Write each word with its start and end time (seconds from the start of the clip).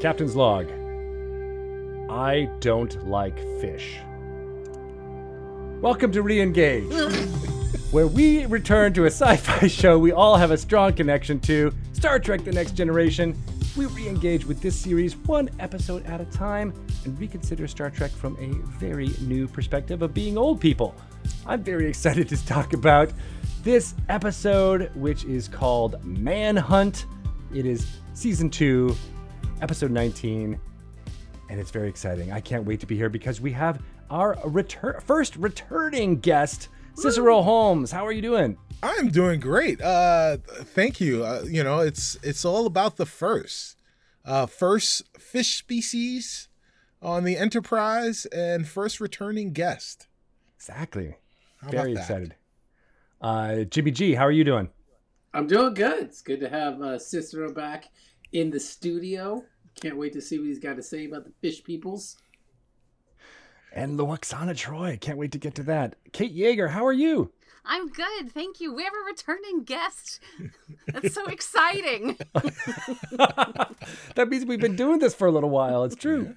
Captain's 0.00 0.34
log. 0.34 0.66
I 2.10 2.48
don't 2.60 3.06
like 3.06 3.38
fish. 3.60 3.98
Welcome 5.82 6.10
to 6.12 6.22
Reengage, 6.22 6.90
where 7.92 8.06
we 8.06 8.46
return 8.46 8.94
to 8.94 9.04
a 9.04 9.08
sci 9.08 9.36
fi 9.36 9.66
show 9.68 9.98
we 9.98 10.10
all 10.10 10.38
have 10.38 10.52
a 10.52 10.56
strong 10.56 10.94
connection 10.94 11.38
to 11.40 11.70
Star 11.92 12.18
Trek 12.18 12.44
The 12.44 12.52
Next 12.52 12.72
Generation. 12.72 13.36
We 13.76 13.84
re 13.84 14.08
engage 14.08 14.46
with 14.46 14.62
this 14.62 14.74
series 14.74 15.16
one 15.18 15.50
episode 15.58 16.06
at 16.06 16.22
a 16.22 16.24
time 16.24 16.72
and 17.04 17.20
reconsider 17.20 17.68
Star 17.68 17.90
Trek 17.90 18.10
from 18.10 18.38
a 18.40 18.54
very 18.78 19.10
new 19.20 19.46
perspective 19.46 20.00
of 20.00 20.14
being 20.14 20.38
old 20.38 20.62
people. 20.62 20.94
I'm 21.46 21.62
very 21.62 21.86
excited 21.86 22.26
to 22.30 22.46
talk 22.46 22.72
about 22.72 23.12
this 23.64 23.94
episode, 24.08 24.90
which 24.94 25.24
is 25.24 25.46
called 25.46 26.02
Manhunt. 26.06 27.04
It 27.54 27.66
is 27.66 27.86
season 28.14 28.48
two, 28.48 28.96
episode 29.60 29.90
19, 29.90 30.58
and 31.48 31.60
it's 31.60 31.70
very 31.70 31.88
exciting. 31.88 32.32
I 32.32 32.40
can't 32.40 32.64
wait 32.64 32.80
to 32.80 32.86
be 32.86 32.96
here 32.96 33.08
because 33.08 33.40
we 33.40 33.52
have 33.52 33.82
our 34.10 34.38
return 34.44 35.00
first 35.00 35.36
returning 35.36 36.18
guest, 36.20 36.68
Cicero 36.94 37.42
Holmes. 37.42 37.90
How 37.90 38.06
are 38.06 38.12
you 38.12 38.22
doing? 38.22 38.56
I'm 38.82 39.08
doing 39.08 39.40
great. 39.40 39.80
Uh, 39.80 40.38
thank 40.46 41.00
you. 41.00 41.24
Uh, 41.24 41.44
you 41.46 41.62
know, 41.62 41.80
it's 41.80 42.16
it's 42.22 42.44
all 42.44 42.66
about 42.66 42.96
the 42.96 43.06
first, 43.06 43.76
uh, 44.24 44.46
first 44.46 45.02
fish 45.18 45.58
species 45.58 46.48
on 47.02 47.24
the 47.24 47.36
Enterprise 47.36 48.26
and 48.26 48.66
first 48.66 49.00
returning 49.00 49.52
guest. 49.52 50.06
Exactly. 50.56 51.16
How 51.58 51.70
very 51.70 51.92
about 51.92 51.94
that? 51.94 52.00
excited. 52.00 52.34
Uh, 53.20 53.64
Jimmy 53.64 53.90
G, 53.90 54.14
how 54.14 54.24
are 54.24 54.32
you 54.32 54.44
doing? 54.44 54.70
I'm 55.32 55.46
doing 55.46 55.74
good. 55.74 56.02
It's 56.04 56.22
good 56.22 56.40
to 56.40 56.48
have 56.48 56.80
uh, 56.80 56.98
Cicero 56.98 57.52
back 57.52 57.88
in 58.32 58.50
the 58.50 58.60
studio. 58.60 59.44
Can't 59.80 59.96
wait 59.96 60.12
to 60.14 60.20
see 60.20 60.38
what 60.38 60.48
he's 60.48 60.58
got 60.58 60.76
to 60.76 60.82
say 60.82 61.06
about 61.06 61.24
the 61.24 61.32
fish 61.40 61.62
peoples. 61.62 62.16
And 63.72 63.98
Lwaxana 63.98 64.54
Troi. 64.54 65.00
Can't 65.00 65.18
wait 65.18 65.32
to 65.32 65.38
get 65.38 65.54
to 65.56 65.62
that. 65.64 65.96
Kate 66.12 66.36
Yeager, 66.36 66.70
how 66.70 66.84
are 66.84 66.92
you? 66.92 67.32
I'm 67.64 67.88
good, 67.88 68.32
thank 68.32 68.60
you. 68.60 68.74
We 68.74 68.84
have 68.84 68.92
a 68.92 69.04
returning 69.06 69.64
guest. 69.64 70.20
That's 70.88 71.14
so 71.14 71.26
exciting. 71.26 72.18
that 73.12 74.26
means 74.28 74.46
we've 74.46 74.60
been 74.60 74.76
doing 74.76 74.98
this 74.98 75.14
for 75.14 75.28
a 75.28 75.30
little 75.30 75.50
while. 75.50 75.84
It's 75.84 75.94
true. 75.94 76.36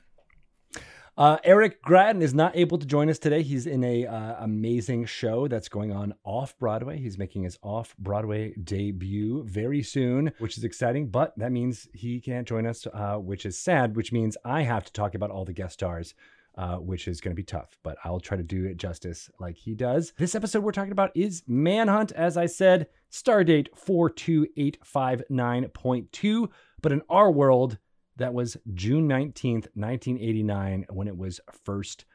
Uh, 1.15 1.37
Eric 1.43 1.79
Grattan 1.83 2.23
is 2.23 2.33
not 2.33 2.55
able 2.55 2.79
to 2.79 2.87
join 2.87 3.07
us 3.07 3.19
today. 3.19 3.43
He's 3.43 3.67
in 3.67 3.83
a 3.83 4.07
uh, 4.07 4.37
amazing 4.39 5.05
show 5.05 5.47
that's 5.47 5.69
going 5.69 5.91
on 5.91 6.15
off 6.23 6.57
Broadway. 6.57 6.97
He's 6.97 7.19
making 7.19 7.43
his 7.43 7.59
off 7.61 7.95
Broadway 7.99 8.55
debut 8.55 9.43
very 9.43 9.83
soon, 9.83 10.31
which 10.39 10.57
is 10.57 10.63
exciting. 10.63 11.09
But 11.09 11.37
that 11.37 11.51
means 11.51 11.87
he 11.93 12.19
can't 12.19 12.47
join 12.47 12.65
us, 12.65 12.87
uh, 12.91 13.17
which 13.17 13.45
is 13.45 13.59
sad. 13.59 13.95
Which 13.95 14.11
means 14.11 14.37
I 14.43 14.63
have 14.63 14.85
to 14.85 14.91
talk 14.91 15.13
about 15.13 15.29
all 15.29 15.45
the 15.45 15.53
guest 15.53 15.75
stars. 15.75 16.15
Uh, 16.55 16.75
which 16.75 17.07
is 17.07 17.19
going 17.19 17.31
to 17.31 17.35
be 17.35 17.41
tough, 17.41 17.79
but 17.81 17.97
I'll 18.03 18.19
try 18.19 18.37
to 18.37 18.43
do 18.43 18.65
it 18.65 18.77
justice 18.77 19.27
like 19.39 19.57
he 19.57 19.73
does. 19.73 20.13
This 20.19 20.35
episode 20.35 20.63
we're 20.63 20.71
talking 20.71 20.91
about 20.91 21.09
is 21.15 21.41
Manhunt, 21.47 22.11
as 22.11 22.37
I 22.37 22.45
said, 22.45 22.89
stardate 23.11 23.69
42859.2. 23.75 26.49
But 26.79 26.91
in 26.91 27.01
our 27.09 27.31
world, 27.31 27.79
that 28.17 28.33
was 28.33 28.57
June 28.73 29.07
19th, 29.07 29.67
1989, 29.75 30.85
when 30.89 31.07
it 31.07 31.17
was 31.17 31.39
first 31.63 32.05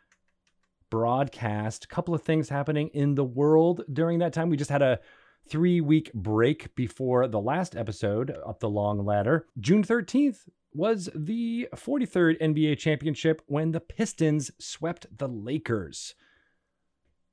broadcast. 0.91 1.85
A 1.85 1.89
couple 1.89 2.14
of 2.14 2.23
things 2.23 2.48
happening 2.48 2.89
in 2.95 3.14
the 3.14 3.25
world 3.25 3.83
during 3.92 4.19
that 4.20 4.33
time. 4.33 4.48
We 4.48 4.57
just 4.57 4.70
had 4.70 4.83
a 4.83 5.01
three 5.48 5.81
week 5.81 6.13
break 6.13 6.75
before 6.75 7.27
the 7.27 7.41
last 7.41 7.77
episode 7.77 8.37
up 8.47 8.61
the 8.61 8.69
long 8.69 9.05
ladder. 9.05 9.47
June 9.58 9.83
13th 9.83 10.48
was 10.75 11.08
the 11.14 11.69
43rd 11.75 12.41
NBA 12.41 12.79
championship 12.79 13.42
when 13.47 13.73
the 13.73 13.81
Pistons 13.81 14.51
swept 14.58 15.07
the 15.17 15.29
Lakers. 15.29 16.14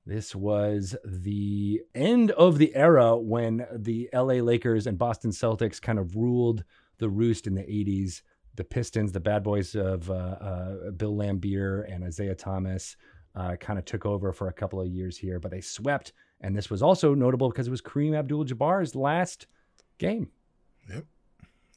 This 0.05 0.35
was 0.35 0.95
the 1.03 1.81
end 1.93 2.31
of 2.31 2.57
the 2.57 2.75
era 2.75 3.17
when 3.17 3.65
the 3.73 4.09
LA 4.13 4.35
Lakers 4.35 4.85
and 4.87 4.97
Boston 4.97 5.31
Celtics 5.31 5.81
kind 5.81 5.97
of 5.97 6.15
ruled 6.15 6.63
the 6.99 7.09
roost 7.09 7.47
in 7.47 7.55
the 7.55 7.63
80s. 7.63 8.21
The 8.55 8.63
Pistons, 8.63 9.11
the 9.11 9.19
bad 9.19 9.43
boys 9.43 9.75
of 9.75 10.09
uh, 10.09 10.13
uh, 10.13 10.91
Bill 10.91 11.13
Laimbeer 11.13 11.91
and 11.91 12.03
Isiah 12.05 12.35
Thomas, 12.35 12.95
uh, 13.35 13.55
kind 13.57 13.77
of 13.77 13.85
took 13.85 14.05
over 14.05 14.31
for 14.31 14.47
a 14.47 14.53
couple 14.53 14.79
of 14.79 14.87
years 14.87 15.17
here, 15.17 15.39
but 15.39 15.51
they 15.51 15.61
swept. 15.61 16.13
And 16.41 16.55
this 16.55 16.69
was 16.69 16.81
also 16.81 17.13
notable 17.13 17.49
because 17.49 17.67
it 17.67 17.71
was 17.71 17.81
Kareem 17.81 18.17
Abdul 18.17 18.45
Jabbar's 18.45 18.95
last 18.95 19.47
game. 19.97 20.29
Yep. 20.89 21.05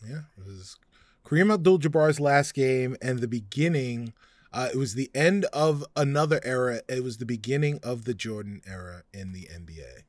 Yeah. 0.07 0.21
It 0.39 0.47
was 0.47 0.77
Kareem 1.25 1.53
Abdul 1.53 1.79
Jabbar's 1.79 2.21
last 2.21 2.55
game 2.55 2.97
and 3.03 3.19
the 3.19 3.29
beginning. 3.29 4.13
Uh, 4.53 4.69
it 4.73 4.77
was 4.77 4.95
the 4.95 5.11
end 5.15 5.45
of 5.47 5.85
another 5.97 6.41
era. 6.43 6.81
It 6.89 7.05
was 7.05 7.19
the 7.19 7.27
beginning 7.27 7.81
of 7.83 8.05
the 8.05 8.15
Jordan 8.15 8.63
era 8.67 9.03
in 9.13 9.33
the 9.33 9.49
NBA. 9.53 10.05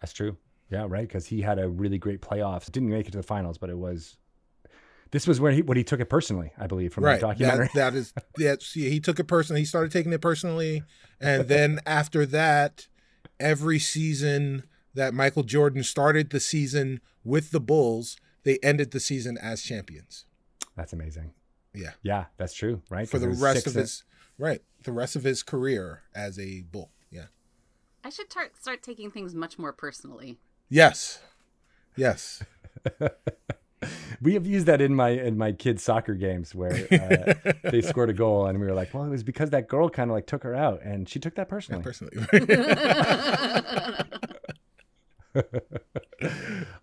That's 0.00 0.12
true. 0.12 0.36
Yeah, 0.70 0.86
right. 0.88 1.06
Because 1.06 1.26
he 1.26 1.40
had 1.40 1.58
a 1.58 1.68
really 1.68 1.98
great 1.98 2.20
playoffs. 2.20 2.70
Didn't 2.70 2.88
make 2.88 3.06
it 3.06 3.12
to 3.12 3.18
the 3.18 3.22
finals, 3.22 3.58
but 3.58 3.70
it 3.70 3.78
was. 3.78 4.16
This 5.16 5.26
was 5.26 5.40
where 5.40 5.50
he 5.50 5.62
when 5.62 5.78
he 5.78 5.82
took 5.82 5.98
it 5.98 6.10
personally, 6.10 6.52
I 6.58 6.66
believe, 6.66 6.92
from 6.92 7.04
right. 7.04 7.18
the 7.18 7.28
documentary. 7.28 7.70
That, 7.74 7.92
that 7.92 7.98
is 7.98 8.12
that's 8.36 8.74
he 8.74 9.00
took 9.00 9.18
it 9.18 9.24
personally. 9.24 9.62
He 9.62 9.64
started 9.64 9.90
taking 9.90 10.12
it 10.12 10.20
personally, 10.20 10.82
and 11.18 11.48
then 11.48 11.80
after 11.86 12.26
that, 12.26 12.86
every 13.40 13.78
season 13.78 14.64
that 14.92 15.14
Michael 15.14 15.42
Jordan 15.42 15.82
started 15.84 16.28
the 16.28 16.38
season 16.38 17.00
with 17.24 17.50
the 17.50 17.60
Bulls, 17.60 18.18
they 18.44 18.58
ended 18.62 18.90
the 18.90 19.00
season 19.00 19.38
as 19.38 19.62
champions. 19.62 20.26
That's 20.76 20.92
amazing. 20.92 21.32
Yeah. 21.72 21.92
Yeah, 22.02 22.26
that's 22.36 22.52
true. 22.52 22.82
Right. 22.90 23.08
For 23.08 23.18
the 23.18 23.30
rest 23.30 23.66
of 23.66 23.72
his 23.72 24.04
right, 24.38 24.60
the 24.84 24.92
rest 24.92 25.16
of 25.16 25.24
his 25.24 25.42
career 25.42 26.02
as 26.14 26.38
a 26.38 26.60
Bull. 26.60 26.90
Yeah. 27.10 27.28
I 28.04 28.10
should 28.10 28.28
tar- 28.28 28.50
start 28.60 28.82
taking 28.82 29.10
things 29.10 29.34
much 29.34 29.58
more 29.58 29.72
personally. 29.72 30.36
Yes. 30.68 31.20
Yes. 31.96 32.44
We 34.22 34.34
have 34.34 34.46
used 34.46 34.66
that 34.66 34.80
in 34.80 34.94
my 34.94 35.10
in 35.10 35.36
my 35.36 35.52
kids' 35.52 35.82
soccer 35.82 36.14
games 36.14 36.54
where 36.54 36.86
uh, 36.90 37.52
they 37.70 37.82
scored 37.82 38.10
a 38.10 38.14
goal 38.14 38.46
and 38.46 38.58
we 38.60 38.66
were 38.66 38.74
like, 38.74 38.92
well, 38.94 39.04
it 39.04 39.10
was 39.10 39.22
because 39.22 39.50
that 39.50 39.68
girl 39.68 39.88
kind 39.88 40.10
of 40.10 40.14
like 40.14 40.26
took 40.26 40.42
her 40.42 40.54
out 40.54 40.82
and 40.82 41.08
she 41.08 41.18
took 41.18 41.34
that 41.36 41.48
personally. 41.48 41.82
Personally. 41.82 42.26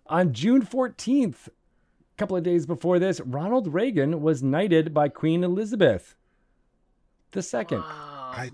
On 0.06 0.32
June 0.32 0.64
14th, 0.64 1.48
a 1.48 1.50
couple 2.16 2.36
of 2.36 2.44
days 2.44 2.66
before 2.66 2.98
this, 2.98 3.20
Ronald 3.20 3.72
Reagan 3.72 4.20
was 4.22 4.42
knighted 4.42 4.94
by 4.94 5.08
Queen 5.08 5.42
Elizabeth 5.42 6.14
the 7.32 7.42
second. 7.42 7.78
Wow. 7.80 8.30
I 8.32 8.50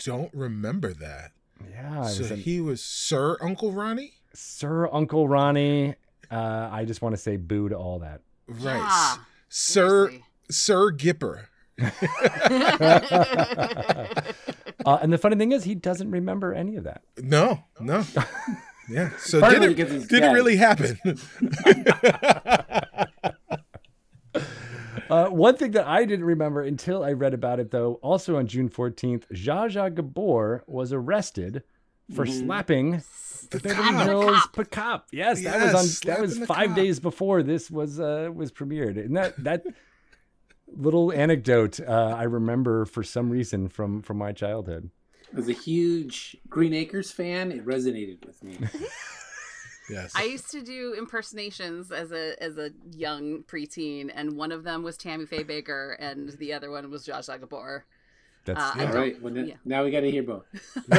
don't 0.00 0.32
remember 0.34 0.92
that. 0.94 1.30
Yeah, 1.70 2.02
So 2.04 2.22
was 2.22 2.30
an- 2.32 2.38
he 2.40 2.60
was 2.60 2.82
Sir 2.82 3.36
Uncle 3.40 3.72
Ronnie? 3.72 4.14
Sir 4.34 4.88
Uncle 4.92 5.28
Ronnie. 5.28 5.94
Uh, 6.30 6.68
I 6.72 6.84
just 6.84 7.02
want 7.02 7.14
to 7.14 7.20
say 7.20 7.36
boo 7.36 7.68
to 7.68 7.76
all 7.76 7.98
that. 8.00 8.20
Right. 8.48 8.76
Yeah, 8.76 9.16
Sir 9.48 10.06
seriously. 10.08 10.24
Sir 10.50 10.92
Gipper. 10.92 11.46
Uh, 14.84 14.98
and 15.02 15.12
the 15.12 15.18
funny 15.18 15.34
thing 15.34 15.50
is, 15.50 15.64
he 15.64 15.74
doesn't 15.74 16.12
remember 16.12 16.54
any 16.54 16.76
of 16.76 16.84
that. 16.84 17.02
No, 17.20 17.64
no. 17.80 18.04
Yeah. 18.88 19.10
So 19.18 19.40
Partly 19.40 19.58
did 19.58 19.70
it, 19.70 19.76
because 19.76 19.92
he's 19.92 20.06
did 20.06 20.22
it 20.22 20.28
really 20.28 20.54
happen? 20.56 20.96
Uh, 25.08 25.28
one 25.28 25.56
thing 25.56 25.70
that 25.70 25.86
I 25.86 26.04
didn't 26.04 26.24
remember 26.24 26.62
until 26.62 27.04
I 27.04 27.12
read 27.12 27.32
about 27.32 27.60
it, 27.60 27.70
though, 27.70 27.94
also 28.02 28.38
on 28.38 28.48
June 28.48 28.68
14th, 28.68 29.22
Zsa 29.32 29.70
Zsa 29.70 29.94
Gabor 29.94 30.64
was 30.66 30.92
arrested 30.92 31.62
for 32.14 32.26
slapping 32.26 33.02
Beverly 33.50 33.74
Slapping 33.74 33.96
a 33.96 34.04
Hills 34.04 34.40
cop. 34.52 34.70
cop. 34.70 35.06
Yes, 35.12 35.42
that 35.44 35.72
was 35.72 35.74
on. 35.74 36.08
That 36.08 36.20
was 36.20 36.38
five 36.38 36.68
cop. 36.68 36.76
days 36.76 37.00
before 37.00 37.42
this 37.42 37.70
was 37.70 38.00
uh, 38.00 38.30
was 38.34 38.52
premiered, 38.52 38.96
and 38.98 39.16
that 39.16 39.42
that 39.42 39.64
little 40.68 41.12
anecdote 41.12 41.80
uh, 41.80 42.14
I 42.16 42.24
remember 42.24 42.84
for 42.84 43.02
some 43.02 43.30
reason 43.30 43.68
from 43.68 44.02
from 44.02 44.18
my 44.18 44.32
childhood. 44.32 44.90
As 45.36 45.48
a 45.48 45.52
huge 45.52 46.36
Green 46.48 46.72
Acres 46.72 47.10
fan, 47.10 47.50
it 47.50 47.64
resonated 47.66 48.24
with 48.24 48.42
me. 48.44 48.58
yes. 49.90 50.12
I 50.14 50.22
used 50.24 50.50
to 50.52 50.62
do 50.62 50.94
impersonations 50.96 51.90
as 51.90 52.12
a 52.12 52.40
as 52.42 52.58
a 52.58 52.70
young 52.92 53.42
preteen, 53.44 54.10
and 54.14 54.36
one 54.36 54.52
of 54.52 54.64
them 54.64 54.82
was 54.82 54.96
Tammy 54.96 55.26
Faye 55.26 55.44
Bakker, 55.44 55.96
and 55.98 56.30
the 56.38 56.52
other 56.52 56.70
one 56.70 56.90
was 56.90 57.06
Zsa 57.06 57.18
Zsa 57.18 57.40
Gabor. 57.40 57.84
That's 58.46 58.60
Uh, 58.60 58.72
I 58.76 58.86
All 58.86 58.92
right, 58.92 59.22
well, 59.22 59.36
yeah. 59.36 59.54
now 59.64 59.84
we 59.84 59.90
got 59.90 60.00
to 60.00 60.10
hear 60.10 60.22
both. 60.22 60.44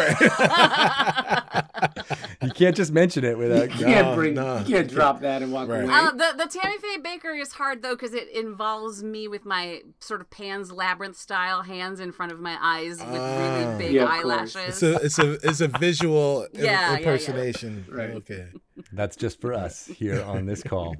you 2.41 2.51
can't 2.51 2.75
just 2.75 2.91
mention 2.91 3.23
it 3.23 3.37
without. 3.37 3.71
You 3.79 3.85
can't 3.85 4.07
No, 4.09 4.15
bring, 4.15 4.33
no. 4.35 4.59
you 4.59 4.75
can't 4.75 4.89
drop 4.89 5.21
that 5.21 5.41
and 5.41 5.51
walk 5.51 5.69
Right. 5.69 5.83
away. 5.83 5.93
Uh, 5.93 6.11
the 6.11 6.33
the 6.37 6.45
Tammy 6.47 6.77
Faye 6.77 6.97
Bakker 7.01 7.39
is 7.41 7.53
hard 7.53 7.81
though 7.81 7.95
because 7.95 8.13
it 8.13 8.29
involves 8.35 9.03
me 9.03 9.27
with 9.27 9.45
my 9.45 9.81
sort 9.99 10.21
of 10.21 10.29
Pan's 10.29 10.71
Labyrinth 10.71 11.17
style 11.17 11.63
hands 11.63 11.99
in 11.99 12.11
front 12.11 12.31
of 12.31 12.39
my 12.39 12.57
eyes 12.61 12.99
with 12.99 13.07
Ah. 13.19 13.59
really 13.65 13.77
big 13.85 13.93
Yeah, 13.93 14.03
of 14.03 14.09
course. 14.09 14.23
eyelashes. 14.55 14.69
It's 14.69 14.83
a 14.83 14.95
it's 15.05 15.19
a 15.19 15.31
it's 15.47 15.61
a 15.61 15.67
visual 15.67 16.47
im- 16.53 16.63
Yeah, 16.65 16.71
yeah, 16.71 16.91
yeah. 16.91 16.97
impersonation. 16.97 17.85
Right. 17.89 18.11
Okay. 18.11 18.47
That's 18.91 19.15
just 19.15 19.41
for 19.41 19.53
us 19.53 19.87
here 19.87 20.21
on 20.23 20.45
this 20.45 20.61
call. 20.63 20.95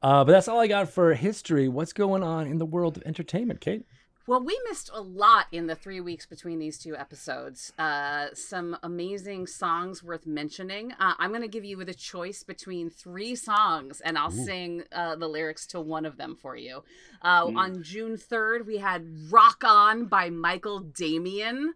Uh, 0.00 0.24
but 0.24 0.32
that's 0.32 0.48
all 0.48 0.60
I 0.60 0.68
got 0.68 0.88
for 0.88 1.12
history. 1.14 1.68
What's 1.68 1.92
going 1.92 2.22
on 2.22 2.46
in 2.46 2.58
the 2.58 2.66
world 2.66 2.96
of 2.96 3.02
entertainment, 3.04 3.60
Kate? 3.60 3.84
Well, 4.28 4.42
we 4.42 4.60
missed 4.68 4.90
a 4.92 5.00
lot 5.00 5.46
in 5.52 5.68
the 5.68 5.74
three 5.74 6.02
weeks 6.02 6.26
between 6.26 6.58
these 6.58 6.76
two 6.76 6.94
episodes. 6.94 7.72
Uh, 7.78 8.26
some 8.34 8.76
amazing 8.82 9.46
songs 9.46 10.04
worth 10.04 10.26
mentioning. 10.26 10.92
Uh, 11.00 11.14
I'm 11.18 11.30
going 11.30 11.40
to 11.40 11.48
give 11.48 11.64
you 11.64 11.82
the 11.82 11.94
choice 11.94 12.42
between 12.42 12.90
three 12.90 13.34
songs, 13.34 14.02
and 14.02 14.18
I'll 14.18 14.30
Ooh. 14.30 14.44
sing 14.44 14.82
uh, 14.92 15.16
the 15.16 15.26
lyrics 15.26 15.66
to 15.68 15.80
one 15.80 16.04
of 16.04 16.18
them 16.18 16.36
for 16.36 16.56
you. 16.56 16.84
Uh, 17.22 17.46
Mm. 17.46 17.56
On 17.56 17.82
June 17.82 18.16
3rd, 18.18 18.66
we 18.66 18.76
had 18.76 19.06
Rock 19.30 19.64
On 19.64 20.04
by 20.04 20.28
Michael 20.28 20.80
Damian. 20.80 21.72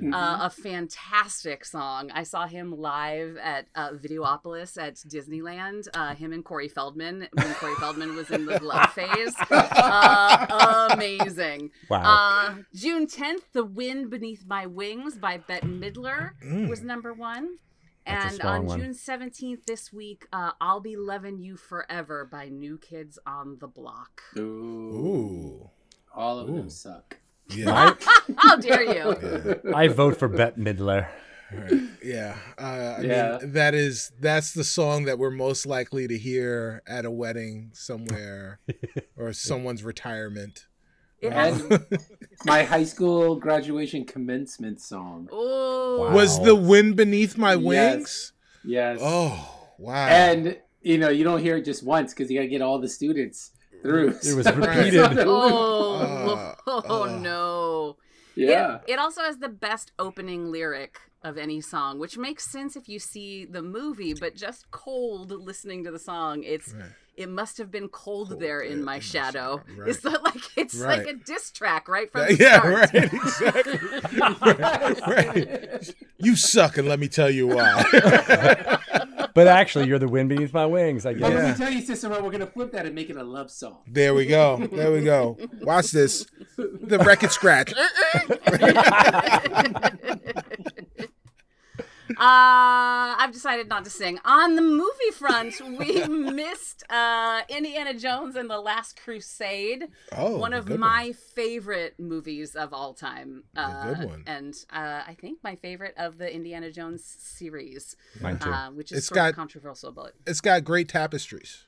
Mhm. 0.00 0.14
Uh, 0.14 0.44
a 0.46 0.50
fantastic 0.50 1.64
song. 1.64 2.10
I 2.12 2.22
saw 2.22 2.46
him 2.46 2.72
live 2.76 3.36
at 3.36 3.66
uh, 3.74 3.90
Videopolis 3.90 4.76
at 4.80 4.94
Disneyland. 4.96 5.88
Uh, 5.94 6.14
him 6.14 6.32
and 6.32 6.44
Corey 6.44 6.68
Feldman 6.68 7.28
when 7.32 7.54
Corey 7.54 7.74
Feldman 7.76 8.14
was 8.16 8.30
in 8.30 8.46
the 8.46 8.62
love 8.62 8.90
phase. 8.92 9.34
Uh, 9.50 10.88
amazing. 10.92 11.70
Wow. 11.88 12.02
Uh, 12.02 12.54
June 12.74 13.06
10th, 13.06 13.52
The 13.52 13.64
Wind 13.64 14.10
Beneath 14.10 14.44
My 14.46 14.66
Wings 14.66 15.16
by 15.18 15.36
Bette 15.38 15.66
Midler 15.66 16.30
Mm. 16.44 16.68
was 16.68 16.82
number 16.82 17.12
one. 17.12 17.58
That's 18.06 18.38
And 18.38 18.42
on 18.42 18.66
one. 18.66 18.80
June 18.80 18.94
17th 18.94 19.66
this 19.66 19.92
week, 19.92 20.26
uh, 20.32 20.52
I'll 20.60 20.80
Be 20.80 20.96
Loving 20.96 21.38
You 21.38 21.56
Forever 21.56 22.24
by 22.24 22.48
New 22.48 22.78
Kids 22.78 23.18
on 23.26 23.58
the 23.60 23.68
Block. 23.68 24.22
Ooh. 24.38 24.40
Ooh. 24.42 25.70
All 26.14 26.38
of 26.40 26.48
Ooh. 26.48 26.56
them 26.56 26.70
suck. 26.70 27.18
Yeah. 27.54 27.94
How 28.36 28.56
dare 28.56 28.82
you? 28.84 29.60
I 29.74 29.88
vote 29.88 30.16
for 30.18 30.28
Bette 30.28 30.60
Midler. 30.60 31.08
Right. 31.52 31.82
Yeah. 32.02 32.36
Uh, 32.58 32.96
I 32.98 33.00
Yeah. 33.02 33.38
mean, 33.40 33.52
that 33.52 33.74
is 33.74 34.12
that's 34.20 34.52
the 34.52 34.62
song 34.64 35.04
that 35.06 35.18
we're 35.18 35.30
most 35.32 35.66
likely 35.66 36.06
to 36.06 36.16
hear 36.16 36.80
at 36.86 37.04
a 37.04 37.10
wedding 37.10 37.70
somewhere 37.72 38.60
or 39.16 39.32
someone's 39.34 39.82
retirement. 39.82 40.66
It 41.20 41.32
has. 41.32 41.62
My 42.46 42.62
high 42.62 42.84
school 42.84 43.36
graduation 43.36 44.04
commencement 44.04 44.80
song. 44.80 45.28
Oh, 45.32 45.98
Wow. 46.02 46.14
Was 46.14 46.42
the 46.42 46.54
wind 46.54 46.96
beneath 46.96 47.36
my 47.36 47.54
Yes. 47.54 47.62
wings? 47.64 48.32
Yes. 48.64 48.98
Oh, 49.02 49.66
wow. 49.76 50.06
And 50.06 50.56
you 50.82 50.96
know, 50.98 51.10
you 51.10 51.24
don't 51.24 51.40
hear 51.40 51.56
it 51.58 51.64
just 51.66 51.82
once 51.82 52.14
because 52.14 52.30
you 52.30 52.38
got 52.38 52.42
to 52.44 52.48
get 52.48 52.62
all 52.62 52.78
the 52.80 52.88
students 52.88 53.50
through. 53.82 54.08
It 54.24 54.34
was 54.34 54.46
repeated. 54.54 55.18
Oh, 55.26 56.54
oh 56.66 57.02
uh. 57.04 57.18
no. 57.18 57.96
yeah. 58.34 58.78
It, 58.86 58.92
it 58.94 58.98
also 58.98 59.22
has 59.22 59.38
the 59.38 59.48
best 59.48 59.92
opening 59.98 60.50
lyric 60.50 60.98
of 61.22 61.36
any 61.36 61.60
song, 61.60 61.98
which 61.98 62.16
makes 62.16 62.50
sense 62.50 62.76
if 62.76 62.88
you 62.88 62.98
see 62.98 63.44
the 63.44 63.62
movie, 63.62 64.14
but 64.14 64.34
just 64.36 64.70
cold 64.70 65.30
listening 65.30 65.84
to 65.84 65.90
the 65.90 65.98
song, 65.98 66.42
it's 66.44 66.72
Right. 66.72 66.88
it 67.16 67.28
must 67.28 67.58
have 67.58 67.70
been 67.70 67.88
cold, 67.88 68.28
Cold 68.28 68.40
there 68.40 68.60
in 68.60 68.82
my 68.82 69.00
shadow. 69.00 69.62
shadow, 69.68 69.84
It's 69.90 70.02
like 70.04 70.42
it's 70.56 70.80
like 70.80 71.06
a 71.06 71.12
diss 71.14 71.50
track 71.50 71.88
right 71.88 72.10
from 72.10 72.26
the 72.28 72.36
yeah, 72.36 72.58
start. 72.60 72.92
right. 72.94 73.12
Exactly. 73.12 73.78
right. 75.06 75.94
You 76.18 76.36
suck, 76.36 76.78
and 76.78 76.88
let 76.88 76.98
me 76.98 77.08
tell 77.08 77.28
you 77.30 77.48
why. 77.48 78.78
But 79.34 79.46
actually, 79.46 79.86
you're 79.88 79.98
the 79.98 80.08
wind 80.08 80.28
beneath 80.28 80.52
my 80.52 80.66
wings. 80.66 81.06
I 81.06 81.14
But 81.14 81.20
guess. 81.20 81.30
let 81.30 81.44
Yeah. 81.44 81.52
me 81.52 81.58
tell 81.58 81.70
you, 81.70 81.80
Sister 81.82 82.08
we're 82.08 82.30
gonna 82.30 82.46
flip 82.46 82.72
that 82.72 82.86
and 82.86 82.94
make 82.94 83.10
it 83.10 83.16
a 83.16 83.22
love 83.24 83.50
song. 83.50 83.78
there 83.86 84.14
we 84.14 84.26
go. 84.26 84.56
There 84.72 84.92
we 84.92 85.02
go. 85.02 85.38
Watch 85.62 85.90
this. 85.92 86.26
The 86.56 86.98
record 86.98 87.30
scratch. 87.30 87.72
Uh, 92.10 93.14
I've 93.18 93.32
decided 93.32 93.68
not 93.68 93.84
to 93.84 93.90
sing. 93.90 94.18
On 94.24 94.56
the 94.56 94.62
movie 94.62 95.10
front, 95.12 95.54
we 95.78 96.06
missed 96.08 96.82
uh, 96.90 97.42
Indiana 97.48 97.94
Jones 97.94 98.36
and 98.36 98.50
the 98.50 98.58
Last 98.60 99.00
Crusade. 99.00 99.84
Oh, 100.16 100.36
one 100.38 100.52
of 100.52 100.68
my 100.68 101.12
favorite 101.12 101.98
movies 102.00 102.56
of 102.56 102.72
all 102.72 102.94
time. 102.94 103.44
Uh, 103.56 103.94
good 103.94 104.08
one. 104.08 104.24
And 104.26 104.54
uh, 104.72 105.02
I 105.06 105.16
think 105.20 105.38
my 105.44 105.54
favorite 105.56 105.94
of 105.96 106.18
the 106.18 106.32
Indiana 106.34 106.70
Jones 106.72 107.04
series, 107.04 107.96
Mine 108.20 108.38
too. 108.38 108.50
uh, 108.50 108.70
which 108.70 108.90
is 108.92 108.98
It's 108.98 109.06
sort 109.06 109.16
got- 109.16 109.30
of 109.30 109.36
controversial, 109.36 109.92
but 109.92 110.14
It's 110.26 110.40
got 110.40 110.64
great 110.64 110.88
tapestries. 110.88 111.64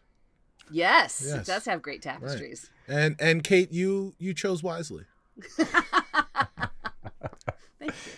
yes, 0.71 1.23
Yes. 1.27 1.39
it 1.41 1.47
does 1.47 1.65
have 1.67 1.83
great 1.83 2.03
tapestries. 2.03 2.69
And 2.89 3.17
and 3.21 3.44
Kate, 3.44 3.71
you 3.73 4.15
you 4.19 4.35
chose 4.35 4.62
wisely. 4.62 5.05
Thank 7.79 7.93
you. 8.06 8.12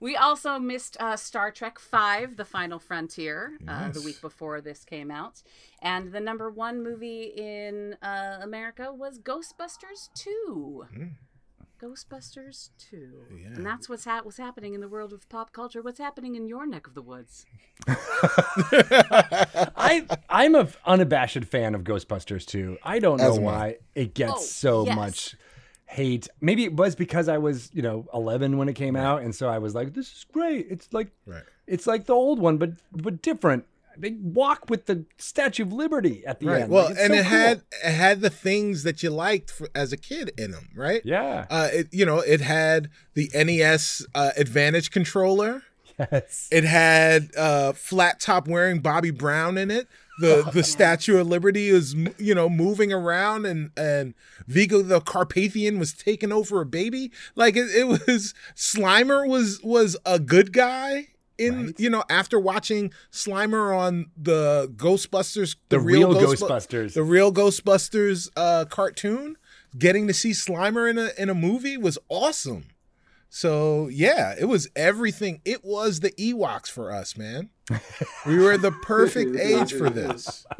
We 0.00 0.16
also 0.16 0.58
missed 0.58 0.96
uh, 1.00 1.16
Star 1.16 1.50
Trek 1.50 1.78
V, 1.80 2.26
The 2.34 2.44
Final 2.44 2.78
Frontier, 2.78 3.58
uh, 3.66 3.88
the 3.90 4.02
week 4.02 4.20
before 4.20 4.60
this 4.60 4.84
came 4.84 5.10
out. 5.10 5.42
And 5.82 6.12
the 6.12 6.20
number 6.20 6.50
one 6.50 6.82
movie 6.82 7.32
in 7.36 7.96
uh, 8.02 8.38
America 8.42 8.92
was 8.92 9.18
Ghostbusters 9.18 10.08
2. 10.14 10.86
Mm. 10.96 11.10
Ghostbusters 11.82 12.70
2. 12.90 13.10
Yeah. 13.38 13.46
And 13.48 13.66
that's 13.66 13.88
what's, 13.88 14.04
ha- 14.06 14.20
what's 14.22 14.38
happening 14.38 14.74
in 14.74 14.80
the 14.80 14.88
world 14.88 15.12
of 15.12 15.28
pop 15.28 15.52
culture. 15.52 15.82
What's 15.82 15.98
happening 15.98 16.34
in 16.34 16.46
your 16.46 16.66
neck 16.66 16.86
of 16.86 16.94
the 16.94 17.02
woods? 17.02 17.44
I 17.88 20.06
I'm 20.28 20.54
a 20.54 20.68
unabashed 20.84 21.44
fan 21.44 21.74
of 21.74 21.84
Ghostbusters 21.84 22.44
2. 22.46 22.78
I 22.82 22.98
don't 22.98 23.18
know 23.18 23.30
As 23.30 23.38
am 23.38 23.46
I. 23.46 23.52
why 23.52 23.76
it 23.94 24.14
gets 24.14 24.32
Oh, 24.34 24.38
so 24.40 24.86
yes. 24.86 24.96
much 24.96 25.36
hate. 25.86 26.28
Maybe 26.40 26.64
it 26.64 26.74
was 26.74 26.94
because 26.94 27.28
I 27.28 27.38
was, 27.38 27.70
you 27.72 27.82
know, 27.82 28.06
11 28.12 28.58
when 28.58 28.68
it 28.68 28.74
came 28.74 28.96
out 28.96 29.22
and 29.22 29.34
so 29.34 29.48
I 29.48 29.58
was 29.58 29.74
like 29.74 29.94
this 29.94 30.06
is 30.12 30.26
great. 30.32 30.66
It's 30.70 30.92
like 30.92 31.08
right. 31.26 31.42
it's 31.66 31.86
like 31.86 32.06
the 32.06 32.12
old 32.14 32.38
one 32.40 32.58
but 32.58 32.72
but 32.92 33.22
different. 33.22 33.64
They 33.98 34.10
walk 34.20 34.68
with 34.68 34.84
the 34.84 35.06
Statue 35.16 35.62
of 35.62 35.72
Liberty 35.72 36.22
at 36.26 36.38
the 36.38 36.48
Right. 36.48 36.62
end. 36.64 36.70
Well, 36.70 36.90
Like, 36.90 36.98
and 36.98 37.14
so 37.14 37.18
it 37.20 37.22
cool. 37.22 37.30
had 37.30 37.62
it 37.84 37.92
had 37.92 38.20
the 38.20 38.28
things 38.28 38.82
that 38.82 39.02
you 39.02 39.08
liked 39.08 39.50
for, 39.50 39.68
as 39.74 39.90
a 39.92 39.96
kid 39.96 40.32
in 40.36 40.50
them, 40.50 40.68
right? 40.74 41.00
Yeah. 41.04 41.46
Uh, 41.48 41.68
it 41.72 41.88
you 41.92 42.04
know 42.04 42.18
it 42.18 42.40
had 42.42 42.90
the 43.14 43.30
NES 43.34 44.04
uh, 44.14 44.32
Advantage 44.36 44.90
controller. 44.90 45.62
yes. 45.98 46.48
It 46.52 46.64
had 46.64 47.30
uh, 47.38 47.72
flat 47.72 48.20
top 48.20 48.46
wearing 48.48 48.80
Bobby 48.80 49.10
Brown 49.12 49.56
in 49.56 49.70
it. 49.70 49.88
The 50.18 50.48
the 50.52 50.62
Statue 50.62 51.18
of 51.18 51.26
Liberty 51.28 51.68
is 51.68 51.94
you 52.18 52.34
know 52.34 52.48
moving 52.48 52.92
around 52.92 53.44
and 53.46 53.70
and 53.76 54.14
Vigo 54.46 54.80
the 54.82 55.00
Carpathian 55.00 55.78
was 55.78 55.92
taking 55.92 56.32
over 56.32 56.60
a 56.62 56.66
baby. 56.66 57.12
Like 57.34 57.56
it, 57.56 57.68
it 57.74 57.86
was 57.86 58.32
Slimer 58.54 59.28
was 59.28 59.60
was 59.62 59.96
a 60.06 60.18
good 60.18 60.52
guy 60.52 61.08
in 61.38 61.66
Right. 61.66 61.80
you 61.80 61.90
know 61.90 62.02
after 62.08 62.38
watching 62.40 62.92
Slimer 63.12 63.76
on 63.76 64.06
the 64.16 64.72
Ghostbusters 64.74 65.56
the, 65.68 65.78
real, 65.80 66.14
Ghostbu- 66.14 66.48
Ghostbusters. 66.48 66.94
the 66.94 67.02
real 67.02 67.30
Ghostbusters 67.32 68.30
uh, 68.36 68.64
cartoon, 68.70 69.36
getting 69.78 70.06
to 70.06 70.14
see 70.14 70.30
Slimer 70.30 70.88
in 70.90 70.96
a 70.96 71.10
in 71.18 71.28
a 71.28 71.34
movie 71.34 71.76
was 71.76 71.98
awesome. 72.08 72.68
So 73.28 73.88
yeah, 73.88 74.34
it 74.38 74.46
was 74.46 74.68
everything. 74.74 75.42
It 75.44 75.62
was 75.62 76.00
the 76.00 76.12
Ewoks 76.12 76.70
for 76.70 76.90
us, 76.90 77.18
man. 77.18 77.50
We 78.26 78.38
were 78.38 78.56
the 78.56 78.72
perfect 78.72 79.36
age 79.40 79.72
for 79.72 79.90
this. 79.90 80.46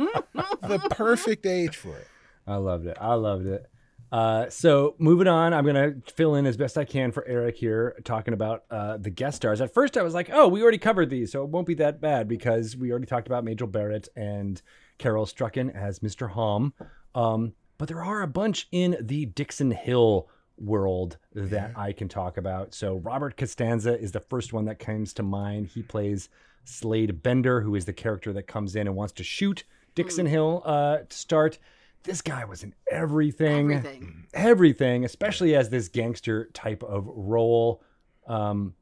The 0.63 0.79
perfect 0.91 1.47
age 1.47 1.77
for 1.77 1.97
it. 1.97 2.09
I 2.45 2.57
loved 2.57 2.87
it. 2.87 2.97
I 3.01 3.15
loved 3.15 3.47
it. 3.47 3.67
Uh, 4.11 4.49
so 4.51 4.97
moving 4.99 5.29
on, 5.29 5.53
I'm 5.53 5.65
gonna 5.65 5.95
fill 6.13 6.35
in 6.35 6.47
as 6.47 6.57
best 6.57 6.77
I 6.77 6.85
can 6.85 7.13
for 7.13 7.25
Eric 7.27 7.57
here, 7.57 7.97
talking 8.05 8.35
about 8.35 8.65
uh, 8.71 8.97
the 8.97 9.11
guest 9.11 9.37
stars. 9.37 9.61
At 9.61 9.73
first, 9.75 9.97
I 9.97 10.03
was 10.03 10.15
like, 10.15 10.29
"Oh, 10.33 10.49
we 10.49 10.63
already 10.63 10.79
covered 10.79 11.11
these, 11.11 11.31
so 11.31 11.43
it 11.45 11.51
won't 11.51 11.67
be 11.67 11.75
that 11.75 12.01
bad 12.01 12.27
because 12.27 12.77
we 12.77 12.91
already 12.91 13.07
talked 13.07 13.29
about 13.29 13.45
Majel 13.45 13.69
Barrett 13.69 14.09
and 14.17 14.61
Carel 14.99 15.27
Struycken 15.27 15.75
as 15.75 16.01
Mr. 16.01 16.31
Hom." 16.31 16.75
Um, 17.15 17.53
but 17.79 17.89
there 17.89 18.03
are 18.03 18.23
a 18.23 18.29
bunch 18.29 18.69
in 18.73 18.97
the 19.01 19.27
Dixon 19.27 19.71
Hill 19.71 20.29
world 20.59 21.19
that 21.35 21.73
I 21.77 21.93
can 21.93 22.09
talk 22.09 22.37
about. 22.39 22.75
So 22.75 22.97
Robert 22.97 23.37
Costanzo 23.37 23.93
is 23.93 24.13
the 24.13 24.21
first 24.21 24.53
one 24.53 24.65
that 24.65 24.79
comes 24.79 25.13
to 25.15 25.23
mind. 25.23 25.69
He 25.69 25.83
plays 25.83 26.29
Slade 26.67 27.23
Bender, 27.23 27.61
who 27.61 27.75
is 27.75 27.85
the 27.85 27.93
character 27.93 28.33
that 28.35 28.45
comes 28.47 28.77
in 28.77 28.87
and 28.87 28.97
wants 28.97 29.13
to 29.15 29.25
shoot 29.25 29.65
Dixon 29.95 30.27
Hill 30.27 30.63
uh, 30.65 30.99
to 31.09 31.17
start. 31.17 31.59
This 32.03 32.23
guy 32.23 32.45
was 32.45 32.63
in 32.63 32.75
everything, 32.91 33.73
Everything. 33.73 34.27
everything, 34.35 35.05
especially 35.05 35.57
as 35.57 35.71
this 35.71 35.89
gangster 35.89 36.51
type 36.53 36.83
of 36.85 37.07
role. 37.09 37.83
Um, 38.29 38.75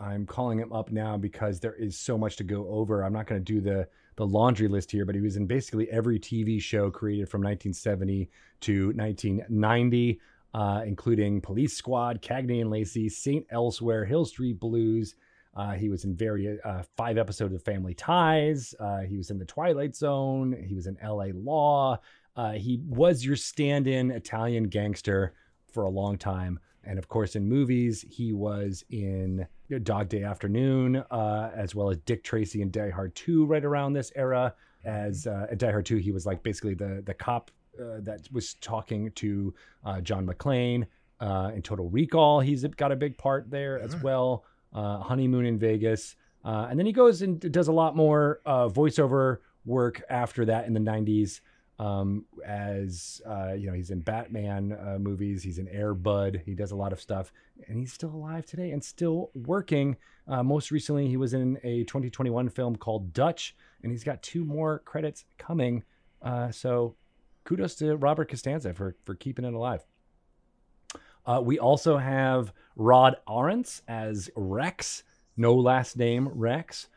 I'm 0.00 0.26
calling 0.26 0.58
him 0.58 0.72
up 0.72 0.90
now 0.90 1.16
because 1.16 1.60
there 1.60 1.74
is 1.74 1.98
so 1.98 2.16
much 2.18 2.36
to 2.36 2.44
go 2.44 2.68
over. 2.68 3.02
I'm 3.02 3.12
not 3.12 3.26
going 3.26 3.42
to 3.42 3.52
do 3.52 3.60
the 3.60 3.88
the 4.16 4.26
laundry 4.26 4.68
list 4.68 4.92
here, 4.92 5.04
but 5.04 5.16
he 5.16 5.20
was 5.20 5.36
in 5.36 5.44
basically 5.46 5.90
every 5.90 6.20
TV 6.20 6.62
show 6.62 6.88
created 6.88 7.28
from 7.28 7.40
1970 7.40 8.30
to 8.60 8.92
1990, 8.94 10.20
uh, 10.54 10.82
including 10.86 11.40
Police 11.40 11.76
Squad, 11.76 12.22
Cagney 12.22 12.60
and 12.60 12.70
Lacey, 12.70 13.08
Saint 13.08 13.44
Elsewhere, 13.50 14.04
Hill 14.04 14.24
Street 14.24 14.60
Blues. 14.60 15.16
Uh, 15.56 15.72
he 15.72 15.88
was 15.88 16.04
in 16.04 16.14
various 16.14 16.58
uh, 16.64 16.82
five 16.96 17.16
episodes 17.18 17.54
of 17.54 17.62
Family 17.62 17.94
Ties. 17.94 18.74
Uh, 18.80 19.00
he 19.00 19.16
was 19.16 19.30
in 19.30 19.38
The 19.38 19.44
Twilight 19.44 19.94
Zone. 19.94 20.52
He 20.66 20.74
was 20.74 20.86
in 20.86 20.96
L.A. 21.00 21.32
Law. 21.32 21.98
Uh, 22.36 22.52
he 22.52 22.80
was 22.88 23.24
your 23.24 23.36
stand-in 23.36 24.10
Italian 24.10 24.64
gangster 24.64 25.34
for 25.72 25.84
a 25.84 25.88
long 25.88 26.18
time, 26.18 26.58
and 26.82 26.98
of 26.98 27.08
course, 27.08 27.36
in 27.36 27.48
movies, 27.48 28.04
he 28.08 28.32
was 28.32 28.84
in 28.90 29.46
Dog 29.82 30.08
Day 30.08 30.22
Afternoon, 30.22 30.96
uh, 31.10 31.50
as 31.54 31.74
well 31.74 31.90
as 31.90 31.98
Dick 31.98 32.22
Tracy 32.22 32.62
and 32.62 32.70
Die 32.70 32.90
Hard 32.90 33.14
2 33.14 33.46
right 33.46 33.64
around 33.64 33.92
this 33.92 34.12
era. 34.14 34.54
As 34.84 35.26
uh, 35.26 35.46
at 35.50 35.58
Die 35.58 35.70
Hard 35.70 35.86
2, 35.86 35.96
he 35.96 36.12
was 36.12 36.26
like 36.26 36.42
basically 36.42 36.74
the 36.74 37.02
the 37.06 37.14
cop 37.14 37.50
uh, 37.80 38.00
that 38.00 38.28
was 38.32 38.54
talking 38.54 39.10
to 39.12 39.54
uh, 39.84 40.00
John 40.00 40.26
McClane. 40.26 40.86
Uh, 41.20 41.52
in 41.54 41.62
Total 41.62 41.88
Recall, 41.88 42.40
he's 42.40 42.64
got 42.64 42.92
a 42.92 42.96
big 42.96 43.16
part 43.16 43.48
there 43.48 43.80
as 43.80 43.96
well. 44.02 44.44
Uh, 44.74 44.98
Honeymoon 44.98 45.46
in 45.46 45.56
Vegas, 45.56 46.16
uh, 46.44 46.66
and 46.68 46.78
then 46.78 46.84
he 46.84 46.92
goes 46.92 47.22
and 47.22 47.40
does 47.52 47.68
a 47.68 47.72
lot 47.72 47.94
more 47.94 48.40
uh, 48.44 48.68
voiceover 48.68 49.38
work 49.64 50.02
after 50.10 50.44
that 50.44 50.66
in 50.66 50.74
the 50.74 50.80
'90s. 50.80 51.40
Um, 51.78 52.24
as 52.44 53.22
uh, 53.24 53.52
you 53.52 53.68
know, 53.68 53.72
he's 53.72 53.90
in 53.90 54.00
Batman 54.00 54.72
uh, 54.72 54.98
movies. 54.98 55.42
He's 55.42 55.58
in 55.58 55.68
Air 55.68 55.94
Bud. 55.94 56.42
He 56.44 56.54
does 56.54 56.72
a 56.72 56.76
lot 56.76 56.92
of 56.92 57.00
stuff, 57.00 57.32
and 57.68 57.78
he's 57.78 57.92
still 57.92 58.10
alive 58.10 58.46
today 58.46 58.72
and 58.72 58.82
still 58.82 59.30
working. 59.34 59.96
Uh, 60.26 60.42
most 60.42 60.70
recently, 60.70 61.08
he 61.08 61.16
was 61.16 61.34
in 61.34 61.58
a 61.62 61.84
2021 61.84 62.48
film 62.48 62.76
called 62.76 63.12
Dutch, 63.12 63.54
and 63.82 63.92
he's 63.92 64.04
got 64.04 64.22
two 64.22 64.44
more 64.44 64.80
credits 64.80 65.24
coming. 65.38 65.84
So, 66.50 66.96
kudos 67.44 67.74
to 67.76 67.96
Robert 67.96 68.28
Costanzo 68.28 68.72
for 68.72 68.96
for 69.04 69.14
keeping 69.14 69.44
it 69.44 69.54
alive. 69.54 69.84
We 71.42 71.58
also 71.58 71.96
have 71.96 72.52
Rod 72.76 73.16
Arrants 73.28 73.82
as 73.88 74.30
Rex, 74.36 75.02
no 75.36 75.54
last 75.54 75.96
name 75.96 76.28
Rex. 76.28 76.88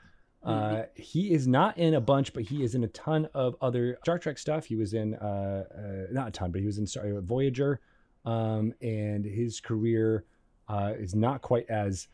Uh, 0.43 0.83
he 0.95 1.33
is 1.33 1.45
not 1.45 1.77
in 1.77 1.93
a 1.93 1.99
bunch, 1.99 2.31
but 2.33 2.43
he 2.43 2.63
is 2.63 2.73
in 2.73 2.83
a 2.83 2.87
ton 2.87 3.27
of 3.33 3.57
other 3.59 3.97
Star 4.03 4.17
Trek 4.17 4.37
stuff. 4.37 4.65
He 4.65 4.75
was 4.75 4.93
in, 4.93 5.15
uh, 5.15 5.63
uh, 5.75 6.13
not 6.13 6.29
a 6.29 6.31
ton, 6.31 6.51
but 6.51 6.61
he 6.61 6.65
was 6.65 6.77
in 6.77 6.87
Star- 6.87 7.19
Voyager. 7.19 7.81
Um, 8.23 8.73
and 8.81 9.25
his 9.25 9.59
career 9.59 10.23
uh, 10.69 10.93
is 10.97 11.15
not 11.15 11.41
quite 11.41 11.69
as 11.69 12.07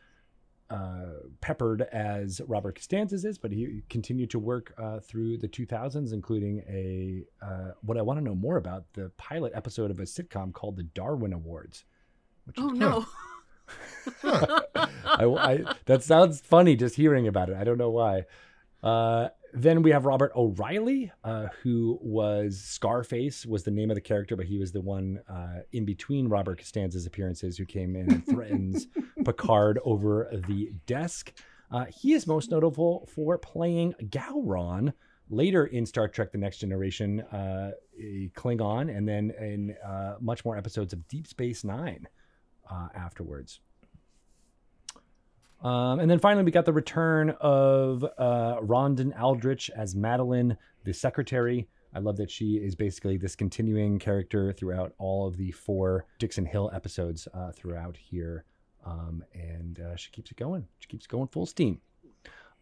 uh, 0.70 1.04
peppered 1.40 1.82
as 1.82 2.40
Robert 2.48 2.76
Costanzo's 2.76 3.24
is, 3.24 3.38
but 3.38 3.52
he 3.52 3.82
continued 3.88 4.30
to 4.30 4.38
work 4.38 4.74
uh, 4.78 4.98
through 5.00 5.38
the 5.38 5.48
2000s, 5.48 6.12
including 6.12 6.62
a 6.68 7.24
uh, 7.44 7.72
what 7.82 7.98
I 7.98 8.02
want 8.02 8.18
to 8.18 8.24
know 8.24 8.34
more 8.34 8.56
about 8.56 8.84
the 8.94 9.10
pilot 9.16 9.52
episode 9.54 9.90
of 9.90 10.00
a 10.00 10.04
sitcom 10.04 10.52
called 10.52 10.76
the 10.76 10.82
Darwin 10.82 11.32
Awards. 11.32 11.84
Which 12.46 12.56
Oh 12.58 12.68
no. 12.68 13.06
I, 14.22 15.24
I- 15.24 15.74
that 15.86 16.02
sounds 16.02 16.40
funny 16.40 16.76
just 16.76 16.96
hearing 16.96 17.26
about 17.28 17.48
it. 17.48 17.56
I 17.56 17.64
don't 17.64 17.78
know 17.78 17.90
why. 17.90 18.24
Uh, 18.82 19.28
then 19.54 19.82
we 19.82 19.92
have 19.92 20.04
Robert 20.04 20.32
O'Reilly, 20.34 21.12
uh, 21.22 21.46
who 21.62 21.98
was 22.02 22.60
Scarface, 22.60 23.46
was 23.46 23.62
the 23.62 23.70
name 23.70 23.90
of 23.90 23.94
the 23.94 24.00
character, 24.00 24.34
but 24.36 24.46
he 24.46 24.58
was 24.58 24.72
the 24.72 24.80
one 24.80 25.20
uh, 25.28 25.60
in 25.72 25.84
between 25.84 26.28
Robert 26.28 26.58
Costanzo's 26.58 27.06
appearances 27.06 27.56
who 27.56 27.64
came 27.64 27.94
in 27.96 28.10
and 28.10 28.26
threatens 28.30 28.88
Picard 29.24 29.78
over 29.84 30.28
the 30.48 30.72
desk. 30.86 31.32
Uh, 31.70 31.84
he 31.86 32.12
is 32.12 32.26
most 32.26 32.50
notable 32.50 33.08
for 33.14 33.38
playing 33.38 33.94
Gowron 34.08 34.92
later 35.30 35.66
in 35.66 35.86
Star 35.86 36.08
Trek: 36.08 36.32
The 36.32 36.38
Next 36.38 36.58
Generation, 36.58 37.20
uh, 37.20 37.70
a 37.98 38.30
Klingon, 38.34 38.94
and 38.94 39.08
then 39.08 39.30
in 39.40 39.76
uh, 39.86 40.16
much 40.20 40.44
more 40.44 40.58
episodes 40.58 40.92
of 40.92 41.06
Deep 41.08 41.26
Space 41.26 41.64
Nine 41.64 42.06
uh, 42.70 42.88
afterwards. 42.94 43.60
Um, 45.62 45.98
and 45.98 46.10
then 46.10 46.18
finally, 46.18 46.44
we 46.44 46.50
got 46.50 46.66
the 46.66 46.72
return 46.74 47.30
of 47.40 48.04
uh, 48.04 48.56
Rhonda 48.60 49.18
Aldrich 49.18 49.70
as 49.74 49.94
Madeline, 49.94 50.58
the 50.84 50.92
secretary. 50.92 51.68
I 51.94 52.00
love 52.00 52.16
that 52.18 52.30
she 52.30 52.56
is 52.56 52.74
basically 52.74 53.16
this 53.16 53.34
continuing 53.34 53.98
character 53.98 54.52
throughout 54.52 54.92
all 54.98 55.26
of 55.26 55.36
the 55.36 55.52
four 55.52 56.06
Dixon 56.18 56.44
Hill 56.44 56.70
episodes 56.74 57.26
uh, 57.32 57.52
throughout 57.52 57.96
here. 57.96 58.44
Um, 58.84 59.24
and 59.32 59.80
uh, 59.80 59.96
she 59.96 60.10
keeps 60.10 60.30
it 60.30 60.36
going. 60.36 60.66
She 60.80 60.88
keeps 60.88 61.06
going 61.06 61.28
full 61.28 61.46
steam. 61.46 61.80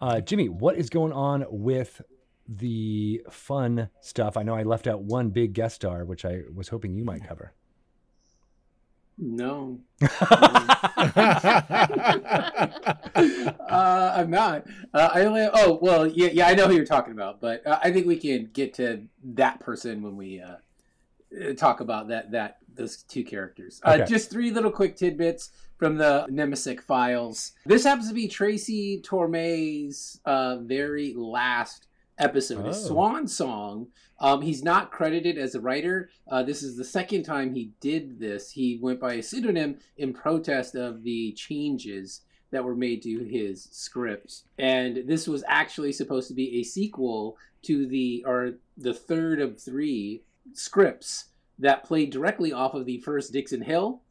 Uh, 0.00 0.20
Jimmy, 0.20 0.48
what 0.48 0.76
is 0.76 0.90
going 0.90 1.12
on 1.12 1.44
with 1.48 2.02
the 2.46 3.22
fun 3.30 3.88
stuff? 4.00 4.36
I 4.36 4.42
know 4.42 4.54
I 4.54 4.62
left 4.62 4.86
out 4.86 5.02
one 5.02 5.30
big 5.30 5.54
guest 5.54 5.76
star, 5.76 6.04
which 6.04 6.24
I 6.24 6.42
was 6.54 6.68
hoping 6.68 6.94
you 6.94 7.04
might 7.04 7.26
cover. 7.26 7.54
No. 9.18 9.78
uh, 13.14 14.12
I'm 14.16 14.30
not. 14.30 14.66
Uh, 14.92 15.10
I 15.12 15.24
only. 15.24 15.48
Oh 15.52 15.78
well, 15.80 16.06
yeah, 16.06 16.30
yeah. 16.32 16.46
I 16.48 16.54
know 16.54 16.66
who 16.68 16.74
you're 16.74 16.84
talking 16.84 17.12
about, 17.12 17.40
but 17.40 17.66
uh, 17.66 17.78
I 17.82 17.90
think 17.92 18.06
we 18.06 18.16
can 18.16 18.50
get 18.52 18.74
to 18.74 19.02
that 19.34 19.60
person 19.60 20.02
when 20.02 20.16
we 20.16 20.40
uh, 20.40 20.56
uh, 21.50 21.54
talk 21.54 21.80
about 21.80 22.08
that 22.08 22.32
that 22.32 22.58
those 22.74 23.02
two 23.02 23.24
characters. 23.24 23.80
Uh, 23.84 23.98
Okay. 24.00 24.06
Just 24.10 24.30
three 24.30 24.50
little 24.50 24.70
quick 24.70 24.96
tidbits 24.96 25.50
from 25.78 25.96
the 25.98 26.26
Nemecek 26.30 26.80
files. 26.82 27.52
This 27.66 27.84
happens 27.84 28.08
to 28.08 28.14
be 28.14 28.28
Tracy 28.28 29.02
Torme's 29.02 30.20
uh, 30.24 30.56
very 30.60 31.12
last 31.14 31.86
episode, 32.18 32.64
his 32.66 32.84
Oh. 32.84 32.88
swan 32.88 33.28
song. 33.28 33.88
Um, 34.22 34.40
he's 34.40 34.62
not 34.62 34.92
credited 34.92 35.36
as 35.36 35.56
a 35.56 35.60
writer. 35.60 36.08
Uh, 36.30 36.44
this 36.44 36.62
is 36.62 36.76
the 36.76 36.84
second 36.84 37.24
time 37.24 37.52
he 37.52 37.72
did 37.80 38.20
this. 38.20 38.52
He 38.52 38.78
went 38.80 39.00
by 39.00 39.14
a 39.14 39.22
pseudonym 39.22 39.78
in 39.96 40.14
protest 40.14 40.76
of 40.76 41.02
the 41.02 41.32
changes 41.32 42.20
that 42.52 42.62
were 42.64 42.76
made 42.76 43.02
to 43.02 43.24
his 43.24 43.68
script. 43.72 44.42
And 44.58 45.08
this 45.08 45.26
was 45.26 45.42
actually 45.48 45.92
supposed 45.92 46.28
to 46.28 46.34
be 46.34 46.60
a 46.60 46.62
sequel 46.62 47.36
to 47.62 47.86
the 47.86 48.24
or 48.24 48.54
the 48.76 48.94
third 48.94 49.40
of 49.40 49.60
three 49.60 50.22
scripts 50.52 51.26
that 51.58 51.84
played 51.84 52.10
directly 52.10 52.52
off 52.52 52.74
of 52.74 52.86
the 52.86 52.98
first 52.98 53.32
Dixon 53.32 53.62
Hill 53.62 54.02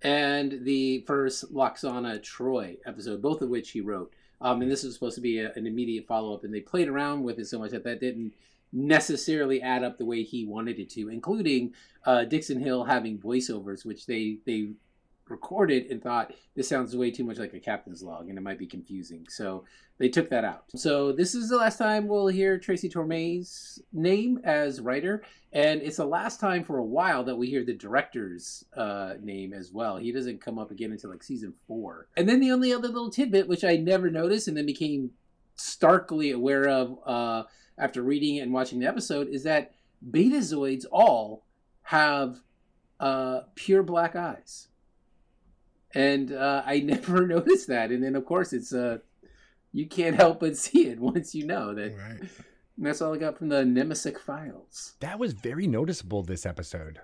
and 0.00 0.60
the 0.62 1.00
first 1.00 1.52
Lwaxana 1.52 2.22
Troi 2.22 2.78
episode, 2.86 3.20
both 3.20 3.42
of 3.42 3.50
which 3.50 3.70
he 3.70 3.80
wrote. 3.80 4.12
Um, 4.40 4.62
and 4.62 4.70
this 4.70 4.84
was 4.84 4.94
supposed 4.94 5.14
to 5.14 5.20
be 5.20 5.38
a, 5.38 5.52
an 5.54 5.66
immediate 5.66 6.06
follow 6.06 6.34
up, 6.34 6.44
and 6.44 6.52
they 6.52 6.60
played 6.60 6.88
around 6.88 7.22
with 7.22 7.38
it 7.38 7.46
so 7.46 7.58
much 7.58 7.70
that 7.70 7.84
that 7.84 8.00
didn't 8.00 8.34
necessarily 8.74 9.62
add 9.62 9.84
up 9.84 9.96
the 9.96 10.04
way 10.04 10.22
he 10.24 10.44
wanted 10.44 10.78
it 10.78 10.90
to, 10.90 11.08
including 11.08 11.72
uh, 12.04 12.24
Dixon 12.24 12.60
Hill 12.60 12.84
having 12.84 13.18
voiceovers, 13.18 13.86
which 13.86 14.06
they 14.06 14.38
they 14.44 14.72
recorded 15.28 15.90
and 15.90 16.02
thought 16.02 16.34
this 16.54 16.68
sounds 16.68 16.94
way 16.94 17.10
too 17.10 17.24
much 17.24 17.38
like 17.38 17.54
a 17.54 17.58
captain's 17.58 18.02
log 18.02 18.28
and 18.28 18.36
it 18.36 18.42
might 18.42 18.58
be 18.58 18.66
confusing. 18.66 19.26
So 19.30 19.64
they 19.98 20.08
took 20.08 20.28
that 20.30 20.44
out. 20.44 20.64
So 20.76 21.12
this 21.12 21.34
is 21.34 21.48
the 21.48 21.56
last 21.56 21.78
time 21.78 22.08
we'll 22.08 22.26
hear 22.26 22.58
Tracy 22.58 22.88
Torme's 22.88 23.80
name 23.92 24.40
as 24.44 24.80
writer, 24.80 25.22
and 25.52 25.80
it's 25.80 25.98
the 25.98 26.04
last 26.04 26.40
time 26.40 26.64
for 26.64 26.78
a 26.78 26.84
while 26.84 27.22
that 27.24 27.36
we 27.36 27.48
hear 27.48 27.64
the 27.64 27.74
director's 27.74 28.64
uh, 28.76 29.14
name 29.22 29.52
as 29.52 29.72
well. 29.72 29.96
He 29.96 30.12
doesn't 30.12 30.40
come 30.40 30.58
up 30.58 30.70
again 30.70 30.92
until 30.92 31.10
like 31.10 31.22
season 31.22 31.54
four. 31.68 32.08
And 32.16 32.28
then 32.28 32.40
the 32.40 32.50
only 32.50 32.72
other 32.72 32.88
little 32.88 33.10
tidbit, 33.10 33.48
which 33.48 33.64
I 33.64 33.76
never 33.76 34.10
noticed 34.10 34.48
and 34.48 34.56
then 34.56 34.66
became 34.66 35.12
starkly 35.54 36.32
aware 36.32 36.68
of 36.68 36.98
uh, 37.06 37.44
after 37.78 38.02
reading 38.02 38.38
and 38.38 38.52
watching 38.52 38.78
the 38.78 38.86
episode, 38.86 39.28
is 39.28 39.42
that 39.44 39.72
Betazoids 40.08 40.84
all 40.90 41.44
have 41.82 42.40
uh, 43.00 43.40
pure 43.54 43.82
black 43.82 44.16
eyes 44.16 44.68
and 45.94 46.32
uh, 46.32 46.62
I 46.66 46.80
never 46.84 47.26
noticed 47.26 47.68
that. 47.68 47.90
And 47.90 48.02
then, 48.02 48.16
of 48.16 48.24
course, 48.26 48.52
it's 48.52 48.72
uh, 48.72 48.98
you 49.72 49.86
can't 49.86 50.16
help 50.16 50.40
but 50.40 50.56
see 50.56 50.88
it 50.88 50.98
once 50.98 51.34
you 51.34 51.46
know 51.46 51.74
that. 51.74 51.96
Right. 51.96 52.28
That's 52.76 53.00
all 53.00 53.14
I 53.14 53.18
got 53.18 53.38
from 53.38 53.50
the 53.50 53.62
Nemecek 53.62 54.18
files. 54.18 54.94
That 54.98 55.20
was 55.20 55.32
very 55.32 55.68
noticeable 55.68 56.24
this 56.24 56.44
episode. 56.44 57.00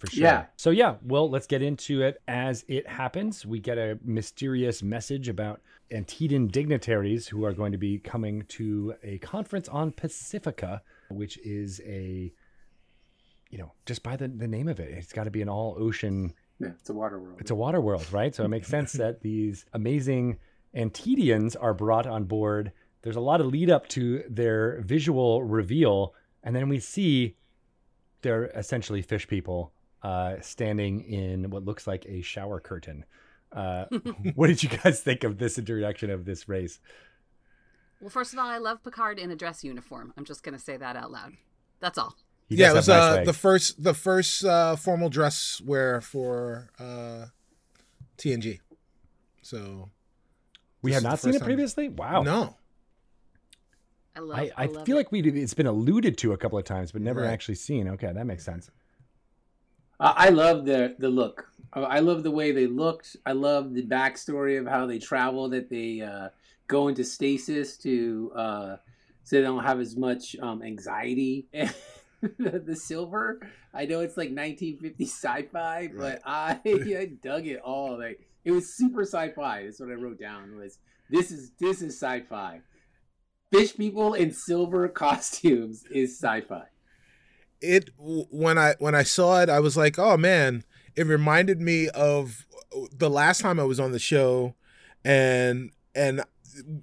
For 0.00 0.06
sure. 0.08 0.22
Yeah. 0.24 0.46
So 0.56 0.70
yeah, 0.70 0.96
well, 1.04 1.28
let's 1.28 1.46
get 1.46 1.60
into 1.60 2.00
it 2.02 2.22
as 2.26 2.64
it 2.68 2.88
happens. 2.88 3.44
We 3.44 3.60
get 3.60 3.76
a 3.76 3.98
mysterious 4.02 4.82
message 4.82 5.28
about 5.28 5.60
Antedean 5.92 6.48
dignitaries 6.48 7.28
who 7.28 7.44
are 7.44 7.52
going 7.52 7.72
to 7.72 7.78
be 7.78 7.98
coming 7.98 8.44
to 8.48 8.94
a 9.02 9.18
conference 9.18 9.68
on 9.68 9.92
Pacifica, 9.92 10.80
which 11.10 11.36
is 11.38 11.80
a 11.84 12.32
you 13.50 13.58
know, 13.58 13.72
just 13.84 14.02
by 14.02 14.16
the, 14.16 14.28
the 14.28 14.46
name 14.46 14.68
of 14.68 14.78
it, 14.80 14.90
it's 14.90 15.12
got 15.12 15.24
to 15.24 15.30
be 15.30 15.42
an 15.42 15.48
all 15.48 15.76
ocean 15.78 16.32
Yeah, 16.60 16.68
it's 16.68 16.88
a 16.88 16.94
water 16.94 17.18
world. 17.18 17.38
it's 17.40 17.50
a 17.50 17.54
water 17.54 17.80
world, 17.80 18.06
right? 18.12 18.34
So 18.34 18.44
it 18.44 18.48
makes 18.48 18.68
sense 18.68 18.92
that 18.92 19.20
these 19.22 19.66
amazing 19.74 20.38
Antedians 20.74 21.56
are 21.60 21.74
brought 21.74 22.06
on 22.06 22.24
board. 22.24 22.72
There's 23.02 23.16
a 23.16 23.20
lot 23.20 23.40
of 23.40 23.48
lead 23.48 23.68
up 23.68 23.88
to 23.88 24.22
their 24.30 24.80
visual 24.82 25.42
reveal, 25.42 26.14
and 26.44 26.54
then 26.54 26.68
we 26.68 26.78
see 26.78 27.36
they're 28.22 28.46
essentially 28.50 29.02
fish 29.02 29.26
people 29.26 29.72
uh, 30.02 30.36
standing 30.40 31.00
in 31.02 31.50
what 31.50 31.64
looks 31.64 31.86
like 31.86 32.06
a 32.06 32.22
shower 32.22 32.60
curtain. 32.60 33.04
Uh, 33.52 33.84
what 34.34 34.46
did 34.46 34.62
you 34.62 34.68
guys 34.68 35.00
think 35.00 35.24
of 35.24 35.38
this 35.38 35.58
introduction 35.58 36.10
of 36.10 36.24
this 36.24 36.48
race? 36.48 36.78
Well, 38.00 38.10
first 38.10 38.32
of 38.32 38.38
all, 38.38 38.46
I 38.46 38.58
love 38.58 38.82
Picard 38.82 39.18
in 39.18 39.30
a 39.30 39.36
dress 39.36 39.62
uniform. 39.62 40.14
I'm 40.16 40.24
just 40.24 40.42
going 40.42 40.56
to 40.56 40.62
say 40.62 40.76
that 40.76 40.96
out 40.96 41.10
loud. 41.10 41.32
That's 41.80 41.98
all. 41.98 42.14
He 42.48 42.56
yeah, 42.56 42.70
it 42.70 42.74
was 42.74 42.88
nice 42.88 43.18
uh, 43.20 43.24
the 43.24 43.32
first 43.32 43.82
the 43.82 43.94
first 43.94 44.44
uh, 44.44 44.74
formal 44.74 45.08
dress 45.08 45.60
wear 45.64 46.00
for 46.00 46.70
uh, 46.80 47.26
TNG. 48.18 48.58
So 49.42 49.90
we 50.82 50.92
have 50.92 51.02
not 51.04 51.20
seen 51.20 51.30
first 51.32 51.36
it 51.36 51.38
time. 51.40 51.46
previously. 51.46 51.88
Wow. 51.88 52.22
no, 52.22 52.56
I 54.16 54.20
love. 54.20 54.38
I, 54.38 54.50
I 54.56 54.66
love 54.66 54.84
feel 54.84 54.96
it. 54.96 55.00
like 55.00 55.12
we 55.12 55.20
it's 55.22 55.54
been 55.54 55.66
alluded 55.68 56.18
to 56.18 56.32
a 56.32 56.36
couple 56.36 56.58
of 56.58 56.64
times, 56.64 56.90
but 56.92 57.02
never 57.02 57.20
Right. 57.22 57.30
actually 57.30 57.54
seen. 57.54 57.86
Okay, 57.88 58.12
that 58.12 58.26
makes 58.26 58.44
sense. 58.44 58.70
I 60.00 60.28
love 60.30 60.64
the 60.64 60.96
the 60.98 61.08
look. 61.08 61.46
I- 61.72 61.80
I 61.80 61.98
love 62.00 62.22
the 62.22 62.30
way 62.30 62.52
they 62.52 62.66
looked. 62.66 63.16
I 63.24 63.32
love 63.32 63.74
the 63.74 63.86
backstory 63.86 64.58
of 64.58 64.66
how 64.66 64.86
they 64.86 64.98
travel. 64.98 65.48
That 65.50 65.70
they 65.70 66.00
uh, 66.00 66.30
go 66.66 66.88
into 66.88 67.04
stasis 67.04 67.76
to 67.78 68.32
uh, 68.34 68.76
so 69.24 69.36
they 69.36 69.42
don't 69.42 69.62
have 69.62 69.80
as 69.80 69.96
much 69.96 70.36
um, 70.40 70.62
anxiety. 70.62 71.46
the 72.38 72.76
silver. 72.76 73.40
I 73.72 73.86
know 73.86 74.00
it's 74.00 74.16
like 74.16 74.30
1950 74.30 75.04
sci-fi, 75.04 75.88
but 75.96 76.20
I, 76.24 76.60
I 76.66 77.10
dug 77.22 77.46
it 77.46 77.60
all. 77.60 77.98
Like 77.98 78.20
it 78.44 78.50
was 78.50 78.76
super 78.76 79.02
sci-fi. 79.02 79.64
That's 79.64 79.80
what 79.80 79.90
I 79.90 79.94
wrote 79.94 80.18
down. 80.18 80.56
Was 80.56 80.78
this 81.08 81.30
is 81.30 81.52
this 81.58 81.82
is 81.82 81.94
sci-fi. 82.00 82.60
Fish 83.52 83.76
people 83.76 84.14
in 84.14 84.32
silver 84.32 84.88
costumes 85.04 85.84
is 85.90 86.18
sci-fi. 86.18 86.64
It 87.60 87.90
when 87.98 88.58
I 88.58 88.74
when 88.78 88.94
I 88.94 89.02
saw 89.02 89.40
it, 89.42 89.48
I 89.48 89.60
was 89.60 89.76
like, 89.76 89.98
oh 89.98 90.16
man, 90.16 90.64
it 90.96 91.06
reminded 91.06 91.60
me 91.60 91.88
of 91.88 92.46
the 92.96 93.10
last 93.10 93.40
time 93.40 93.58
I 93.60 93.64
was 93.64 93.80
on 93.80 93.92
the 93.92 93.98
show, 93.98 94.54
and 95.04 95.70
and 95.94 96.22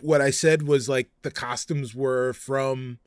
what 0.02 0.22
I 0.22 0.32
said 0.32 0.64
was 0.64 0.88
like 0.90 1.10
the 1.22 1.32
costumes 1.32 1.94
were 1.96 2.34
from 2.34 3.00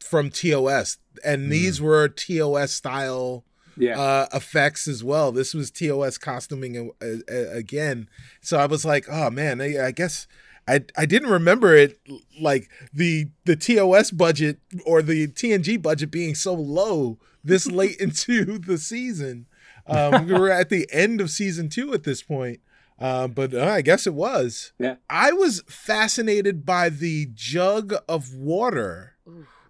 from 0.00 0.30
TOS, 0.30 0.98
and 1.24 1.50
these 1.50 1.80
were 1.80 2.08
TOS 2.08 2.72
style 2.72 3.44
Yeah. 3.76 3.98
uh, 3.98 4.26
effects 4.34 4.88
as 4.88 5.04
well. 5.04 5.30
This 5.32 5.54
was 5.54 5.70
TOS 5.70 6.18
costuming 6.18 6.90
again, 7.28 8.08
so 8.40 8.58
I 8.58 8.66
was 8.66 8.84
like, 8.84 9.06
oh 9.08 9.30
man, 9.30 9.60
I, 9.60 9.86
I 9.86 9.90
guess. 9.92 10.26
I, 10.68 10.84
I 10.96 11.06
didn't 11.06 11.30
remember 11.30 11.74
it 11.74 11.98
like 12.40 12.68
the 12.94 13.28
the 13.44 13.56
TOS 13.56 14.10
budget 14.12 14.58
or 14.86 15.02
the 15.02 15.26
TNG 15.28 15.80
budget 15.82 16.10
being 16.10 16.34
so 16.34 16.54
low 16.54 17.18
this 17.42 17.66
late 17.70 17.96
into 18.00 18.58
the 18.58 18.78
season. 18.78 19.46
Um, 19.86 20.26
we 20.26 20.32
were 20.34 20.50
at 20.50 20.68
the 20.68 20.86
end 20.92 21.20
of 21.20 21.30
season 21.30 21.68
two 21.68 21.92
at 21.92 22.04
this 22.04 22.22
point, 22.22 22.60
uh, 23.00 23.26
but 23.26 23.52
uh, 23.52 23.64
I 23.66 23.82
guess 23.82 24.06
it 24.06 24.14
was. 24.14 24.72
Yeah. 24.78 24.96
I 25.10 25.32
was 25.32 25.62
fascinated 25.66 26.64
by 26.64 26.88
the 26.88 27.28
jug 27.34 27.92
of 28.08 28.32
water 28.32 29.16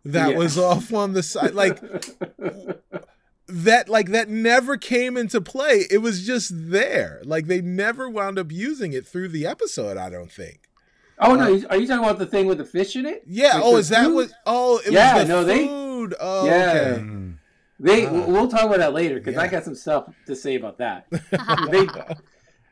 that 0.05 0.33
Yeah. 0.33 0.37
was 0.37 0.59
off 0.59 0.93
on 0.93 1.15
the 1.15 1.23
side, 1.23 1.55
like 1.55 1.81
that. 3.49 3.89
Like 3.89 4.11
that 4.11 4.29
never 4.29 4.77
came 4.77 5.17
into 5.17 5.41
play. 5.41 5.87
It 5.91 5.99
was 5.99 6.27
just 6.27 6.51
there. 6.55 7.23
Like 7.25 7.47
they 7.47 7.61
never 7.63 8.09
wound 8.11 8.39
up 8.39 8.53
using 8.53 8.93
it 8.93 9.07
through 9.07 9.29
the 9.29 9.47
episode. 9.47 9.97
I 9.97 10.11
don't 10.11 10.31
think. 10.31 10.69
Oh 11.23 11.35
no, 11.35 11.45
are 11.71 11.77
you 11.77 11.87
talking 11.87 12.05
about 12.05 12.19
the 12.19 12.27
thing 12.27 12.47
with 12.47 12.59
the 12.59 12.65
fish 12.65 12.97
in 12.97 13.07
it? 13.07 13.23
Yeah. 13.27 13.55
Like 13.55 13.63
oh, 13.65 13.77
is 13.77 13.89
that 13.91 14.05
food? 14.05 14.15
what? 14.15 14.31
Oh, 14.47 14.79
it 14.85 14.93
Yeah, 14.93 15.15
was 15.17 15.23
the 15.29 15.29
no, 15.35 15.45
they- 15.45 15.69
Oh, 16.21 16.47
Yeah. 16.47 16.97
okay. 16.99 17.29
They 17.81 18.07
Ah. 18.07 18.27
we'll 18.27 18.49
talk 18.49 18.63
about 18.65 18.79
that 18.79 18.93
later 18.93 19.17
because 19.17 19.37
I 19.37 19.49
got 19.49 19.65
some 19.65 19.75
stuff 19.75 20.09
to 20.27 20.37
say 20.37 20.55
about 20.57 20.79
that. 20.79 21.07
they 21.71 21.87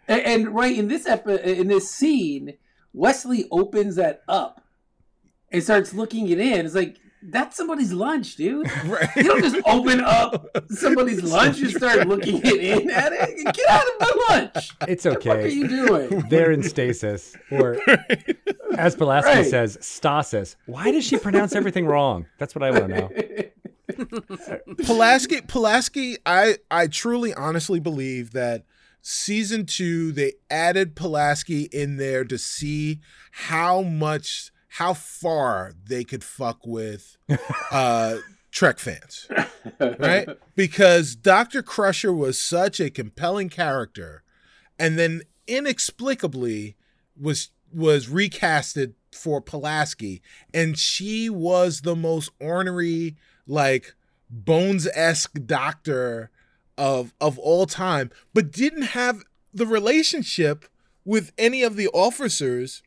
and, 0.09 0.21
and 0.23 0.49
right 0.55 0.77
in 0.77 0.89
this 0.89 1.07
epi- 1.07 1.43
in 1.43 1.67
this 1.69 1.91
scene, 1.91 2.55
Wesley 2.93 3.47
opens 3.51 3.97
that 3.97 4.23
up 4.29 4.63
and 5.53 5.63
starts 5.63 5.95
looking 5.95 6.29
it 6.29 6.39
in. 6.39 6.65
It's 6.67 6.75
like 6.75 6.97
that's 7.23 7.57
somebody's 7.57 7.93
lunch, 7.93 8.37
dude. 8.37 8.71
Right. 8.85 9.09
You 9.17 9.25
don't 9.25 9.43
just 9.43 9.57
open 9.67 10.01
up 10.01 10.47
somebody's 10.71 11.23
lunch 11.23 11.61
and 11.61 11.71
start 11.71 12.07
looking 12.09 12.41
it 12.45 12.57
in 12.61 12.91
at 13.03 13.13
it. 13.13 13.45
Get 13.55 13.69
out 13.69 13.83
of 13.87 14.01
my 14.01 14.13
lunch. 14.55 14.71
It's 14.89 15.07
okay. 15.07 15.29
What 15.29 15.39
are 15.41 15.49
you 15.49 15.69
doing? 15.69 16.25
They're 16.29 16.51
in 16.53 16.63
stasis, 16.63 17.37
or 17.51 17.79
as 18.77 18.97
Pulaski 18.97 19.31
Right. 19.31 19.47
says, 19.47 19.77
stasis. 19.81 20.57
Why 20.67 20.91
does 20.91 21.05
she 21.05 21.19
pronounce 21.19 21.55
everything 21.55 21.87
wrong? 21.87 22.27
That's 22.39 22.55
what 22.55 22.63
I 22.63 22.71
want 22.71 22.89
to 22.89 23.01
know. 23.01 23.11
Pulaski, 24.85 25.41
Pulaski, 25.43 26.17
I 26.25 26.57
I 26.71 26.87
truly 26.87 27.35
honestly 27.35 27.81
believe 27.81 28.33
that 28.33 28.65
season 29.03 29.67
two 29.67 30.13
they 30.13 30.33
added 30.51 30.95
Pulaski 30.97 31.65
in 31.73 31.97
there 31.97 32.25
to 32.25 32.39
see 32.39 33.01
how 33.33 33.83
much 33.83 34.51
how 34.75 34.95
far 34.95 35.75
they 35.85 36.05
could 36.05 36.25
fuck 36.25 36.67
with 36.67 37.17
uh 37.71 38.17
Trek 38.51 38.79
fans. 38.79 39.29
Right? 39.79 40.29
Because 40.57 41.15
Dr. 41.15 41.63
Crusher 41.63 42.13
was 42.13 42.41
such 42.41 42.81
a 42.81 42.91
compelling 42.91 43.49
character 43.49 44.23
and 44.79 44.99
then 44.99 45.23
inexplicably 45.47 46.77
was 47.19 47.51
was 47.73 48.09
recasted 48.09 48.95
for 49.13 49.41
Pulaski 49.41 50.23
and 50.53 50.79
she 50.79 51.29
was 51.29 51.83
the 51.83 51.97
most 51.97 52.31
ornery 52.41 53.17
like 53.47 53.95
bones-esque 54.29 55.39
doctor 55.47 56.31
of 56.79 57.13
of 57.21 57.39
all 57.39 57.67
time 57.67 58.11
but 58.33 58.53
didn't 58.53 58.83
have 58.83 59.23
the 59.53 59.67
relationship 59.67 60.65
with 61.05 61.33
any 61.37 61.63
of 61.63 61.77
the 61.77 61.89
officers 61.89 62.83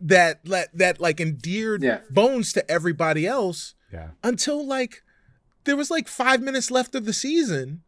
that 0.00 0.44
that, 0.44 0.68
that 0.76 1.00
like 1.00 1.20
endeared 1.20 1.82
Yeah. 1.82 2.00
bones 2.10 2.52
to 2.54 2.70
everybody 2.70 3.26
else 3.26 3.74
Yeah. 3.92 4.10
until 4.22 4.64
like 4.66 5.02
there 5.64 5.76
was 5.76 5.90
like 5.90 6.08
five 6.08 6.40
minutes 6.40 6.70
left 6.70 6.94
of 6.94 7.04
the 7.04 7.12
season 7.12 7.82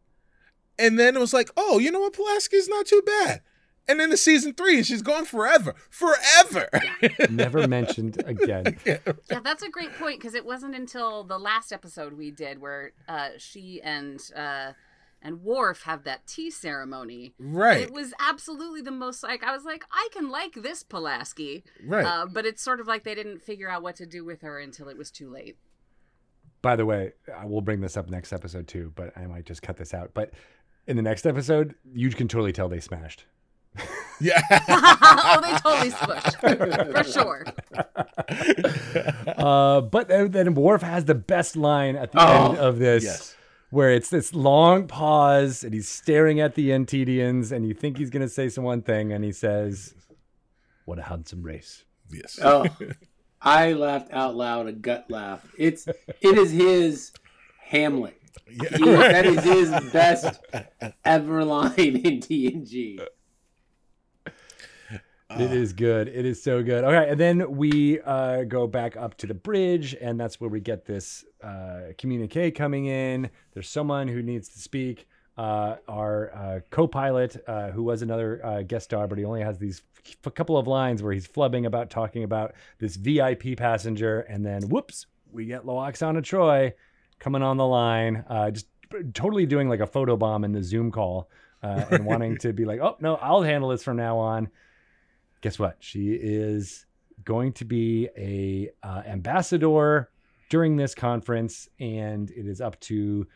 and 0.79 0.99
then 0.99 1.15
it 1.15 1.19
was 1.19 1.33
like 1.33 1.49
oh 1.57 1.79
you 1.79 1.91
know 1.91 1.99
what 2.01 2.13
Pulaski's 2.13 2.67
not 2.67 2.85
too 2.85 3.01
bad 3.05 3.41
and 3.87 3.99
then 3.99 4.09
the 4.11 4.17
season 4.17 4.53
three 4.53 4.77
and 4.77 4.85
she's 4.85 5.01
gone 5.01 5.25
forever 5.25 5.73
forever 5.89 6.69
Never 7.29 7.67
mentioned 7.67 8.21
again. 8.25 8.77
Yeah, 8.85 9.39
that's 9.43 9.63
a 9.63 9.69
great 9.69 9.93
point 9.93 10.19
because 10.19 10.35
it 10.35 10.45
wasn't 10.45 10.75
until 10.75 11.23
the 11.23 11.39
last 11.39 11.71
episode 11.71 12.13
we 12.13 12.29
did 12.31 12.59
where 12.61 12.91
uh, 13.07 13.29
she 13.37 13.81
and 13.81 14.19
uh, 14.35 14.73
and 15.21 15.41
Worf 15.43 15.83
have 15.83 16.03
that 16.03 16.25
tea 16.27 16.49
ceremony. 16.49 17.33
right 17.39 17.81
It 17.81 17.91
was 17.91 18.13
absolutely 18.19 18.81
the 18.81 18.91
most 18.91 19.23
like 19.23 19.43
I 19.43 19.51
was 19.55 19.63
like 19.65 19.83
I 19.91 20.07
can 20.11 20.29
like 20.29 20.53
this 20.55 20.83
Pulaski, 20.83 21.63
right 21.85 22.05
uh, 22.05 22.25
but 22.25 22.45
it's 22.45 22.61
sort 22.61 22.79
of 22.79 22.87
like 22.87 23.03
they 23.03 23.15
didn't 23.15 23.41
figure 23.41 23.69
out 23.69 23.83
what 23.83 23.95
to 23.97 24.05
do 24.05 24.23
with 24.25 24.41
her 24.41 24.59
until 24.59 24.87
it 24.89 24.97
was 24.97 25.11
too 25.11 25.29
late. 25.29 25.57
By 26.61 26.75
the 26.75 26.85
way, 26.85 27.13
I 27.35 27.45
will 27.45 27.61
bring 27.61 27.81
this 27.81 27.97
up 27.97 28.09
next 28.09 28.31
episode 28.33 28.67
too, 28.67 28.91
but 28.95 29.17
I 29.17 29.25
might 29.25 29.45
just 29.45 29.61
cut 29.63 29.77
this 29.77 29.93
out. 29.93 30.11
But 30.13 30.31
in 30.85 30.95
the 30.95 31.01
next 31.01 31.25
episode, 31.25 31.73
you 31.91 32.09
can 32.11 32.27
totally 32.27 32.51
tell 32.51 32.69
they 32.69 32.79
smashed. 32.79 33.25
yeah 34.19 34.39
oh, 34.51 35.39
they 35.41 35.57
totally 35.59 35.91
smushed 35.91 36.93
for 36.95 37.03
sure. 37.03 37.45
Uh, 39.27 39.81
but 39.81 40.07
then, 40.07 40.31
then 40.31 40.53
Worf 40.53 40.81
has 40.81 41.05
the 41.05 41.15
best 41.15 41.55
line 41.55 41.95
at 41.95 42.11
the 42.11 42.19
Oh, 42.21 42.49
end 42.49 42.57
of 42.57 42.77
this, 42.79 43.03
yes. 43.03 43.35
Where 43.71 43.89
it's 43.91 44.09
this 44.09 44.33
long 44.35 44.87
pause 44.87 45.63
and 45.63 45.73
he's 45.73 45.89
staring 45.89 46.39
at 46.39 46.53
the 46.55 46.69
Antedians, 46.69 47.51
and 47.51 47.65
you 47.67 47.73
think 47.73 47.97
he's 47.97 48.09
going 48.11 48.21
to 48.21 48.29
say 48.29 48.47
some 48.49 48.63
one 48.63 48.81
thing, 48.83 49.11
and 49.11 49.23
he 49.23 49.31
says, 49.31 49.95
"What 50.85 50.99
a 50.99 51.03
handsome 51.03 51.41
race." 51.41 51.83
yes 52.11 52.37
Oh, 52.43 52.65
I 53.41 53.73
laughed 53.73 54.11
out 54.11 54.35
loud, 54.35 54.67
a 54.67 54.73
gut 54.73 55.05
laugh. 55.09 55.45
It's 55.57 55.87
it 55.87 56.37
is 56.37 56.51
his 56.51 57.11
Hamlet. 57.63 58.17
Yeah. 58.49 58.77
He- 58.77 58.83
that 58.85 59.25
is 59.33 59.43
his 59.43 59.91
best 59.91 60.39
ever 61.05 61.43
line 61.45 61.73
in 61.77 62.19
TNG. 62.19 62.99
It 65.39 65.53
is 65.53 65.71
good. 65.73 66.09
It 66.09 66.25
is 66.25 66.43
so 66.43 66.61
good. 66.61 66.83
Okay, 66.83 67.09
and 67.09 67.19
then 67.19 67.55
we 67.55 68.01
uh, 68.01 68.43
go 68.43 68.67
back 68.67 68.97
up 68.97 69.15
to 69.17 69.27
the 69.27 69.33
bridge, 69.33 69.95
and 69.99 70.19
that's 70.19 70.41
where 70.41 70.49
we 70.49 70.59
get 70.59 70.85
this 70.85 71.23
uh, 71.41 71.93
communique 71.97 72.51
coming 72.51 72.87
in. 72.87 73.29
There's 73.53 73.69
someone 73.69 74.07
who 74.07 74.21
needs 74.21 74.49
to 74.49 74.59
speak. 74.59 75.07
Uh, 75.37 75.77
our 75.87 76.31
uh, 76.35 76.59
co-pilot, 76.69 77.41
uh, 77.47 77.71
who 77.71 77.81
was 77.81 78.01
another 78.01 78.45
uh, 78.45 78.61
guest 78.61 78.85
star, 78.85 79.07
but 79.07 79.17
he 79.17 79.23
only 79.23 79.41
has 79.41 79.57
these 79.57 79.81
f- 80.25 80.33
couple 80.35 80.57
of 80.57 80.67
lines 80.67 81.01
where 81.01 81.13
he's 81.13 81.27
flubbing 81.27 81.65
about 81.65 81.89
talking 81.89 82.23
about 82.23 82.53
this 82.79 82.97
VIP 82.97 83.57
passenger, 83.57 84.19
and 84.21 84.45
then 84.45 84.61
whoops, 84.63 85.07
we 85.31 85.45
get 85.45 85.63
Lwaxana 85.63 86.21
Troi 86.21 86.73
coming 87.17 87.41
on 87.41 87.55
the 87.55 87.65
line, 87.65 88.25
uh, 88.29 88.51
just 88.51 88.67
totally 89.13 89.45
doing 89.45 89.69
like 89.69 89.79
a 89.79 89.87
photo 89.87 90.17
bomb 90.17 90.43
in 90.43 90.51
the 90.51 90.61
Zoom 90.61 90.91
call, 90.91 91.29
uh, 91.63 91.85
and 91.89 92.05
wanting 92.05 92.37
to 92.39 92.51
be 92.51 92.65
like, 92.65 92.81
oh 92.81 92.97
no, 92.99 93.15
I'll 93.15 93.41
handle 93.41 93.69
this 93.69 93.83
from 93.83 93.95
now 93.97 94.17
on 94.17 94.49
guess 95.41 95.59
what? 95.59 95.77
She 95.79 96.11
is 96.13 96.85
going 97.23 97.53
to 97.53 97.65
be 97.65 98.09
a 98.17 98.69
uh, 98.83 99.03
ambassador 99.05 100.09
during 100.49 100.75
this 100.75 100.95
conference, 100.95 101.67
and 101.79 102.29
it 102.31 102.47
is 102.47 102.61
up 102.61 102.79
to 102.81 103.27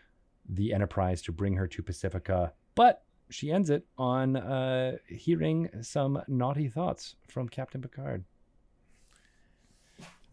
the 0.47 0.73
Enterprise 0.73 1.21
to 1.23 1.31
bring 1.31 1.55
her 1.55 1.67
to 1.67 1.81
Pacifica. 1.81 2.53
But 2.75 3.03
she 3.29 3.51
ends 3.51 3.69
it 3.69 3.85
on 3.97 4.35
uh, 4.35 4.97
hearing 5.07 5.69
some 5.81 6.21
naughty 6.27 6.67
thoughts 6.67 7.15
from 7.27 7.49
Captain 7.49 7.81
Picard. 7.81 8.25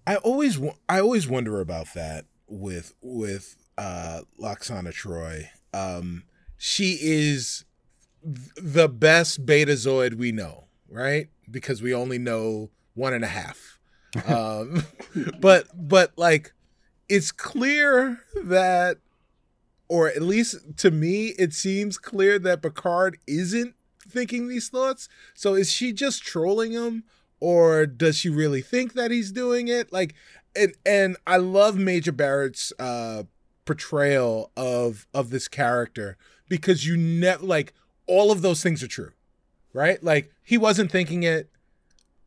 I 0.06 0.16
always 0.16 0.60
I 0.88 1.00
always 1.00 1.28
wonder 1.28 1.60
about 1.60 1.94
that 1.94 2.26
with 2.48 2.94
with 3.00 3.56
uh 3.78 4.22
Lwaxana 4.40 4.92
Troi. 4.92 5.46
Um 5.72 6.24
she 6.56 6.98
is 7.00 7.64
th- 8.24 8.50
the 8.56 8.88
best 8.88 9.46
betazoid 9.46 10.14
we 10.14 10.32
know, 10.32 10.64
right? 10.88 11.28
Because 11.52 11.82
we 11.82 11.94
only 11.94 12.18
know 12.18 12.70
one 12.94 13.12
and 13.12 13.24
a 13.24 13.28
half. 13.28 13.78
Um 14.26 14.84
but 15.40 15.68
but 15.74 16.12
like 16.16 16.52
it's 17.08 17.30
clear 17.30 18.20
that 18.44 18.98
or 19.92 20.08
at 20.08 20.22
least 20.22 20.56
to 20.78 20.90
me, 20.90 21.34
it 21.38 21.52
seems 21.52 21.98
clear 21.98 22.38
that 22.38 22.62
Picard 22.62 23.18
isn't 23.26 23.74
thinking 24.08 24.48
these 24.48 24.70
thoughts. 24.70 25.06
So 25.34 25.52
is 25.54 25.70
she 25.70 25.92
just 25.92 26.22
trolling 26.22 26.72
him, 26.72 27.04
or 27.40 27.84
does 27.84 28.16
she 28.16 28.30
really 28.30 28.62
think 28.62 28.94
that 28.94 29.10
he's 29.10 29.32
doing 29.32 29.68
it? 29.68 29.92
Like, 29.92 30.14
and 30.56 30.74
and 30.86 31.18
I 31.26 31.36
love 31.36 31.76
Majel 31.76 32.14
Barrett's 32.14 32.72
uh, 32.78 33.24
portrayal 33.66 34.50
of 34.56 35.06
of 35.12 35.28
this 35.28 35.46
character 35.46 36.16
because 36.48 36.86
you 36.86 36.96
never 36.96 37.44
like 37.44 37.74
all 38.06 38.32
of 38.32 38.40
those 38.40 38.62
things 38.62 38.82
are 38.82 38.88
true, 38.88 39.12
right? 39.72 40.02
Like 40.02 40.32
he 40.42 40.58
wasn't 40.58 40.90
thinking 40.90 41.22
it 41.22 41.48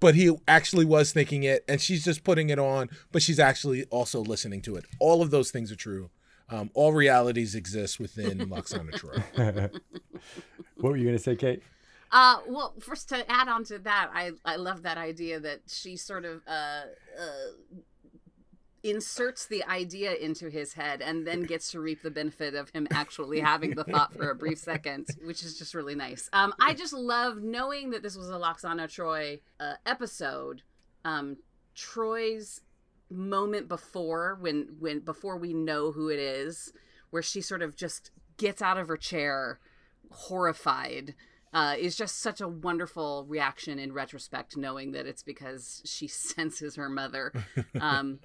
but 0.02 0.14
he 0.14 0.30
actually 0.48 0.86
was 0.86 1.14
thinking 1.14 1.44
it 1.44 1.64
and 1.70 1.82
she's 1.82 2.04
just 2.04 2.24
putting 2.24 2.50
it 2.50 2.60
on 2.60 2.90
but 3.14 3.22
she's 3.22 3.40
actually 3.40 3.86
also 3.86 4.20
listening 4.20 4.62
to 4.62 4.76
it 4.76 4.86
all 5.00 5.22
of 5.22 5.32
those 5.32 5.52
things 5.52 5.72
are 5.72 5.76
true 5.76 6.10
um, 6.50 6.70
all 6.74 6.94
realities 6.94 7.56
exist 7.56 8.00
within 8.00 8.38
Lwaxana 8.50 8.92
Troi. 8.92 9.24
what 10.78 10.90
were 10.92 10.98
you 10.98 11.06
going 11.06 11.18
to 11.18 11.24
say, 11.24 11.36
Kate? 11.36 11.62
Uh, 12.12 12.38
well, 12.48 12.74
first 12.80 13.10
to 13.10 13.30
add 13.30 13.48
on 13.48 13.64
to 13.66 13.80
that, 13.80 14.10
I 14.14 14.32
I 14.46 14.56
love 14.58 14.84
that 14.84 14.98
idea 14.98 15.40
that 15.40 15.62
she 15.68 15.98
sort 15.98 16.24
of 16.24 16.42
uh, 16.48 16.84
uh, 17.20 17.80
inserts 18.90 19.48
the 19.48 19.64
idea 19.66 20.14
into 20.14 20.50
his 20.50 20.74
head 20.74 21.02
and 21.02 21.26
then 21.26 21.44
gets 21.56 21.72
to 21.72 21.80
reap 21.80 22.02
the 22.02 22.12
benefit 22.12 22.56
of 22.56 22.70
him 22.70 22.88
actually 22.92 23.40
having 23.40 23.72
the 23.76 23.84
thought 23.84 24.14
for 24.14 24.30
a 24.30 24.36
brief 24.36 24.60
second, 24.60 25.08
which 25.24 25.44
is 25.44 25.58
just 25.58 25.74
really 25.74 25.96
nice. 25.96 26.30
Um, 26.34 26.54
I 26.60 26.74
just 26.74 26.94
love 26.94 27.42
knowing 27.42 27.90
that 27.92 28.04
this 28.04 28.16
was 28.16 28.30
a 28.30 28.34
Lwaxana 28.34 28.88
Troi 28.88 29.42
uh, 29.60 29.74
episode. 29.86 30.62
Um, 31.04 31.38
Troi's 31.76 32.62
moment 33.10 33.68
before 33.68 34.38
when 34.40 34.76
when 34.80 35.00
before 35.00 35.38
we 35.38 35.54
know 35.54 35.92
who 35.92 36.10
it 36.10 36.20
is 36.20 36.74
where 37.12 37.22
she 37.22 37.40
sort 37.40 37.62
of 37.62 37.76
just 37.76 38.10
gets 38.38 38.62
out 38.62 38.78
of 38.78 38.88
her 38.88 38.98
chair 38.98 39.60
horrified 40.12 41.14
uh, 41.54 41.76
is 41.80 41.96
just 41.96 42.20
such 42.20 42.42
a 42.42 42.48
wonderful 42.48 43.26
reaction 43.30 43.80
in 43.80 43.94
retrospect 43.94 44.58
knowing 44.58 44.92
that 44.92 45.06
it's 45.06 45.24
because 45.24 45.82
she 45.86 46.08
senses 46.08 46.76
her 46.76 46.90
mother 46.90 47.32
um, 47.80 48.20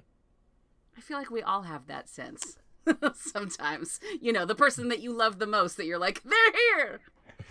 i 1.01 1.03
feel 1.03 1.17
like 1.17 1.31
we 1.31 1.41
all 1.41 1.63
have 1.63 1.87
that 1.87 2.07
sense 2.07 2.57
sometimes 3.15 3.99
you 4.21 4.31
know 4.31 4.45
the 4.45 4.53
person 4.53 4.87
that 4.87 5.01
you 5.01 5.11
love 5.11 5.39
the 5.39 5.47
most 5.47 5.77
that 5.77 5.87
you're 5.87 5.97
like 5.97 6.21
they're 6.23 6.53
here 6.53 6.99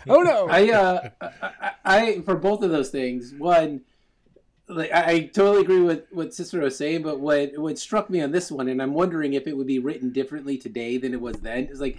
oh 0.08 0.22
no 0.22 0.48
I, 0.50 0.70
uh, 0.70 1.08
I, 1.20 1.72
I 1.84 2.20
for 2.20 2.36
both 2.36 2.62
of 2.62 2.70
those 2.70 2.90
things 2.90 3.34
one 3.36 3.80
like 4.68 4.92
I, 4.92 5.10
I 5.10 5.20
totally 5.26 5.62
agree 5.62 5.80
with 5.80 6.04
what 6.12 6.32
Cicero 6.32 6.62
was 6.62 6.76
saying, 6.76 7.02
but 7.02 7.18
what 7.18 7.58
what 7.58 7.76
struck 7.76 8.08
me 8.08 8.22
on 8.22 8.30
this 8.30 8.52
one, 8.52 8.68
and 8.68 8.80
I'm 8.80 8.94
wondering 8.94 9.34
if 9.34 9.48
it 9.48 9.56
would 9.56 9.66
be 9.66 9.80
written 9.80 10.12
differently 10.12 10.56
today 10.56 10.96
than 10.96 11.12
it 11.12 11.20
was 11.20 11.38
then, 11.38 11.64
is 11.64 11.80
like 11.80 11.98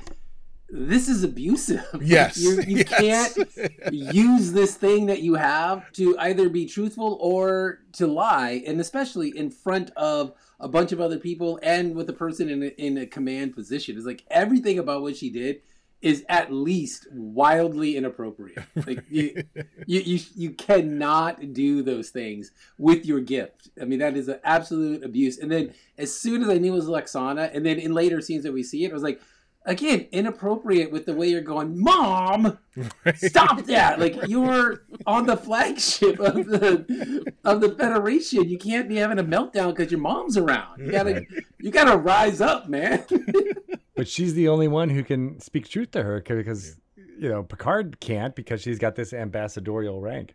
this 0.71 1.09
is 1.09 1.23
abusive. 1.23 1.85
Yes, 2.01 2.37
you, 2.37 2.61
you 2.61 2.77
yes. 2.77 3.33
can't 3.33 3.93
use 3.93 4.53
this 4.53 4.75
thing 4.75 5.05
that 5.07 5.21
you 5.21 5.35
have 5.35 5.91
to 5.93 6.17
either 6.17 6.49
be 6.49 6.65
truthful 6.65 7.17
or 7.21 7.79
to 7.93 8.07
lie, 8.07 8.63
and 8.65 8.79
especially 8.79 9.37
in 9.37 9.49
front 9.49 9.91
of 9.91 10.33
a 10.61 10.67
bunch 10.67 10.91
of 10.91 11.01
other 11.01 11.17
people 11.17 11.59
and 11.61 11.95
with 11.95 12.09
a 12.09 12.13
person 12.13 12.49
in 12.49 12.63
a, 12.63 12.67
in 12.67 12.97
a 12.97 13.05
command 13.05 13.53
position. 13.53 13.97
It's 13.97 14.05
like 14.05 14.23
everything 14.29 14.79
about 14.79 15.01
what 15.01 15.17
she 15.17 15.29
did 15.29 15.61
is 16.01 16.25
at 16.29 16.51
least 16.51 17.07
wildly 17.11 17.95
inappropriate. 17.95 18.63
Like 18.87 19.03
you, 19.09 19.43
you, 19.85 19.99
you, 20.01 20.19
you 20.35 20.51
cannot 20.51 21.53
do 21.53 21.83
those 21.83 22.09
things 22.09 22.51
with 22.77 23.05
your 23.05 23.19
gift. 23.19 23.69
I 23.79 23.85
mean, 23.85 23.99
that 23.99 24.17
is 24.17 24.27
an 24.27 24.39
absolute 24.43 25.03
abuse. 25.03 25.37
And 25.37 25.51
then 25.51 25.73
as 25.97 26.17
soon 26.17 26.41
as 26.43 26.49
I 26.49 26.57
knew 26.57 26.73
it 26.73 26.75
was 26.75 26.87
Lwaxana, 26.87 27.53
and 27.53 27.65
then 27.65 27.77
in 27.77 27.93
later 27.93 28.21
scenes 28.21 28.43
that 28.43 28.53
we 28.53 28.63
see 28.63 28.85
it, 28.85 28.91
I 28.91 28.93
was 28.93 29.03
like, 29.03 29.21
again, 29.65 30.07
inappropriate 30.11 30.91
with 30.91 31.05
the 31.05 31.13
way 31.13 31.27
you're 31.27 31.41
going, 31.41 31.79
Mom, 31.79 32.57
stop 33.15 33.63
that! 33.65 33.99
Like 33.99 34.27
you're 34.27 34.83
on 35.05 35.25
the 35.25 35.37
flagship 35.37 36.19
of 36.19 36.35
the 36.47 37.33
of 37.43 37.61
the 37.61 37.75
Federation. 37.75 38.47
You 38.47 38.57
can't 38.57 38.87
be 38.87 38.97
having 38.97 39.19
a 39.19 39.23
meltdown 39.23 39.75
because 39.75 39.91
your 39.91 40.01
mom's 40.01 40.37
around. 40.37 40.79
You 40.79 40.91
gotta, 40.91 41.25
you 41.59 41.71
gotta 41.71 41.97
rise 41.97 42.41
up, 42.41 42.69
man. 42.69 43.05
but 43.95 44.07
she's 44.07 44.33
the 44.33 44.47
only 44.47 44.67
one 44.67 44.89
who 44.89 45.03
can 45.03 45.39
speak 45.39 45.67
truth 45.67 45.91
to 45.91 46.03
her 46.03 46.21
because 46.21 46.77
you 46.95 47.29
know 47.29 47.43
Picard 47.43 47.99
can't 47.99 48.35
because 48.35 48.61
she's 48.61 48.79
got 48.79 48.95
this 48.95 49.13
ambassadorial 49.13 50.01
rank. 50.01 50.33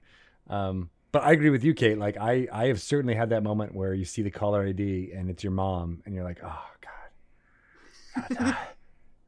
Um, 0.48 0.90
but 1.12 1.22
I 1.22 1.32
agree 1.32 1.50
with 1.50 1.64
you, 1.64 1.74
Kate. 1.74 1.98
Like 1.98 2.16
I, 2.16 2.46
I 2.52 2.66
have 2.66 2.80
certainly 2.80 3.14
had 3.14 3.30
that 3.30 3.42
moment 3.42 3.74
where 3.74 3.94
you 3.94 4.04
see 4.04 4.22
the 4.22 4.30
caller 4.30 4.66
ID 4.66 5.12
and 5.12 5.30
it's 5.30 5.42
your 5.42 5.52
mom, 5.52 6.02
and 6.04 6.14
you're 6.14 6.24
like, 6.24 6.40
oh 6.44 6.64
god. 6.80 8.38
god 8.38 8.56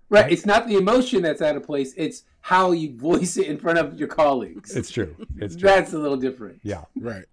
right. 0.09 0.31
It's 0.31 0.47
not 0.47 0.67
the 0.67 0.77
emotion 0.77 1.23
that's 1.23 1.43
out 1.43 1.57
of 1.57 1.65
place. 1.65 1.95
It's 1.97 2.25
how 2.41 2.73
you 2.73 2.97
voice 2.97 3.37
it 3.37 3.47
in 3.47 3.59
front 3.59 3.79
of 3.79 3.99
your 3.99 4.09
colleagues. 4.09 4.75
It's 4.77 4.91
true. 4.91 5.15
It's 5.39 5.57
true. 5.57 5.69
That's 5.69 5.93
a 5.93 5.99
little 5.99 6.17
different. 6.17 6.61
Yeah. 6.63 6.85
Right. 6.99 7.25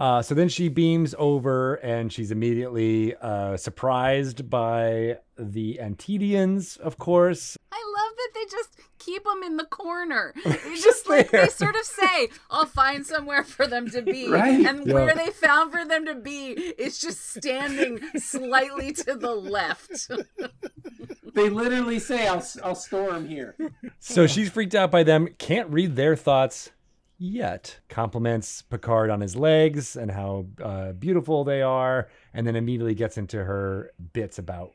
Uh, 0.00 0.22
so 0.22 0.34
then 0.34 0.48
she 0.48 0.68
beams 0.68 1.14
over 1.18 1.74
and 1.76 2.12
she's 2.12 2.30
immediately 2.30 3.14
uh, 3.16 3.56
surprised 3.56 4.48
by 4.48 5.18
the 5.38 5.78
Antedians, 5.80 6.76
of 6.78 6.98
course. 6.98 7.56
I 7.70 7.76
love 7.76 8.16
that 8.16 8.30
they 8.34 8.44
just 8.50 8.76
keep 9.04 9.24
them 9.24 9.42
in 9.42 9.56
the 9.56 9.64
corner. 9.64 10.32
It's 10.44 10.82
just 10.84 11.08
like 11.08 11.30
they 11.30 11.48
sort 11.48 11.74
of 11.76 11.84
say, 11.84 12.28
I'll 12.50 12.66
find 12.66 13.06
somewhere 13.06 13.44
for 13.44 13.66
them 13.66 13.90
to 13.90 14.02
be. 14.02 14.28
Right. 14.30 14.64
And 14.66 14.86
Yeah. 14.86 14.94
where 14.94 15.14
they 15.14 15.30
found 15.30 15.72
for 15.72 15.84
them 15.84 16.06
to 16.06 16.14
be 16.14 16.52
is 16.52 16.98
just 17.00 17.34
standing 17.34 18.00
slightly 18.16 18.92
to 18.92 19.14
the 19.14 19.34
left. 19.34 20.10
They 21.34 21.48
literally 21.48 21.98
say, 21.98 22.26
"I'll 22.28 22.44
I'll 22.62 22.74
store 22.74 23.10
them 23.12 23.26
here." 23.26 23.56
So 24.00 24.26
she's 24.26 24.50
freaked 24.50 24.74
out 24.74 24.90
by 24.90 25.02
them, 25.02 25.28
can't 25.38 25.70
read 25.70 25.96
their 25.96 26.14
thoughts 26.14 26.70
yet. 27.18 27.78
Compliments 27.88 28.60
Picard 28.60 29.08
on 29.08 29.22
his 29.22 29.34
legs 29.34 29.96
and 29.96 30.10
how 30.10 30.44
uh, 30.62 30.92
beautiful 30.92 31.44
they 31.44 31.62
are, 31.62 32.08
and 32.34 32.46
then 32.46 32.54
immediately 32.54 32.94
gets 32.94 33.16
into 33.16 33.42
her 33.42 33.92
bits 34.12 34.38
about 34.38 34.72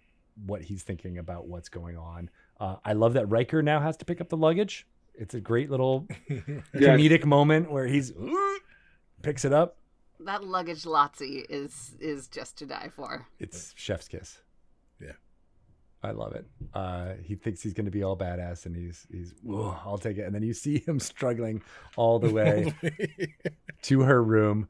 what 0.48 0.64
he's 0.64 0.82
thinking 0.82 1.20
about 1.20 1.48
what's 1.48 1.70
going 1.70 1.96
on. 1.96 2.30
Uh, 2.60 2.78
I 2.84 2.94
love 2.94 3.14
that 3.14 3.30
Riker 3.30 3.62
now 3.62 3.80
has 3.80 3.98
to 3.98 4.06
pick 4.06 4.22
up 4.22 4.30
the 4.30 4.38
luggage. 4.38 4.88
It's 5.14 5.34
a 5.34 5.40
great 5.40 5.70
little 5.70 6.08
comedic 6.76 7.26
moment 7.26 7.72
where 7.72 7.88
he's 7.88 8.12
picks 9.22 9.46
it 9.46 9.54
up. 9.54 9.78
That 10.20 10.44
luggage 10.44 10.84
Lotzi 10.84 11.46
is 11.50 11.96
is 12.00 12.28
just 12.28 12.58
to 12.58 12.66
die 12.66 12.90
for. 12.96 13.28
It's 13.40 13.74
chef's 13.76 14.08
kiss. 14.08 14.40
Yeah. 15.00 15.12
I 16.04 16.12
love 16.12 16.34
it. 16.34 16.46
Uh, 16.74 17.14
he 17.24 17.36
thinks 17.36 17.62
he's 17.62 17.74
going 17.74 17.86
to 17.86 17.92
be 17.92 18.04
all 18.04 18.18
badass, 18.18 18.66
and 18.66 18.76
he's 18.76 19.06
he's. 19.12 19.34
"Whoa, 19.42 19.78
I'll 19.84 19.98
take 19.98 20.18
it. 20.18 20.22
And 20.22 20.34
then 20.34 20.44
you 20.44 20.54
see 20.54 20.80
him 20.80 21.00
struggling 21.12 21.64
all 21.96 22.20
the 22.20 22.32
way 22.32 22.74
to 23.84 24.02
her 24.02 24.24
room. 24.24 24.68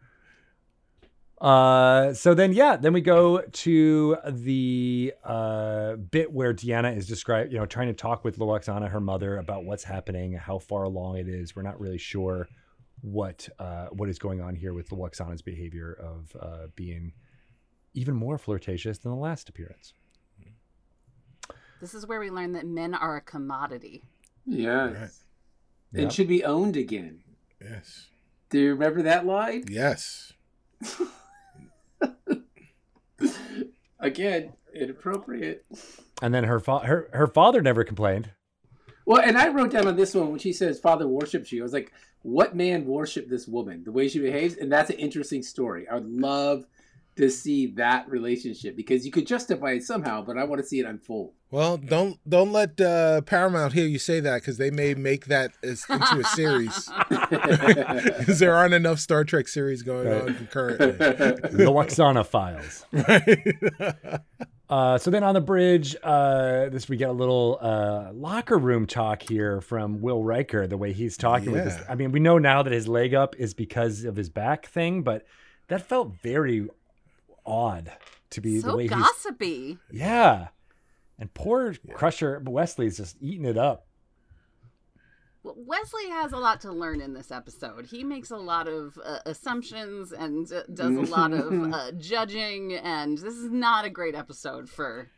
Uh, 1.40 2.14
so 2.14 2.34
then 2.34 2.52
yeah, 2.52 2.76
then 2.76 2.94
we 2.94 3.02
go 3.02 3.42
to 3.42 4.18
the 4.28 5.14
uh 5.24 5.96
bit 5.96 6.32
where 6.32 6.54
Deanna 6.54 6.96
is 6.98 7.08
described, 7.08 7.52
you 7.54 7.60
know, 7.60 7.66
trying 7.68 7.88
to 7.88 7.94
talk 7.94 8.24
with 8.24 8.40
Lwaxana, 8.40 8.90
her 8.90 9.00
mother, 9.00 9.38
about 9.38 9.64
what's 9.64 9.84
happening, 9.84 10.34
how 10.34 10.58
far 10.58 10.84
along 10.84 11.18
it 11.18 11.28
is. 11.28 11.56
We're 11.56 11.62
not 11.62 11.80
really 11.80 12.00
sure 12.00 12.48
what 13.02 13.48
uh 13.60 13.88
what 13.92 14.10
is 14.10 14.18
going 14.18 14.42
on 14.42 14.56
here 14.56 14.74
with 14.74 14.90
Lwaxana's 14.90 15.44
behavior 15.44 15.94
of 16.02 16.36
uh 16.42 16.68
being 16.76 17.14
even 17.94 18.16
more 18.16 18.40
flirtatious 18.40 18.98
than 18.98 19.12
the 19.12 19.18
last 19.18 19.48
appearance. 19.48 19.94
This 21.80 21.94
is 21.94 22.08
where 22.08 22.20
we 22.20 22.32
learn 22.32 22.54
that 22.54 22.66
men 22.66 22.96
are 22.96 23.18
a 23.18 23.22
commodity. 23.22 24.04
Yes, 24.48 24.96
Right. 24.96 25.10
Yeah. 25.94 26.02
and 26.02 26.12
should 26.14 26.28
be 26.28 26.44
owned 26.44 26.76
again. 26.76 27.20
Yes. 27.62 28.08
Do 28.50 28.60
you 28.60 28.70
remember 28.74 29.04
that 29.04 29.28
line? 29.28 29.66
Yes. 29.70 30.34
Again, 34.00 34.54
inappropriate. 34.74 35.66
And 36.22 36.34
then 36.34 36.44
her 36.46 36.60
fa- 36.60 36.86
her 36.86 37.10
her 37.14 37.28
father 37.28 37.62
never 37.62 37.84
complained. 37.84 38.32
Well, 39.06 39.22
and 39.22 39.38
I 39.38 39.48
wrote 39.48 39.72
down 39.72 39.88
on 39.88 39.96
this 39.96 40.14
one 40.14 40.30
when 40.30 40.40
she 40.40 40.54
says 40.54 40.80
father 40.80 41.08
worships 41.08 41.52
you. 41.52 41.62
I 41.62 41.64
was 41.64 41.74
like, 41.74 41.94
what 42.24 42.56
man 42.56 42.86
worshiped 42.86 43.30
this 43.30 43.48
woman? 43.48 43.84
The 43.84 43.92
way 43.92 44.08
she 44.08 44.20
behaves, 44.20 44.56
and 44.56 44.72
that's 44.72 44.90
an 44.90 44.98
interesting 44.98 45.42
story. 45.42 45.88
I 45.88 45.96
would 45.96 46.10
love 46.10 46.66
to 47.18 47.30
see 47.30 47.68
that 47.76 48.10
relationship 48.10 48.76
because 48.76 49.06
you 49.06 49.12
could 49.12 49.28
justify 49.28 49.72
it 49.72 49.84
somehow, 49.84 50.22
but 50.22 50.38
I 50.38 50.44
want 50.44 50.62
to 50.62 50.68
see 50.68 50.80
it 50.80 50.86
unfold. 50.86 51.34
Well, 51.50 51.78
don't 51.78 52.20
don't 52.28 52.52
let 52.52 52.80
uh, 52.82 53.22
Paramount 53.22 53.74
hear 53.74 53.86
you 53.86 54.00
say 54.00 54.20
that 54.20 54.42
because 54.42 54.58
they 54.58 54.70
may 54.70 54.96
make 54.96 55.28
that 55.28 55.52
as, 55.64 55.86
into 55.90 56.20
a 56.20 56.24
series. 56.24 56.90
Because 57.30 58.40
there 58.40 58.56
aren't 58.56 58.74
enough 58.74 59.00
Star 59.00 59.24
Trek 59.24 59.48
series 59.48 59.82
going 59.82 60.08
on 60.08 60.36
concurrently. 60.36 60.92
The 60.98 61.72
Waxana 61.72 62.26
files. 62.26 62.86
Right. 62.94 64.22
Uh, 64.70 64.98
so 64.98 65.10
then 65.10 65.24
on 65.24 65.34
the 65.34 65.42
bridge, 65.42 65.96
uh, 66.04 66.68
this 66.70 66.90
we 66.90 66.98
get 66.98 67.10
a 67.10 67.14
little 67.14 67.58
uh, 67.62 68.12
locker 68.14 68.58
room 68.58 68.86
talk 68.86 69.22
here 69.22 69.62
from 69.62 70.02
Will 70.02 70.24
Riker. 70.24 70.68
The 70.68 70.78
way 70.78 70.92
he's 70.92 71.16
talking 71.16 71.52
with 71.52 71.64
this, 71.64 71.80
I 71.88 71.96
mean, 71.96 72.12
we 72.12 72.20
know 72.20 72.38
now 72.38 72.64
that 72.64 72.74
his 72.74 72.88
leg 72.88 73.14
up 73.14 73.36
is 73.38 73.54
because 73.54 74.04
of 74.04 74.18
his 74.18 74.30
back 74.30 74.68
thing, 74.68 75.04
but 75.04 75.26
that 75.70 75.88
felt 75.88 76.14
very 76.22 76.68
odd 77.48 77.92
to 78.32 78.42
be 78.42 78.58
the 78.58 78.70
so 78.70 78.78
way 78.78 78.84
he's 78.84 78.92
gossipy. 78.92 79.78
Yeah. 79.92 80.50
And 81.18 81.34
poor 81.34 81.74
Crusher 81.94 82.42
Wesley's 82.46 82.98
just 82.98 83.18
eating 83.20 83.46
it 83.46 83.58
up. 83.58 83.88
Well, 85.44 85.56
Wesley 85.58 86.10
has 86.10 86.34
a 86.34 86.38
lot 86.38 86.62
to 86.62 86.72
learn 86.72 87.00
in 87.00 87.14
this 87.14 87.32
episode. 87.32 87.86
He 87.88 88.04
makes 88.04 88.32
a 88.32 88.38
lot 88.38 88.68
of 88.68 89.00
uh, 89.04 89.20
assumptions 89.26 90.12
and 90.12 90.52
uh, 90.52 90.64
does 90.74 90.96
a 90.96 91.12
lot 91.12 91.32
of 91.32 91.54
uh, 91.74 91.92
judging, 91.94 92.74
and 92.74 93.18
this 93.18 93.34
is 93.34 93.50
not 93.50 93.86
a 93.86 93.90
great 93.90 94.14
episode 94.14 94.70
for 94.70 95.10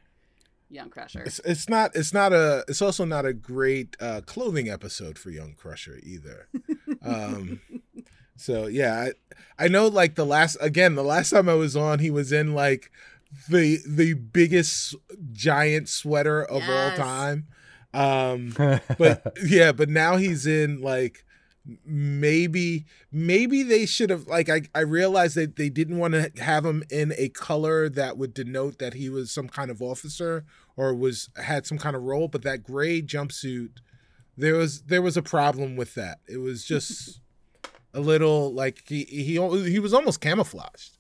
Young 0.70 0.90
Crusher. 0.90 1.24
It's, 1.24 1.40
it's 1.44 1.68
not. 1.68 1.96
It's 1.96 2.14
not 2.14 2.32
a. 2.32 2.64
It's 2.68 2.82
also 2.82 3.06
not 3.06 3.26
a 3.26 3.34
great 3.34 3.98
uh, 4.00 4.22
clothing 4.26 4.70
episode 4.70 5.18
for 5.18 5.32
Young 5.32 5.56
Crusher 5.56 6.00
either. 6.04 6.48
um, 7.02 7.60
so 8.40 8.68
yeah, 8.68 9.10
I, 9.60 9.66
I 9.66 9.68
know. 9.68 9.88
Like 9.88 10.16
the 10.16 10.26
last 10.26 10.58
again, 10.62 10.96
the 10.96 11.04
last 11.04 11.32
time 11.32 11.50
I 11.50 11.56
was 11.56 11.76
on, 11.76 12.00
he 12.00 12.12
was 12.12 12.32
in 12.32 12.54
like 12.54 12.92
the 13.50 13.80
the 13.88 14.14
biggest 14.14 14.96
giant 15.32 15.90
sweater 15.90 16.44
of 16.44 16.64
all 16.68 16.92
time. 16.96 17.48
Um, 17.94 18.54
but 18.98 19.34
yeah, 19.44 19.72
but 19.72 19.90
now 19.90 20.18
he's 20.18 20.48
in 20.48 20.82
like 20.82 21.26
maybe 21.86 22.86
maybe 23.12 23.64
they 23.64 23.86
should 23.86 24.10
have 24.10 24.28
like 24.28 24.50
I, 24.50 24.62
I 24.74 24.82
realized 24.82 25.36
that 25.36 25.56
they 25.56 25.70
didn't 25.70 25.98
want 25.98 26.14
to 26.14 26.32
have 26.42 26.66
him 26.66 26.84
in 26.90 27.14
a 27.18 27.30
color 27.30 27.90
that 27.90 28.18
would 28.18 28.34
denote 28.34 28.80
that 28.80 28.94
he 28.94 29.10
was 29.10 29.32
some 29.32 29.48
kind 29.50 29.70
of 29.70 29.82
officer 29.82 30.46
or 30.78 30.96
was 30.96 31.30
had 31.36 31.68
some 31.68 31.78
kind 31.78 31.96
of 31.96 32.04
role 32.04 32.28
but 32.28 32.44
that 32.44 32.64
gray 32.64 33.02
jumpsuit 33.02 33.70
there 34.38 34.56
was 34.56 34.84
there 34.84 35.02
was 35.02 35.18
a 35.18 35.22
problem 35.22 35.76
with 35.76 35.94
that 35.96 36.20
it 36.28 36.38
was 36.38 36.66
just 36.66 37.20
a 37.94 38.00
little 38.00 38.54
like 38.54 38.84
he 38.88 39.04
he 39.06 39.34
he 39.70 39.80
was 39.80 39.94
almost 39.94 40.22
camouflaged 40.22 40.98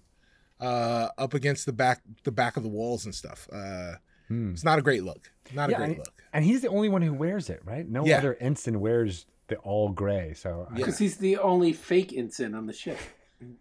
uh 0.59 1.09
up 1.17 1.33
against 1.33 1.65
the 1.65 1.73
back 1.73 2.01
the 2.23 2.31
back 2.31 2.57
of 2.57 2.63
the 2.63 2.69
walls 2.69 3.05
and 3.05 3.13
stuff 3.15 3.47
uh 3.53 3.93
Hmm. 4.27 4.51
it's 4.51 4.63
not 4.63 4.77
a 4.77 4.81
great 4.83 5.03
look 5.03 5.31
not 5.55 5.69
Yeah, 5.71 5.75
a 5.75 5.79
great 5.79 5.87
and, 5.89 5.97
look 5.97 6.23
and 6.33 6.45
he's 6.45 6.61
the 6.61 6.67
only 6.69 6.89
one 6.89 7.01
who 7.01 7.11
wears 7.13 7.49
it, 7.49 7.61
right? 7.65 7.87
No 7.89 8.05
Yeah. 8.05 8.19
other 8.19 8.35
ensign 8.39 8.79
wears 8.79 9.25
the 9.47 9.55
all 9.57 9.89
gray. 9.89 10.33
So 10.35 10.67
I- 10.69 10.73
Yeah. 10.73 10.77
Because 10.77 10.99
he's 10.99 11.17
the 11.17 11.37
only 11.39 11.73
fake 11.73 12.13
ensign 12.15 12.53
on 12.53 12.67
the 12.67 12.73
ship. 12.73 12.99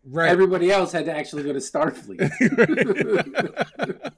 right 0.04 0.28
Everybody 0.28 0.70
else 0.70 0.92
had 0.92 1.06
to 1.06 1.16
actually 1.16 1.44
go 1.44 1.54
to 1.54 1.60
Starfleet. 1.60 2.18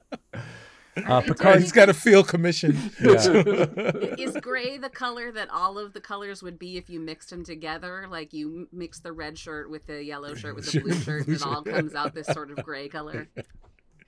uh, 1.05 1.21
Picard. 1.21 1.59
he's 1.61 1.71
got 1.71 1.89
a 1.89 1.93
field 1.93 2.27
commission 2.27 2.77
Yeah. 3.01 3.13
Is 4.17 4.35
gray 4.41 4.77
the 4.77 4.89
color 4.89 5.31
that 5.31 5.49
all 5.49 5.77
of 5.77 5.93
the 5.93 6.01
colors 6.01 6.43
would 6.43 6.59
be 6.59 6.77
if 6.77 6.89
you 6.89 6.99
mixed 6.99 7.29
them 7.29 7.43
together? 7.43 8.07
Like 8.09 8.33
you 8.33 8.67
mix 8.71 8.99
the 8.99 9.11
red 9.13 9.37
shirt 9.37 9.69
with 9.69 9.87
the 9.87 10.03
yellow 10.03 10.35
shirt 10.35 10.55
with 10.55 10.71
the 10.71 10.79
blue 10.79 10.93
shirt, 10.99 11.27
and 11.27 11.35
it 11.35 11.43
all 11.43 11.63
comes 11.63 11.95
out 11.95 12.13
this 12.13 12.27
sort 12.27 12.51
of 12.51 12.63
gray 12.63 12.89
color. 12.89 13.27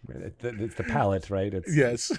It's 0.09 0.75
the 0.75 0.83
palette, 0.83 1.29
right? 1.29 1.53
It's 1.53 1.73
yes 1.73 2.11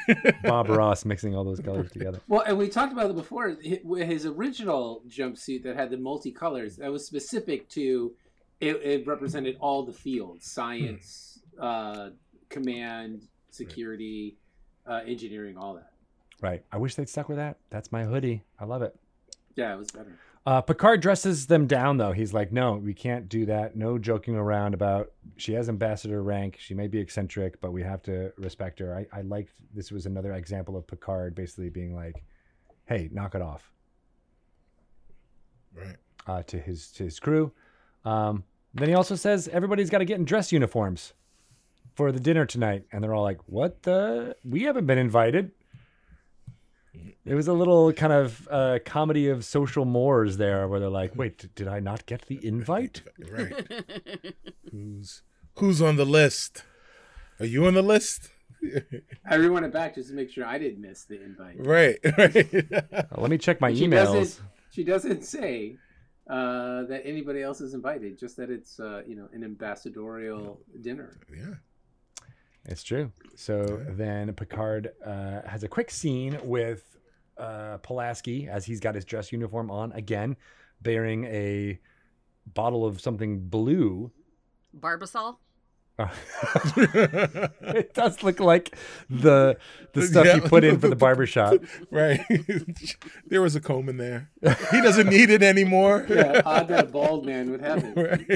Bob 0.42 0.70
Ross 0.70 1.04
mixing 1.04 1.34
all 1.34 1.44
those 1.44 1.60
colors 1.60 1.90
together. 1.92 2.20
well, 2.28 2.40
and 2.40 2.56
we 2.56 2.68
talked 2.68 2.92
about 2.94 3.10
it 3.10 3.16
before. 3.16 3.56
His 3.62 4.24
original 4.24 5.02
jumpsuit 5.06 5.62
that 5.64 5.76
had 5.76 5.90
the 5.90 5.98
multicolors 5.98 6.76
that 6.76 6.90
was 6.90 7.06
specific 7.06 7.68
to 7.70 8.14
it, 8.60 8.76
it 8.82 9.06
represented 9.06 9.58
all 9.60 9.84
the 9.84 9.92
fields: 9.92 10.50
science, 10.50 11.40
uh, 11.60 12.08
command, 12.48 13.28
security, 13.50 14.38
uh, 14.86 15.00
engineering, 15.06 15.56
all 15.56 15.74
that. 15.74 15.92
Right. 16.40 16.64
I 16.72 16.76
wish 16.78 16.94
they'd 16.94 17.08
stuck 17.08 17.28
with 17.28 17.38
that. 17.38 17.58
That's 17.70 17.90
my 17.92 18.04
hoodie. 18.04 18.42
I 18.58 18.64
love 18.64 18.82
it. 18.82 18.94
Yeah, 19.56 19.74
it 19.74 19.78
was 19.78 19.90
better. 19.90 20.18
Uh, 20.46 20.60
Picard 20.60 21.00
dresses 21.00 21.46
them 21.46 21.66
down, 21.66 21.96
though. 21.96 22.12
He's 22.12 22.34
like, 22.34 22.52
no, 22.52 22.74
we 22.74 22.92
can't 22.92 23.28
do 23.30 23.46
that. 23.46 23.76
No 23.76 23.96
joking 23.96 24.36
around 24.36 24.74
about 24.74 25.12
she 25.36 25.54
has 25.54 25.70
ambassador 25.70 26.22
rank. 26.22 26.56
She 26.58 26.74
may 26.74 26.86
be 26.86 26.98
eccentric, 26.98 27.60
but 27.62 27.72
we 27.72 27.82
have 27.82 28.02
to 28.02 28.32
respect 28.36 28.78
her. 28.80 28.94
I, 28.94 29.18
I 29.18 29.22
liked 29.22 29.52
this 29.74 29.90
was 29.90 30.04
another 30.04 30.34
example 30.34 30.76
of 30.76 30.86
Picard 30.86 31.34
basically 31.34 31.70
being 31.70 31.94
like, 31.94 32.22
hey, 32.84 33.08
knock 33.10 33.34
it 33.34 33.40
off 33.40 33.70
right 35.74 35.96
uh, 36.26 36.42
to 36.44 36.58
his 36.58 36.90
to 36.92 37.04
his 37.04 37.18
crew. 37.18 37.52
Um, 38.04 38.44
then 38.74 38.88
he 38.88 38.94
also 38.94 39.14
says 39.14 39.48
everybody's 39.48 39.90
got 39.90 39.98
to 39.98 40.04
get 40.04 40.18
in 40.18 40.24
dress 40.24 40.52
uniforms 40.52 41.14
for 41.94 42.12
the 42.12 42.20
dinner 42.20 42.44
tonight, 42.46 42.84
and 42.92 43.02
they're 43.02 43.14
all 43.14 43.22
like, 43.22 43.40
"What 43.46 43.82
the? 43.82 44.36
We 44.44 44.62
haven't 44.62 44.86
been 44.86 44.98
invited." 44.98 45.52
It 47.24 47.34
was 47.34 47.48
a 47.48 47.52
little 47.52 47.92
kind 47.92 48.12
of 48.12 48.46
uh, 48.50 48.78
comedy 48.84 49.28
of 49.28 49.44
social 49.44 49.84
mores 49.84 50.36
there, 50.36 50.68
where 50.68 50.78
they're 50.80 50.88
like, 50.88 51.16
"Wait, 51.16 51.54
did 51.54 51.66
I 51.68 51.80
not 51.80 52.06
get 52.06 52.26
the 52.26 52.44
invite?" 52.46 53.02
right 53.30 54.34
who's 54.70 55.22
who's 55.58 55.80
on 55.80 55.96
the 55.96 56.04
list 56.04 56.64
are 57.38 57.46
you 57.46 57.64
on 57.66 57.74
the 57.74 57.82
list 57.82 58.30
I 59.30 59.36
rewound 59.36 59.64
it 59.64 59.72
back 59.72 59.94
just 59.94 60.08
to 60.08 60.14
make 60.14 60.30
sure 60.30 60.44
I 60.44 60.58
didn't 60.58 60.80
miss 60.80 61.04
the 61.04 61.22
invite. 61.22 61.56
right 61.58 61.98
right 62.18 62.34
let 63.18 63.30
me 63.30 63.38
check 63.38 63.60
my 63.60 63.72
She 63.72 63.86
emails. 63.86 64.12
doesn't. 64.14 64.40
She 64.70 64.82
doesn't 64.84 65.22
say 65.24 65.76
uh, 66.28 66.82
that 66.84 67.02
anybody 67.04 67.42
else 67.42 67.60
is 67.60 67.74
invited. 67.74 68.18
Just 68.18 68.36
that 68.38 68.50
it's 68.50 68.80
uh, 68.80 69.02
you 69.06 69.14
know 69.16 69.28
an 69.32 69.44
ambassadorial 69.44 70.60
dinner. 70.80 71.16
yeah 71.34 71.54
It's 72.66 72.82
true. 72.82 73.12
So 73.36 73.84
then 73.90 74.32
Picard 74.34 74.92
uh, 75.04 75.42
has 75.46 75.64
a 75.64 75.68
quick 75.68 75.90
scene 75.90 76.38
with 76.44 76.96
uh, 77.36 77.78
Pulaski 77.78 78.48
as 78.48 78.64
he's 78.64 78.80
got 78.80 78.94
his 78.94 79.04
dress 79.04 79.32
uniform 79.32 79.70
on 79.70 79.92
again, 79.92 80.36
bearing 80.80 81.24
a 81.24 81.78
bottle 82.54 82.84
of 82.86 83.00
something 83.00 83.40
blue. 83.48 84.10
Barbasol. 84.78 85.36
It 86.76 87.94
does 87.94 88.22
look 88.22 88.40
like 88.40 88.76
the 89.08 89.56
the 89.92 90.02
stuff 90.02 90.26
Yeah. 90.26 90.36
you 90.36 90.40
put 90.42 90.64
in 90.64 90.78
for 90.78 90.88
the 90.88 90.96
barber 90.96 91.26
shop. 91.26 91.54
right 91.90 92.20
there 93.26 93.40
was 93.40 93.54
a 93.54 93.60
comb 93.60 93.88
in 93.88 93.96
there 93.96 94.30
he 94.72 94.80
doesn't 94.80 95.08
need 95.08 95.30
it 95.30 95.42
anymore 95.42 96.04
Yeah, 96.08 96.42
odd 96.44 96.68
that 96.68 96.84
a 96.86 96.88
bald 96.88 97.24
man 97.26 97.50
would 97.50 97.60
have 97.60 97.84
it. 97.84 97.96
right. 97.96 98.26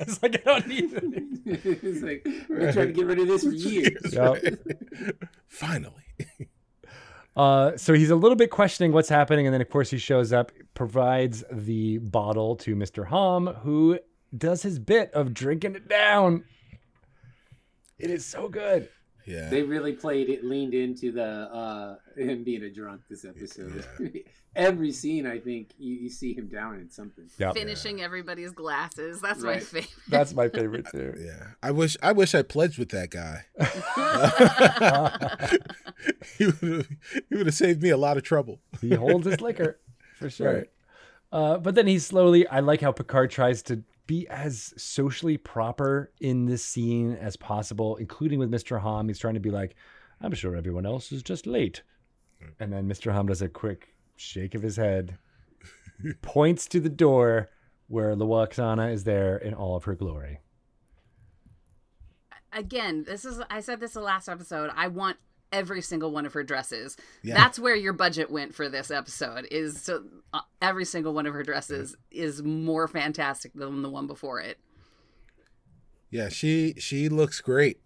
It's 0.00 0.20
like 0.22 0.34
I 0.34 0.38
don't 0.44 0.66
need 0.66 0.92
it. 0.92 1.60
it's 1.64 2.02
like 2.02 2.22
we've 2.24 2.48
been 2.58 2.72
trying 2.72 2.86
to 2.88 2.92
get 2.92 3.06
rid 3.06 3.18
of 3.20 3.28
this 3.28 3.44
for 3.44 3.50
years. 3.52 4.12
Yep. 4.12 4.58
finally 5.48 5.92
Uh, 7.34 7.74
so 7.78 7.94
he's 7.94 8.10
a 8.10 8.16
little 8.16 8.36
bit 8.36 8.50
questioning 8.50 8.92
what's 8.92 9.08
happening, 9.08 9.46
and 9.46 9.54
then 9.54 9.62
of 9.62 9.70
course 9.70 9.88
he 9.90 9.96
shows 9.96 10.34
up, 10.34 10.52
provides 10.74 11.42
the 11.50 11.96
bottle 11.96 12.56
to 12.56 12.76
Mister 12.76 13.04
Hom, 13.04 13.46
who 13.62 13.98
does 14.36 14.62
his 14.62 14.78
bit 14.78 15.12
of 15.12 15.34
drinking 15.34 15.74
it 15.74 15.88
down. 15.88 16.44
It 17.98 18.10
is 18.10 18.24
so 18.26 18.48
good. 18.48 18.88
yeah 19.26 19.48
They 19.48 19.62
really 19.62 19.92
played 19.92 20.28
it, 20.28 20.44
leaned 20.44 20.74
into 20.74 21.12
the 21.12 21.24
uh, 21.24 21.96
him 22.16 22.42
being 22.44 22.62
a 22.64 22.70
drunk 22.70 23.02
this 23.08 23.24
episode. 23.24 23.84
Every 24.54 24.92
scene, 24.92 25.26
I 25.26 25.38
think 25.38 25.70
you, 25.78 25.94
you 25.94 26.10
see 26.10 26.34
him 26.34 26.46
down 26.48 26.74
in 26.74 26.90
something. 26.90 27.24
Yep. 27.38 27.54
Finishing 27.54 28.02
everybody's 28.02 28.52
glasses. 28.52 29.18
That's 29.22 29.42
my 29.42 29.60
favorite. 29.60 29.94
That's 30.08 30.34
my 30.34 30.48
favorite 30.50 30.86
too. 30.92 31.14
yeah 31.18 31.46
i 31.62 31.70
wish 31.70 31.96
i 32.02 32.12
wish 32.12 32.34
i 32.34 32.42
pledged 32.42 32.78
with 32.78 32.90
that 32.90 33.10
guy 33.10 33.44
he 36.38 36.46
would 36.46 36.54
have 36.60 36.88
he 37.28 37.34
would 37.36 37.46
have 37.46 37.54
saved 37.54 37.82
me 37.82 37.90
a 37.90 37.96
lot 37.96 38.16
of 38.16 38.22
trouble 38.22 38.60
he 38.80 38.94
holds 38.94 39.26
his 39.26 39.40
liquor 39.40 39.78
for 40.18 40.30
sure. 40.30 40.54
Right. 40.54 40.70
Uh, 41.32 41.56
but 41.58 41.74
then 41.74 41.86
he 41.86 41.98
slowly, 41.98 42.46
I 42.46 42.60
like 42.60 42.80
how 42.82 42.92
Picard 42.92 43.30
tries 43.30 43.62
to 43.64 43.82
be 44.12 44.28
as 44.28 44.74
socially 44.76 45.38
proper 45.38 46.12
in 46.20 46.44
this 46.44 46.62
scene 46.62 47.14
as 47.14 47.34
possible, 47.34 47.96
including 47.96 48.38
with 48.38 48.50
Mr. 48.50 48.78
Hom. 48.78 49.08
He's 49.08 49.18
trying 49.18 49.32
to 49.32 49.40
be 49.40 49.48
like, 49.48 49.74
I'm 50.20 50.34
sure 50.34 50.54
everyone 50.54 50.84
else 50.84 51.12
is 51.12 51.22
just 51.22 51.46
late. 51.46 51.82
And 52.60 52.70
then 52.70 52.86
Mr. 52.86 53.10
Hom 53.10 53.28
does 53.28 53.40
a 53.40 53.48
quick 53.48 53.94
shake 54.16 54.54
of 54.54 54.60
his 54.60 54.76
head, 54.76 55.16
points 56.20 56.66
to 56.66 56.78
the 56.80 56.90
door 56.90 57.48
where 57.88 58.14
Lwaxana 58.14 58.92
is 58.92 59.04
there 59.04 59.38
in 59.38 59.54
all 59.54 59.76
of 59.76 59.84
her 59.84 59.94
glory. 59.94 60.40
Again, 62.52 63.04
this 63.04 63.24
is 63.24 63.40
I 63.48 63.60
said 63.60 63.80
this 63.80 63.94
the 63.94 64.02
last 64.02 64.28
episode. 64.28 64.70
I 64.76 64.88
want 64.88 65.16
every 65.52 65.82
single 65.82 66.10
one 66.10 66.26
of 66.26 66.32
her 66.32 66.42
dresses. 66.42 66.96
Yeah. 67.22 67.34
That's 67.34 67.58
where 67.58 67.76
your 67.76 67.92
budget 67.92 68.30
went 68.30 68.54
for 68.54 68.68
this 68.68 68.90
episode. 68.90 69.46
Is 69.50 69.84
to, 69.84 70.02
uh, 70.32 70.40
every 70.60 70.84
single 70.84 71.12
one 71.14 71.26
of 71.26 71.34
her 71.34 71.42
dresses 71.42 71.96
is 72.10 72.42
more 72.42 72.88
fantastic 72.88 73.52
than 73.54 73.82
the 73.82 73.90
one 73.90 74.06
before 74.06 74.40
it. 74.40 74.58
yeah 76.10 76.28
she 76.28 76.74
she 76.78 77.08
looks 77.08 77.40
great 77.40 77.80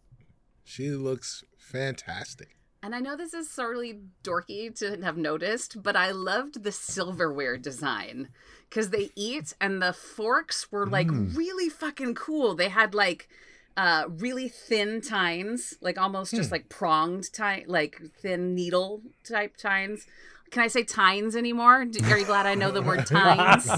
she 0.64 0.90
looks 0.90 1.44
fantastic 1.58 2.56
And 2.82 2.94
I 2.94 3.00
know 3.00 3.16
this 3.16 3.34
is 3.34 3.50
sorely 3.50 4.00
dorky 4.22 4.72
to 4.78 5.02
have 5.02 5.16
noticed, 5.16 5.82
but 5.82 5.96
I 5.96 6.10
loved 6.12 6.62
the 6.62 6.70
silverware 6.72 7.56
design 7.56 8.28
because 8.68 8.90
they 8.90 9.10
eat 9.16 9.54
and 9.60 9.80
the 9.82 9.92
forks 9.92 10.70
were 10.70 10.86
like 10.86 11.08
really 11.10 11.68
fucking 11.68 12.14
cool. 12.14 12.54
They 12.54 12.68
had 12.68 12.94
like 12.94 13.28
uh 13.76 14.04
really 14.08 14.48
thin 14.48 15.00
tines, 15.00 15.74
like 15.80 15.98
almost 15.98 16.34
just 16.34 16.50
like 16.52 16.68
pronged 16.68 17.32
tine, 17.32 17.64
like 17.66 18.00
thin 18.20 18.54
needle 18.54 19.02
type 19.24 19.56
tines. 19.56 20.06
Can 20.52 20.62
I 20.62 20.68
say 20.68 20.84
tines 20.84 21.34
anymore? 21.34 21.84
Do- 21.84 22.04
Are 22.06 22.16
you 22.18 22.24
glad 22.24 22.46
I 22.46 22.54
know 22.54 22.70
the 22.70 22.80
word 22.80 23.04
tines? 23.06 23.68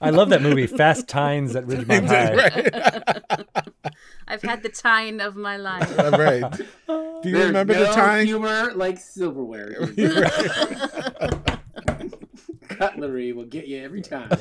I 0.00 0.10
love 0.10 0.30
that 0.30 0.42
movie, 0.42 0.66
Fast 0.66 1.06
Tines 1.06 1.54
at 1.54 1.64
Ridgemont 1.64 2.06
High. 2.08 2.34
right 3.44 3.94
I've 4.28 4.42
had 4.42 4.62
the 4.64 4.68
tine 4.68 5.20
of 5.20 5.36
my 5.36 5.56
life. 5.56 5.96
right. 5.96 6.44
Do 6.88 7.20
you 7.24 7.32
There's 7.32 7.46
remember 7.46 7.74
no 7.74 7.80
the 7.84 7.86
tine? 7.92 8.26
humor 8.26 8.72
like 8.74 8.98
silverware. 8.98 9.76
Cutlery 12.70 13.32
will 13.32 13.44
get 13.44 13.66
you 13.66 13.82
every 13.82 14.00
time. 14.00 14.30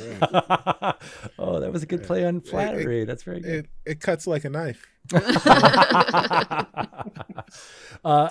oh, 1.39 1.60
that 1.60 1.72
was 1.72 1.84
a 1.84 1.86
good 1.86 2.04
play 2.04 2.26
on 2.26 2.42
flattery. 2.42 3.06
That's 3.06 3.24
very 3.24 3.39
good. 3.42 3.65
It, 3.65 3.70
it 3.86 4.00
cuts 4.00 4.28
like 4.28 4.46
a 4.46 4.50
knife. 4.50 4.86
uh, 5.13 5.20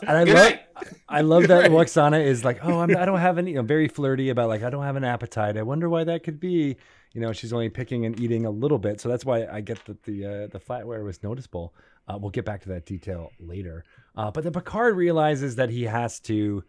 and 0.03 0.11
I 0.11 0.25
Good 0.25 0.35
love, 0.35 0.51
night. 0.51 0.61
I 1.09 1.21
love 1.23 1.49
that 1.49 1.63
Right. 1.63 1.71
Lwaxana 1.71 2.25
is 2.25 2.45
like, 2.45 2.61
oh, 2.63 2.81
I'm, 2.81 2.97
I 2.97 3.05
don't 3.05 3.19
have 3.19 3.39
any, 3.39 3.51
you 3.51 3.57
know, 3.57 3.63
very 3.63 3.89
flirty 3.89 4.29
about 4.31 4.49
like, 4.49 4.63
I 4.63 4.71
don't 4.71 4.85
have 4.85 4.97
an 4.97 5.05
appetite. 5.05 5.57
I 5.57 5.63
wonder 5.63 5.89
why 5.89 6.05
that 6.05 6.23
could 6.23 6.39
be. 6.39 6.77
You 7.15 7.23
know, 7.23 7.33
she's 7.33 7.53
only 7.53 7.71
picking 7.71 8.05
and 8.05 8.21
eating 8.21 8.45
a 8.45 8.51
little 8.51 8.79
bit, 8.79 9.01
so 9.01 9.09
that's 9.09 9.25
why 9.25 9.47
I 9.47 9.63
get 9.63 9.83
that 9.87 10.03
the 10.03 10.27
uh, 10.27 10.47
the 10.49 10.61
flatware 10.61 11.03
was 11.03 11.23
noticeable. 11.23 11.75
Uh, 12.07 12.19
we'll 12.19 12.31
get 12.31 12.45
back 12.45 12.61
to 12.63 12.69
that 12.69 12.85
detail 12.85 13.33
later. 13.41 13.83
Uh, 14.15 14.31
but 14.31 14.45
then 14.45 14.53
Picard 14.53 14.95
realizes 14.95 15.57
that 15.57 15.71
he 15.71 15.85
has 15.85 16.21
to 16.21 16.63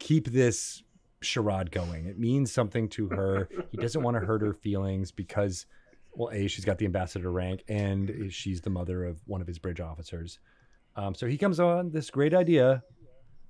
keep 0.00 0.28
this 0.28 0.82
charade 1.22 1.70
going. 1.70 2.06
It 2.06 2.18
means 2.18 2.52
something 2.52 2.88
to 2.90 3.08
her. 3.08 3.48
He 3.70 3.78
doesn't 3.78 4.02
want 4.02 4.16
to 4.18 4.24
hurt 4.24 4.42
her 4.42 4.54
feelings 4.54 5.10
because, 5.10 5.66
well, 6.14 6.30
a 6.32 6.46
she's 6.46 6.64
got 6.64 6.78
the 6.78 6.86
ambassador 6.86 7.30
rank 7.30 7.62
and 7.68 8.32
she's 8.32 8.60
the 8.60 8.70
mother 8.70 9.04
of 9.04 9.20
one 9.26 9.40
of 9.40 9.46
his 9.46 9.58
bridge 9.58 9.80
officers. 9.80 10.38
Um, 10.94 11.14
so 11.14 11.26
he 11.26 11.36
comes 11.36 11.60
on 11.60 11.90
this 11.90 12.10
great 12.10 12.32
idea 12.32 12.82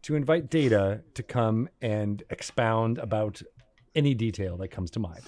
to 0.03 0.17
invite 0.17 0.51
Data 0.51 1.03
to 1.15 1.23
come 1.23 1.69
and 1.81 2.23
expound 2.31 2.99
about 2.99 3.43
any 3.95 4.15
detail 4.15 4.57
that 4.59 4.69
comes 4.69 4.91
to 4.93 5.01
mind. 5.01 5.23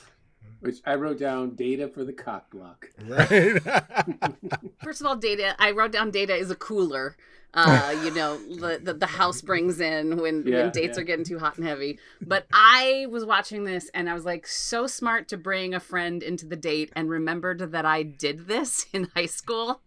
Which 0.61 0.79
I 0.85 0.94
wrote 0.97 1.18
down 1.18 1.55
data 1.55 1.88
for 1.88 2.05
the 2.05 2.12
cock 2.12 2.51
block. 2.51 2.90
Right. 3.07 3.61
First 4.83 5.01
of 5.01 5.07
all, 5.07 5.16
data. 5.16 5.55
I 5.59 5.71
wrote 5.71 5.92
down 5.92 6.11
data 6.11 6.35
is 6.35 6.51
a 6.51 6.57
cooler. 6.57 7.16
Uh, 7.55 7.97
you 8.05 8.11
know, 8.11 8.37
the, 8.37 8.79
the 8.83 8.92
the 8.92 9.07
house 9.07 9.40
brings 9.40 9.81
in 9.81 10.18
when 10.18 10.44
Yeah, 10.47 10.62
when 10.64 10.71
dates 10.71 10.99
yeah. 10.99 11.03
are 11.03 11.05
getting 11.05 11.25
too 11.25 11.38
hot 11.38 11.57
and 11.57 11.66
heavy. 11.66 11.99
But 12.21 12.47
I 12.53 13.07
was 13.09 13.25
watching 13.25 13.64
this 13.64 13.90
and 13.94 14.09
I 14.11 14.14
was 14.14 14.25
like, 14.27 14.47
so 14.47 14.87
smart 14.87 15.29
to 15.29 15.38
bring 15.38 15.73
a 15.73 15.81
friend 15.81 16.23
into 16.23 16.44
the 16.44 16.57
date 16.57 16.92
and 16.94 17.09
remembered 17.09 17.73
that 17.73 17.87
I 17.87 18.03
did 18.03 18.49
this 18.49 18.87
in 18.92 19.09
high 19.14 19.27
school 19.27 19.81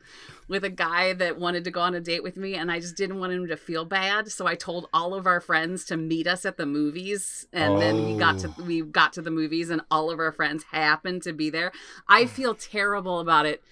with 0.51 0.65
a 0.65 0.69
guy 0.69 1.13
that 1.13 1.39
wanted 1.39 1.63
to 1.63 1.71
go 1.71 1.79
on 1.79 1.95
a 1.95 2.01
date 2.01 2.21
with 2.21 2.35
me 2.35 2.55
and 2.55 2.69
I 2.69 2.81
just 2.81 2.97
didn't 2.97 3.19
want 3.19 3.31
him 3.31 3.47
to 3.47 3.55
feel 3.55 3.85
bad. 3.85 4.29
So 4.29 4.45
I 4.45 4.55
told 4.55 4.89
all 4.93 5.13
of 5.13 5.25
our 5.25 5.39
friends 5.39 5.85
to 5.85 5.95
meet 5.97 6.27
us 6.27 6.45
at 6.45 6.57
the 6.57 6.65
movies 6.65 7.47
and 7.53 7.81
then 7.81 8.05
we 8.05 8.19
got 8.19 8.37
to 8.39 8.49
Oh. 8.59 8.63
we 8.63 8.81
got 8.81 9.13
to 9.13 9.21
the 9.21 9.31
movies 9.31 9.69
and 9.69 9.81
all 9.89 10.11
of 10.11 10.19
our 10.19 10.33
friends 10.33 10.65
happened 10.71 11.23
to 11.23 11.31
be 11.31 11.49
there. 11.49 11.71
I 12.07 12.25
feel 12.25 12.53
terrible 12.53 13.19
about 13.21 13.45
it 13.45 13.63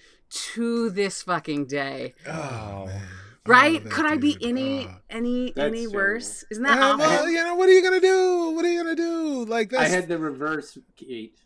to 0.54 0.88
this 0.90 1.22
fucking 1.22 1.66
day. 1.66 2.14
oh, 2.26 2.86
man. 2.86 3.02
Right? 3.46 3.80
Oh, 3.80 3.84
that 3.84 3.92
Could 3.92 4.06
I 4.06 4.16
be 4.16 4.38
any 4.42 4.86
Oh. 4.86 4.94
any 5.10 5.52
any 5.56 5.78
terrible. 5.86 5.92
worse? 5.94 6.44
Isn't 6.50 6.62
that 6.64 6.78
Uh, 6.78 6.84
awful? 6.94 6.98
well, 7.06 7.28
you 7.28 7.44
know, 7.44 7.54
what 7.56 7.68
are 7.68 7.72
you 7.72 7.82
gonna 7.82 8.00
do? 8.00 8.50
What 8.54 8.64
are 8.64 8.68
you 8.72 8.82
gonna 8.82 8.94
do? 8.96 9.44
Like 9.44 9.74
I 9.74 9.84
had 9.88 10.08
the 10.08 10.18
reverse 10.18 10.78
Kate. 10.96 11.36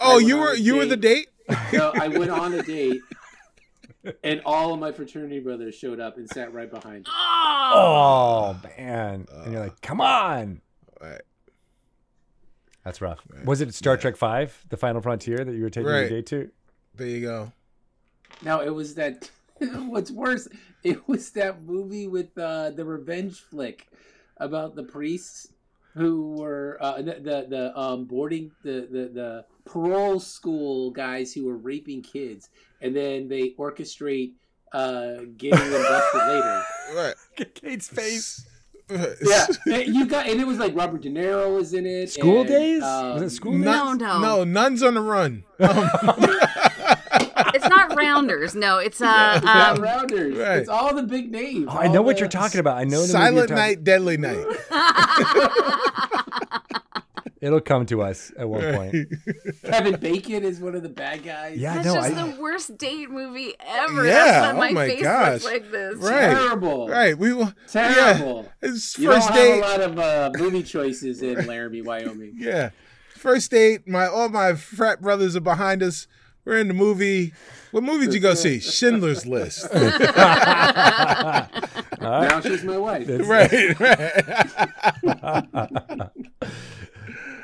oh, 0.00 0.18
you 0.18 0.36
were 0.36 0.50
on 0.50 0.56
a 0.56 0.58
you 0.58 0.76
were 0.76 0.86
the 0.86 0.96
date. 0.98 1.28
So 1.70 1.92
I 1.94 2.08
went 2.08 2.30
on 2.42 2.52
a 2.54 2.62
date, 2.62 3.00
and 4.22 4.40
all 4.44 4.72
of 4.74 4.80
my 4.80 4.92
fraternity 4.92 5.40
brothers 5.40 5.74
showed 5.74 6.00
up 6.00 6.16
and 6.16 6.28
sat 6.30 6.52
right 6.52 6.70
behind. 6.70 7.04
me. 7.06 7.12
Oh 7.12 8.56
man! 8.78 9.26
And 9.44 9.52
you're 9.52 9.62
like, 9.62 9.80
come 9.80 10.00
on! 10.00 10.60
Right. 11.00 11.20
That's 12.84 13.00
rough. 13.00 13.20
Was 13.44 13.60
it 13.60 13.72
Star 13.74 13.96
Trek 13.96 14.16
Five, 14.16 14.64
The 14.68 14.76
Final 14.76 15.00
Frontier, 15.00 15.44
that 15.44 15.54
you 15.54 15.62
were 15.62 15.70
taking 15.70 15.88
your 15.88 16.00
Right. 16.02 16.08
date 16.10 16.26
to? 16.26 16.50
There 16.96 17.06
you 17.06 17.20
go. 17.22 17.52
Now 18.42 18.60
it 18.60 18.70
was 18.70 18.94
that. 18.96 19.30
What's 19.58 20.10
worse? 20.10 20.48
It 20.82 21.08
was 21.08 21.30
that 21.30 21.62
movie 21.62 22.08
with 22.08 22.36
uh, 22.36 22.70
the 22.70 22.84
revenge 22.84 23.40
flick 23.40 23.88
about 24.36 24.74
the 24.76 24.82
priests 24.82 25.48
who 25.94 26.32
were 26.32 26.76
uh, 26.80 27.00
the 27.00 27.14
the, 27.14 27.46
the 27.48 27.78
um, 27.78 28.04
boarding 28.04 28.50
the, 28.64 28.86
the 28.90 29.10
the 29.14 29.44
parole 29.64 30.20
school 30.20 30.90
guys 30.90 31.32
who 31.32 31.46
were 31.46 31.56
raping 31.56 32.02
kids, 32.02 32.50
and 32.80 32.94
then 32.94 33.28
they 33.28 33.50
orchestrate 33.58 34.32
uh, 34.72 35.18
getting 35.36 35.70
them 35.70 35.82
busted 35.82 36.20
later. 36.28 36.64
Right. 36.94 37.14
Kate's 37.54 37.88
face. 37.88 38.46
Yeah, 38.86 39.46
you 39.78 40.04
got 40.04 40.26
and 40.28 40.38
it 40.38 40.46
was 40.46 40.58
like 40.58 40.76
Robert 40.76 41.00
De 41.00 41.08
Niro 41.08 41.54
was 41.56 41.72
in 41.72 41.86
it. 41.86 42.10
School 42.10 42.40
and, 42.40 42.48
days? 42.48 42.82
um, 42.82 43.14
Was 43.14 43.22
it 43.22 43.30
school 43.30 43.52
days? 43.52 43.64
Nuns, 43.64 43.98
No, 43.98 44.18
no. 44.18 44.20
no, 44.20 44.44
nuns 44.44 44.82
on 44.82 44.92
the 44.92 45.00
run. 45.00 45.42
Um, 45.58 45.88
It's 47.54 47.66
not 47.66 47.96
Rounders. 47.96 48.54
No, 48.54 48.76
it's 48.78 49.00
uh 49.00 49.40
not 49.42 49.78
um, 49.78 49.82
Rounders. 49.82 50.36
Right. 50.36 50.58
It's 50.58 50.68
all 50.68 50.94
the 50.94 51.02
big 51.04 51.30
names. 51.32 51.66
Oh, 51.70 51.78
I 51.78 51.86
know 51.86 52.00
all 52.00 52.04
what 52.04 52.20
you're 52.20 52.28
talking 52.28 52.60
about. 52.60 52.76
I 52.76 52.84
know 52.84 52.90
the 53.06 53.06
movie 53.06 53.12
Silent 53.12 53.36
you're 53.36 53.46
talking- 53.46 53.56
Night, 53.56 53.84
Deadly 53.84 54.16
Night. 54.18 54.44
It'll 57.44 57.60
come 57.60 57.84
to 57.86 58.00
us 58.00 58.32
at 58.38 58.48
one 58.48 58.74
point. 58.74 59.06
Kevin 59.64 60.00
Bacon 60.00 60.44
is 60.44 60.60
one 60.60 60.74
of 60.74 60.82
the 60.82 60.88
bad 60.88 61.22
guys. 61.22 61.58
Yeah, 61.58 61.74
That's 61.74 61.86
no, 61.86 61.94
just 61.96 62.12
I, 62.14 62.24
the 62.24 62.40
worst 62.40 62.78
date 62.78 63.10
movie 63.10 63.52
ever. 63.60 64.06
Yeah, 64.06 64.12
That's 64.14 64.54
oh 64.54 64.56
my, 64.56 64.70
my 64.70 64.88
face 64.88 65.02
gosh. 65.02 65.32
looks 65.32 65.44
like 65.44 65.70
this. 65.70 65.96
Right. 65.96 66.30
Terrible. 66.30 66.88
Right. 66.88 67.18
We 67.18 67.34
will. 67.34 67.52
Terrible. 67.68 68.44
Yeah. 68.62 68.70
It's 68.70 68.98
You 68.98 69.12
first 69.12 69.28
don't 69.28 69.36
date. 69.36 69.62
have 69.62 69.78
a 69.78 69.78
lot 69.78 69.80
of 69.82 69.98
uh, 69.98 70.30
movie 70.42 70.62
choices 70.62 71.20
in 71.22 71.46
Laramie, 71.46 71.82
Wyoming. 71.82 72.32
Yeah. 72.38 72.70
First 73.10 73.50
date. 73.50 73.86
My 73.86 74.06
all 74.06 74.30
my 74.30 74.54
frat 74.54 75.02
brothers 75.02 75.36
are 75.36 75.40
behind 75.40 75.82
us. 75.82 76.06
We're 76.46 76.58
in 76.58 76.68
the 76.68 76.74
movie. 76.74 77.34
What 77.72 77.82
movie 77.84 78.06
did 78.06 78.14
you 78.14 78.20
go 78.20 78.32
see? 78.44 78.58
Schindler's 78.60 79.26
List. 79.26 79.66
All 79.74 79.80
right. 79.82 81.48
Now 82.00 82.40
she's 82.40 82.64
my 82.64 82.76
wife. 82.78 83.06
right. 83.08 83.78
Right. 83.80 84.14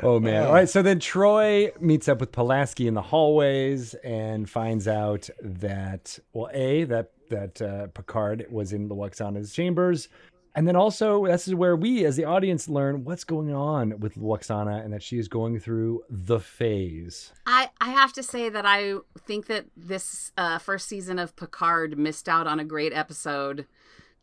Oh 0.03 0.21
man! 0.21 0.45
Oh. 0.45 0.49
All 0.49 0.55
right, 0.55 0.69
so 0.69 0.83
then 0.83 0.99
Troi 1.01 1.71
meets 1.81 2.09
up 2.09 2.21
with 2.21 2.33
Pulaski 2.33 2.87
in 2.87 2.95
the 2.95 3.03
hallways 3.03 3.95
and 3.95 4.49
finds 4.49 4.89
out 4.89 5.29
that 5.43 6.19
well, 6.33 6.49
a 6.53 6.85
that 6.85 7.13
that 7.31 7.63
uh, 7.63 7.87
Picard 7.89 8.47
was 8.51 8.73
in 8.73 8.89
Lwaxana's 8.89 9.53
chambers, 9.53 10.09
and 10.55 10.67
then 10.67 10.77
also 10.77 11.27
this 11.27 11.47
is 11.47 11.55
where 11.55 11.77
we, 11.77 12.05
as 12.05 12.17
the 12.17 12.25
audience, 12.25 12.69
learn 12.69 13.05
what's 13.05 13.25
going 13.25 13.55
on 13.55 14.01
with 14.01 14.17
Lwaxana 14.17 14.85
and 14.85 14.93
that 14.93 15.03
she 15.03 15.19
is 15.19 15.29
going 15.29 15.61
through 15.61 16.03
the 16.09 16.41
phase. 16.41 17.33
I, 17.47 17.71
I 17.81 17.91
have 17.91 18.13
to 18.15 18.23
say 18.23 18.49
that 18.49 18.67
I 18.67 18.95
think 19.27 19.47
that 19.47 19.67
this 19.77 20.33
uh, 20.37 20.59
first 20.59 20.89
season 20.89 21.19
of 21.19 21.37
Picard 21.37 21.99
missed 21.99 22.29
out 22.29 22.47
on 22.47 22.59
a 22.59 22.65
great 22.65 22.93
episode 22.93 23.67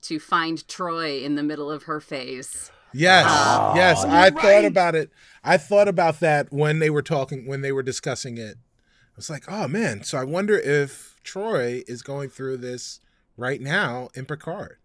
to 0.02 0.20
find 0.20 0.68
Troy 0.68 1.20
in 1.20 1.36
the 1.36 1.44
middle 1.44 1.72
of 1.72 1.84
her 1.84 2.00
phase. 2.00 2.72
Yes. 2.94 3.26
Oh, 3.28 3.74
yes. 3.76 4.04
you're 4.04 4.12
I 4.12 4.30
thought 4.30 4.44
right. 4.44 4.66
about 4.66 4.96
it. 4.96 5.12
I 5.44 5.58
thought 5.58 5.88
about 5.88 6.20
that 6.20 6.52
when 6.52 6.80
they 6.80 6.90
were 6.90 7.02
talking, 7.02 7.46
when 7.48 7.62
they 7.62 7.72
were 7.72 7.84
discussing 7.84 8.38
it. 8.38 8.58
I 8.58 9.16
was 9.16 9.30
like, 9.30 9.46
oh 9.48 9.68
man. 9.68 10.04
So 10.04 10.18
I 10.18 10.24
wonder 10.24 10.58
if 10.58 11.16
Troi 11.24 11.84
is 11.88 12.02
going 12.02 12.30
through 12.30 12.58
this 12.58 13.00
right 13.36 13.62
now 13.62 14.10
in 14.14 14.26
Picard. 14.26 14.78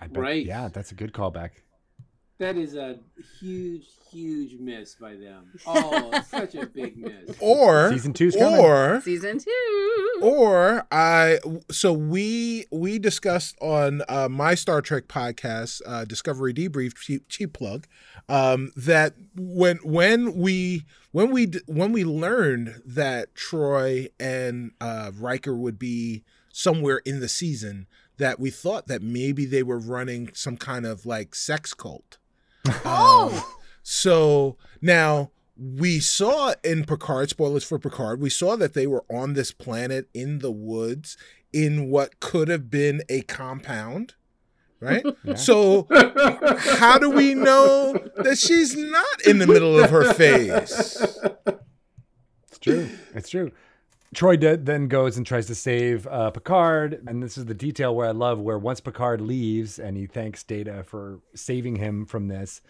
I 0.00 0.06
bet, 0.06 0.22
Right. 0.22 0.44
Yeah, 0.44 0.68
that's 0.68 0.92
a 0.92 0.94
good 0.94 1.12
callback. 1.12 1.50
That 2.38 2.56
is 2.56 2.74
a 2.74 2.98
huge, 3.38 3.86
huge 4.14 4.58
miss 4.60 4.94
by 4.94 5.16
them. 5.16 5.52
Oh, 5.66 6.10
such 6.28 6.54
a 6.54 6.66
big 6.66 6.96
miss. 6.96 7.36
Or 7.40 7.90
Season 7.92 8.12
two's 8.12 8.36
coming. 8.36 8.60
or 8.60 9.00
Season 9.00 9.38
two. 9.38 10.18
or 10.22 10.86
I 10.90 11.38
so 11.70 11.92
we 11.92 12.66
we 12.70 12.98
discussed 12.98 13.56
on 13.60 14.02
uh, 14.08 14.28
my 14.28 14.54
Star 14.54 14.80
Trek 14.80 15.08
podcast, 15.08 15.82
uh, 15.86 16.04
Discovery 16.04 16.54
Debrief, 16.54 16.94
cheap, 16.96 17.28
cheap 17.28 17.52
plug, 17.52 17.86
um, 18.28 18.70
that 18.76 19.14
when 19.36 19.78
when 19.78 20.34
we 20.36 20.84
when 21.12 21.30
we 21.30 21.52
when 21.66 21.92
we 21.92 22.04
learned 22.04 22.80
that 22.86 23.34
Troi 23.34 24.08
and 24.20 24.72
uh, 24.80 25.10
Riker 25.18 25.54
would 25.56 25.78
be 25.78 26.22
somewhere 26.52 26.98
in 27.04 27.20
the 27.20 27.28
season, 27.28 27.86
that 28.18 28.38
we 28.38 28.50
thought 28.50 28.86
that 28.86 29.02
maybe 29.02 29.44
they 29.44 29.62
were 29.62 29.78
running 29.78 30.30
some 30.34 30.56
kind 30.56 30.86
of 30.86 31.04
like 31.04 31.34
sex 31.34 31.74
cult. 31.74 32.18
Oh! 32.84 33.56
So 33.84 34.56
now 34.80 35.30
we 35.56 36.00
saw 36.00 36.54
in 36.64 36.84
Picard, 36.84 37.28
spoilers 37.30 37.62
for 37.64 37.78
Picard, 37.78 38.20
we 38.20 38.30
saw 38.30 38.56
that 38.56 38.72
they 38.72 38.86
were 38.86 39.04
on 39.10 39.34
this 39.34 39.52
planet 39.52 40.08
in 40.14 40.38
the 40.38 40.50
woods 40.50 41.16
in 41.52 41.90
what 41.90 42.18
could 42.18 42.48
have 42.48 42.70
been 42.70 43.02
a 43.08 43.20
compound, 43.22 44.14
right? 44.80 45.04
Yeah. 45.24 45.34
So 45.34 45.86
how 45.90 46.98
do 46.98 47.10
we 47.10 47.34
know 47.34 47.92
that 48.16 48.38
she's 48.38 48.74
not 48.74 49.20
in 49.26 49.38
the 49.38 49.46
middle 49.46 49.78
of 49.78 49.90
her 49.90 50.12
phase? 50.14 50.96
It's 52.48 52.58
true. 52.58 52.88
It's 53.14 53.28
true. 53.28 53.52
Troi 54.14 54.38
de- 54.38 54.56
then 54.56 54.88
goes 54.88 55.16
and 55.16 55.26
tries 55.26 55.46
to 55.48 55.54
save 55.54 56.06
uh, 56.06 56.30
Picard, 56.30 57.02
and 57.06 57.22
this 57.22 57.36
is 57.36 57.44
the 57.46 57.54
detail 57.54 57.94
where 57.94 58.08
I 58.08 58.12
love 58.12 58.40
where 58.40 58.58
once 58.58 58.80
Picard 58.80 59.20
leaves 59.20 59.78
and 59.78 59.96
he 59.96 60.06
thanks 60.06 60.42
Data 60.42 60.84
for 60.84 61.20
saving 61.34 61.76
him 61.76 62.06
from 62.06 62.28
this, 62.28 62.60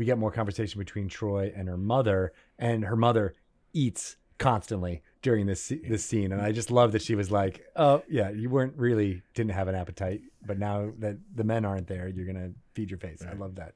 we 0.00 0.06
get 0.06 0.16
more 0.16 0.30
conversation 0.30 0.78
between 0.78 1.10
Troi 1.10 1.52
and 1.54 1.68
her 1.68 1.76
mother, 1.76 2.32
and 2.58 2.86
her 2.86 2.96
mother 2.96 3.34
eats 3.74 4.16
constantly, 4.38 5.02
during 5.20 5.44
this 5.44 5.70
this 5.86 6.02
scene, 6.02 6.32
and 6.32 6.40
I 6.40 6.52
just 6.52 6.70
love 6.70 6.92
that 6.92 7.02
she 7.02 7.14
was 7.14 7.30
like, 7.30 7.66
"Oh 7.76 8.02
yeah, 8.08 8.30
you 8.30 8.48
weren't 8.48 8.72
really 8.78 9.20
didn't 9.34 9.52
have 9.52 9.68
an 9.68 9.74
appetite, 9.74 10.22
but 10.46 10.58
now 10.58 10.90
that 11.00 11.18
the 11.34 11.44
men 11.44 11.66
aren't 11.66 11.86
there, 11.86 12.08
you're 12.08 12.24
gonna 12.24 12.52
feed 12.72 12.90
your 12.90 12.98
face." 12.98 13.22
I 13.22 13.34
love 13.34 13.56
that. 13.56 13.74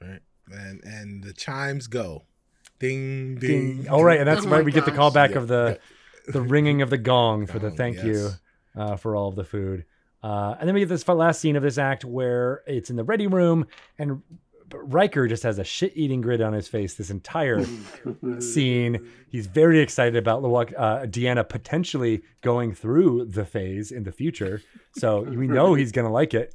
Right. 0.00 0.20
And 0.52 0.84
and 0.84 1.24
the 1.24 1.32
chimes 1.32 1.88
go. 1.88 2.22
Ding 2.78 3.34
ding. 3.40 3.82
Ding. 3.82 3.88
All 3.88 4.04
right, 4.04 4.20
and 4.20 4.28
that's 4.28 4.46
Oh 4.46 4.50
why 4.50 4.58
my 4.58 4.62
we 4.62 4.70
get 4.70 4.84
the 4.84 4.92
callback 4.92 5.30
Yeah. 5.30 5.38
of 5.38 5.48
the 5.48 5.80
the 6.28 6.42
ringing 6.42 6.80
of 6.80 6.90
the 6.90 6.98
gong 6.98 7.46
for 7.46 7.58
the 7.58 7.72
thank 7.72 7.96
yes. 7.96 8.04
you 8.04 8.30
uh, 8.76 8.94
for 8.94 9.16
all 9.16 9.28
of 9.28 9.34
the 9.34 9.44
food. 9.44 9.84
Uh, 10.22 10.56
and 10.58 10.66
then 10.66 10.74
we 10.74 10.80
get 10.80 10.88
this 10.88 11.06
last 11.06 11.40
scene 11.40 11.54
of 11.54 11.62
this 11.62 11.78
act 11.78 12.04
where 12.04 12.62
it's 12.66 12.90
in 12.90 12.96
the 12.96 13.04
ready 13.04 13.26
room, 13.26 13.66
and 13.98 14.22
Riker 14.72 15.28
just 15.28 15.42
has 15.42 15.58
a 15.58 15.64
shit-eating 15.64 16.20
grin 16.20 16.42
on 16.42 16.52
his 16.52 16.68
face 16.68 16.94
this 16.94 17.10
entire 17.10 17.64
scene. 18.40 19.08
He's 19.28 19.46
very 19.46 19.80
excited 19.80 20.16
about 20.16 20.42
uh, 20.44 21.06
Deanna 21.06 21.48
potentially 21.48 22.22
going 22.42 22.74
through 22.74 23.26
the 23.26 23.44
phase 23.44 23.92
in 23.92 24.04
the 24.04 24.12
future, 24.12 24.62
so 24.92 25.20
we 25.22 25.46
know 25.46 25.74
he's 25.74 25.92
gonna 25.92 26.12
like 26.12 26.34
it. 26.34 26.54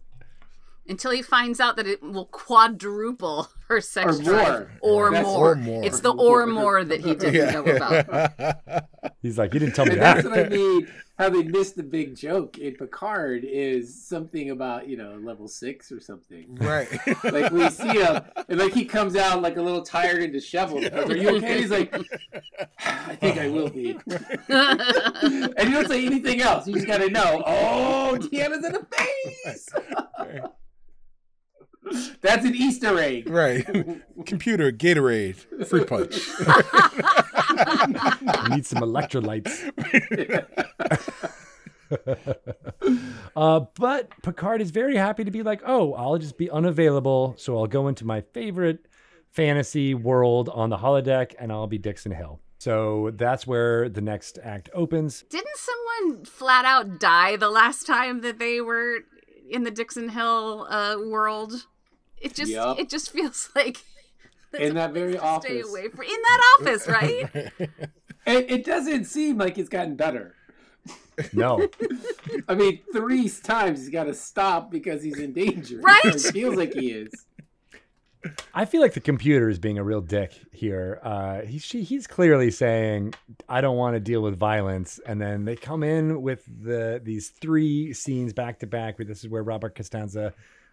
Until 0.87 1.11
he 1.11 1.21
finds 1.21 1.59
out 1.59 1.75
that 1.77 1.87
it 1.87 2.01
will 2.01 2.25
quadruple 2.25 3.49
her 3.71 3.81
sex 3.81 4.19
Or 4.19 4.23
drive. 4.23 4.47
more. 4.47 4.71
Or 4.81 5.11
That's- 5.11 5.25
more. 5.25 5.51
Or 5.51 5.55
more. 5.55 5.83
It's 5.83 5.99
the 6.01 6.11
or 6.13 6.45
more 6.45 6.83
that 6.83 7.01
he 7.01 7.15
didn't 7.15 7.53
know 7.53 7.63
about. 7.75 8.85
He's 9.21 9.37
like, 9.37 9.53
"You 9.53 9.59
didn't 9.59 9.75
tell 9.75 9.85
me 9.85 9.93
And 9.93 10.01
that's 10.01 10.23
that." 10.23 10.29
what 10.31 10.45
I 10.45 10.49
mean. 10.49 10.87
How 11.19 11.29
they 11.29 11.43
missed 11.43 11.75
the 11.75 11.83
big 11.83 12.15
joke 12.15 12.57
in 12.57 12.73
Picard 12.75 13.43
is 13.43 13.93
something 14.07 14.49
about 14.49 14.87
you 14.87 14.97
know 14.97 15.19
level 15.21 15.47
six 15.47 15.91
or 15.91 15.99
something. 15.99 16.55
right. 16.55 16.87
Like 17.23 17.51
we 17.51 17.69
see 17.69 17.87
him, 18.01 18.23
and 18.49 18.59
like 18.59 18.73
he 18.73 18.85
comes 18.85 19.15
out 19.15 19.41
like 19.41 19.57
a 19.57 19.61
little 19.61 19.83
tired 19.83 20.23
and 20.23 20.33
disheveled. 20.33 20.85
Are 20.91 21.15
you 21.15 21.37
okay? 21.37 21.61
He's 21.61 21.69
like, 21.69 21.93
I 22.79 23.15
think 23.15 23.37
I 23.37 23.47
will 23.49 23.69
be. 23.69 23.91
and 24.49 25.69
you 25.69 25.71
don't 25.71 25.87
say 25.87 26.05
anything 26.05 26.41
else. 26.41 26.67
You 26.67 26.73
just 26.73 26.87
gotta 26.87 27.09
know. 27.09 27.43
Oh, 27.45 28.17
Deanna's 28.19 28.65
in 28.65 28.73
the 28.73 28.85
face. 28.91 29.69
That's 32.21 32.45
an 32.45 32.55
Easter 32.55 32.97
egg. 32.99 33.29
right. 33.29 33.65
Computer 34.25 34.71
Gatorade 34.71 35.35
fruit 35.67 35.87
punch. 35.87 36.13
Need 38.49 38.65
some 38.65 38.81
electrolytes. 38.81 39.71
uh, 43.35 43.59
but 43.75 44.09
Picard 44.21 44.61
is 44.61 44.71
very 44.71 44.95
happy 44.95 45.23
to 45.23 45.31
be 45.31 45.43
like, 45.43 45.61
oh, 45.65 45.93
I'll 45.93 46.17
just 46.17 46.37
be 46.37 46.49
unavailable. 46.49 47.35
So 47.37 47.57
I'll 47.57 47.67
go 47.67 47.87
into 47.87 48.05
my 48.05 48.21
favorite 48.21 48.87
fantasy 49.29 49.93
world 49.93 50.49
on 50.49 50.69
the 50.69 50.77
holodeck 50.77 51.33
and 51.39 51.51
I'll 51.51 51.67
be 51.67 51.77
Dixon 51.77 52.11
Hill. 52.11 52.39
So 52.59 53.11
that's 53.15 53.47
where 53.47 53.89
the 53.89 54.01
next 54.01 54.37
act 54.43 54.69
opens. 54.73 55.23
Didn't 55.29 55.57
someone 55.57 56.25
flat 56.25 56.63
out 56.63 56.99
die 56.99 57.35
the 57.35 57.49
last 57.49 57.87
time 57.87 58.21
that 58.21 58.37
they 58.37 58.61
were 58.61 58.99
in 59.49 59.63
the 59.63 59.71
Dixon 59.71 60.09
Hill 60.09 60.67
uh, 60.69 60.97
world? 61.03 61.65
It 62.21 62.33
just 62.35 62.51
Yup. 62.51 62.79
it 62.79 62.89
just 62.89 63.11
feels 63.11 63.49
like 63.55 63.77
In 64.57 64.75
that 64.75 64.93
very 64.93 65.13
stay 65.13 65.19
office. 65.19 65.69
away 65.69 65.89
from 65.89 66.01
in 66.03 66.09
that 66.09 66.57
office, 66.59 66.87
right? 66.87 67.51
And 68.23 68.45
it 68.49 68.63
doesn't 68.65 69.05
seem 69.05 69.39
like 69.39 69.57
it's 69.57 69.67
gotten 69.67 69.95
better. 69.95 70.35
No, 71.33 71.67
I 72.47 72.53
mean, 72.53 72.79
three 72.93 73.27
times 73.29 73.79
he's 73.79 73.89
got 73.89 74.03
to 74.03 74.13
stop 74.13 74.69
because 74.69 75.01
he's 75.01 75.17
in 75.17 75.33
danger. 75.33 75.79
Right? 75.79 76.05
It 76.05 76.19
feels 76.31 76.55
like 76.55 76.73
he 76.73 76.91
is. 76.91 77.11
I 78.53 78.65
feel 78.65 78.81
like 78.81 78.93
the 78.93 78.99
computer 78.99 79.49
is 79.49 79.57
being 79.57 79.79
a 79.79 79.83
real 79.83 80.01
dick 80.01 80.39
here. 80.51 80.99
Uh, 81.01 81.41
he, 81.41 81.57
she, 81.57 81.81
he's 81.81 82.05
clearly 82.05 82.51
saying, 82.51 83.15
"I 83.49 83.61
don't 83.61 83.75
want 83.77 83.95
to 83.95 83.99
deal 83.99 84.21
with 84.21 84.37
violence," 84.37 84.99
and 85.05 85.19
then 85.19 85.45
they 85.45 85.55
come 85.55 85.81
in 85.81 86.21
with 86.21 86.43
the 86.45 87.01
these 87.03 87.29
three 87.29 87.93
scenes 87.93 88.33
back 88.33 88.59
to 88.59 88.67
back. 88.67 88.99
Where 88.99 89.05
this 89.05 89.23
is 89.23 89.29
where 89.29 89.41
Robert 89.41 89.73
Costanzo 89.75 90.31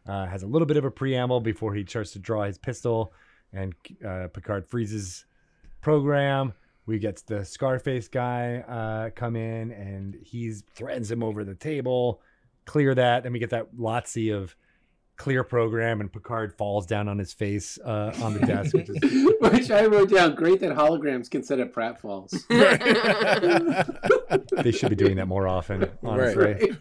uh, 0.09 0.27
has 0.27 0.43
a 0.43 0.47
little 0.47 0.67
bit 0.67 0.77
of 0.77 0.85
a 0.85 0.91
preamble 0.91 1.41
before 1.41 1.75
he 1.75 1.85
starts 1.87 2.13
to 2.13 2.19
draw 2.19 2.45
his 2.45 2.59
pistol, 2.59 3.13
and 3.53 3.75
uh, 4.05 4.29
Picard 4.33 4.67
freezes 4.67 5.27
program. 5.81 6.55
We 6.87 6.99
get 6.99 7.23
the 7.27 7.45
Scarface 7.45 8.09
guy 8.09 8.65
uh, 8.67 9.11
come 9.11 9.37
in, 9.37 9.73
and 9.73 10.17
he 10.23 10.53
threatens 10.75 11.11
him 11.11 11.23
over 11.23 11.45
the 11.45 11.55
table. 11.55 12.23
Clear 12.65 12.95
that, 12.95 13.23
then 13.23 13.33
we 13.33 13.39
get 13.39 13.51
that 13.51 13.77
lotsy 13.77 14.35
of 14.35 14.57
clear 15.19 15.45
program, 15.45 16.01
and 16.01 16.11
Picard 16.11 16.57
falls 16.57 16.87
down 16.87 17.09
on 17.09 17.19
his 17.19 17.35
face 17.35 17.79
uh, 17.85 18.15
on 18.23 18.33
the 18.33 18.41
desk. 18.41 18.75
Which 18.75 18.89
is, 18.89 19.33
Which 19.41 19.71
I 19.71 19.85
wrote 19.85 20.11
down. 20.11 20.35
Great 20.35 20.61
that 20.61 20.71
holograms 20.71 21.31
can 21.31 21.43
set 21.43 21.61
up 21.61 21.75
pratfalls. 21.75 22.33
they 24.63 24.71
should 24.71 24.89
be 24.89 24.97
doing 24.97 25.17
that 25.17 25.27
more 25.27 25.47
often, 25.47 25.91
honestly. 26.03 26.45
Right. 26.45 26.73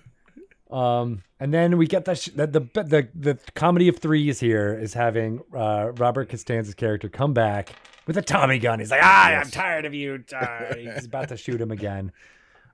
Um, 0.69 1.23
and 1.39 1.53
then 1.53 1.77
we 1.77 1.87
get 1.87 2.05
the, 2.05 2.15
sh- 2.15 2.31
the 2.35 2.47
the 2.47 2.59
the 2.83 3.07
the 3.15 3.39
comedy 3.55 3.87
of 3.87 3.99
threes 3.99 4.39
here 4.39 4.77
is 4.77 4.93
having 4.93 5.41
uh, 5.55 5.91
Robert 5.95 6.29
Costanzo's 6.29 6.73
character 6.73 7.07
come 7.09 7.33
back 7.33 7.73
with 8.05 8.17
a 8.17 8.21
Tommy 8.21 8.59
gun. 8.59 8.79
He's 8.79 8.91
like, 8.91 9.01
ah, 9.03 9.27
I'm 9.29 9.49
tired 9.49 9.85
of 9.85 9.93
you. 9.93 10.23
Uh, 10.33 10.75
he's 10.75 11.05
about 11.05 11.29
to 11.29 11.37
shoot 11.37 11.61
him 11.61 11.71
again. 11.71 12.11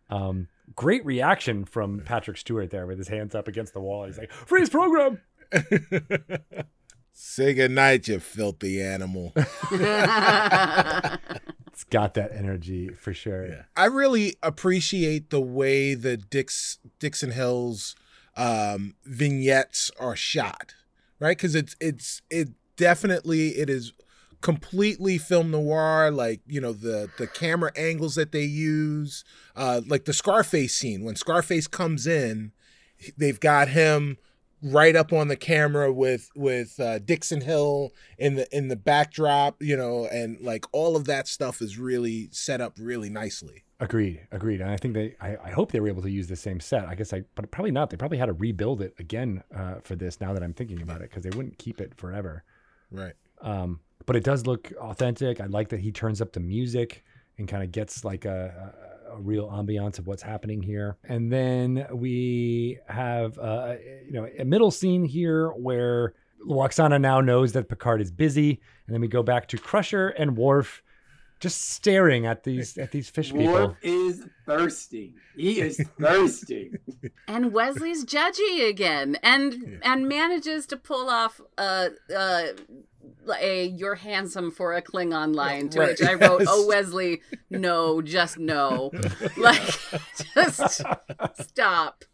Um, 0.09 0.47
great 0.75 1.05
reaction 1.05 1.65
from 1.65 2.01
Patrick 2.01 2.37
Stewart 2.37 2.71
there 2.71 2.87
with 2.87 2.97
his 2.97 3.07
hands 3.07 3.35
up 3.35 3.47
against 3.47 3.73
the 3.73 3.79
wall. 3.81 4.05
He's 4.05 4.17
like, 4.17 4.31
freeze 4.31 4.69
program. 4.69 5.21
Say 7.13 7.53
goodnight, 7.53 8.07
you 8.07 8.19
filthy 8.19 8.81
animal. 8.81 9.33
Got 11.89 12.13
that 12.15 12.31
energy 12.33 12.89
for 12.89 13.13
sure. 13.13 13.67
I 13.75 13.85
really 13.85 14.35
appreciate 14.41 15.29
the 15.29 15.41
way 15.41 15.93
the 15.93 16.17
Dix 16.17 16.79
Dixon 16.99 17.31
Hills 17.31 17.95
um, 18.35 18.95
vignettes 19.05 19.91
are 19.99 20.15
shot, 20.15 20.73
right? 21.19 21.37
Because 21.37 21.55
it's 21.55 21.75
it's 21.79 22.21
it 22.29 22.49
definitely 22.77 23.49
it 23.49 23.69
is 23.69 23.93
completely 24.41 25.17
film 25.17 25.51
noir. 25.51 26.11
Like 26.11 26.41
you 26.47 26.61
know 26.61 26.73
the 26.73 27.09
the 27.17 27.27
camera 27.27 27.71
angles 27.75 28.15
that 28.15 28.31
they 28.31 28.43
use, 28.43 29.23
uh, 29.55 29.81
like 29.87 30.05
the 30.05 30.13
Scarface 30.13 30.75
scene 30.75 31.03
when 31.03 31.15
Scarface 31.15 31.67
comes 31.67 32.07
in, 32.07 32.51
they've 33.17 33.39
got 33.39 33.69
him 33.69 34.17
right 34.63 34.95
up 34.95 35.11
on 35.11 35.27
the 35.27 35.35
camera 35.35 35.91
with 35.91 36.29
with 36.35 36.79
uh, 36.79 36.99
Dixon 36.99 37.41
Hill 37.41 37.91
in 38.17 38.35
the 38.35 38.47
in 38.55 38.69
the 38.69 38.75
backdrop, 38.75 39.61
you 39.61 39.75
know, 39.75 40.05
and 40.05 40.39
like 40.41 40.65
all 40.71 40.95
of 40.95 41.05
that 41.05 41.27
stuff 41.27 41.61
is 41.61 41.77
really 41.77 42.29
set 42.31 42.61
up 42.61 42.73
really 42.79 43.09
nicely. 43.09 43.63
Agreed, 43.79 44.25
agreed. 44.31 44.61
And 44.61 44.71
I 44.71 44.77
think 44.77 44.93
they, 44.93 45.15
I, 45.19 45.35
I 45.43 45.51
hope 45.51 45.73
they 45.73 45.79
were 45.81 45.89
able 45.89 46.03
to 46.03 46.09
use 46.09 46.27
the 46.27 46.37
same 46.37 46.61
set. 46.61 46.85
I 46.85 46.95
guess 46.95 47.11
I, 47.11 47.23
but 47.35 47.51
probably 47.51 47.71
not. 47.71 47.89
They 47.89 47.97
probably 47.97 48.17
had 48.17 48.27
to 48.27 48.33
rebuild 48.33 48.81
it 48.81 48.93
again 48.97 49.43
uh, 49.53 49.75
for 49.83 49.97
this. 49.97 50.21
Now 50.21 50.31
that 50.33 50.41
I'm 50.41 50.53
thinking 50.53 50.81
about 50.81 51.01
it, 51.01 51.09
because 51.09 51.23
they 51.23 51.35
wouldn't 51.35 51.57
keep 51.57 51.81
it 51.81 51.93
forever. 51.97 52.45
Right. 52.91 53.13
Um, 53.41 53.81
but 54.05 54.15
it 54.15 54.23
does 54.23 54.47
look 54.47 54.71
authentic. 54.79 55.41
I 55.41 55.47
like 55.47 55.67
that 55.69 55.81
he 55.81 55.91
turns 55.91 56.21
up 56.21 56.31
the 56.31 56.39
music 56.39 57.03
and 57.37 57.45
kind 57.45 57.61
of 57.61 57.73
gets 57.73 58.05
like 58.05 58.23
a, 58.23 58.73
a, 58.73 58.92
a 59.13 59.19
real 59.19 59.49
ambiance 59.49 59.99
of 59.99 60.07
what's 60.07 60.23
happening 60.23 60.61
here. 60.61 60.97
And 61.03 61.31
then 61.31 61.87
we 61.91 62.79
have, 62.87 63.37
uh, 63.37 63.75
you 64.05 64.13
know, 64.13 64.27
a 64.37 64.45
middle 64.45 64.71
scene 64.71 65.05
here 65.05 65.49
where 65.49 66.13
Lwaxana 66.47 66.99
now 66.99 67.21
knows 67.21 67.53
that 67.53 67.69
Picard 67.69 68.01
is 68.01 68.11
busy, 68.11 68.59
and 68.87 68.93
then 68.93 69.01
we 69.01 69.07
go 69.07 69.23
back 69.23 69.47
to 69.49 69.57
Crusher 69.57 70.09
and 70.09 70.37
Worf 70.37 70.83
just 71.39 71.71
staring 71.71 72.25
at 72.25 72.43
these 72.45 72.77
at 72.77 72.91
these 72.91 73.09
fish 73.09 73.33
people. 73.33 73.51
Worf 73.51 73.77
is 73.81 74.25
thirsty. 74.45 75.13
He 75.35 75.59
is 75.59 75.81
thirsty. 75.99 76.71
and 77.27 77.51
Wesley's 77.51 78.05
judgy 78.05 78.69
again, 78.69 79.17
and 79.21 79.79
and 79.83 80.07
manages 80.07 80.65
to 80.67 80.77
pull 80.77 81.09
off 81.09 81.41
a, 81.57 81.89
a, 82.15 82.53
a 83.41 83.65
"You're 83.67 83.95
handsome 83.95 84.51
for 84.51 84.73
a 84.73 84.81
Klingon" 84.81 85.33
line, 85.35 85.69
to 85.69 85.79
Right, 85.79 85.89
which 85.89 86.01
I 86.03 86.13
wrote, 86.13 86.41
yes. 86.41 86.49
"Oh 86.51 86.67
Wesley, 86.69 87.21
no, 87.49 88.01
just 88.01 88.37
no, 88.37 88.91
like 89.37 89.61
just 90.35 90.81
stop." 91.41 92.05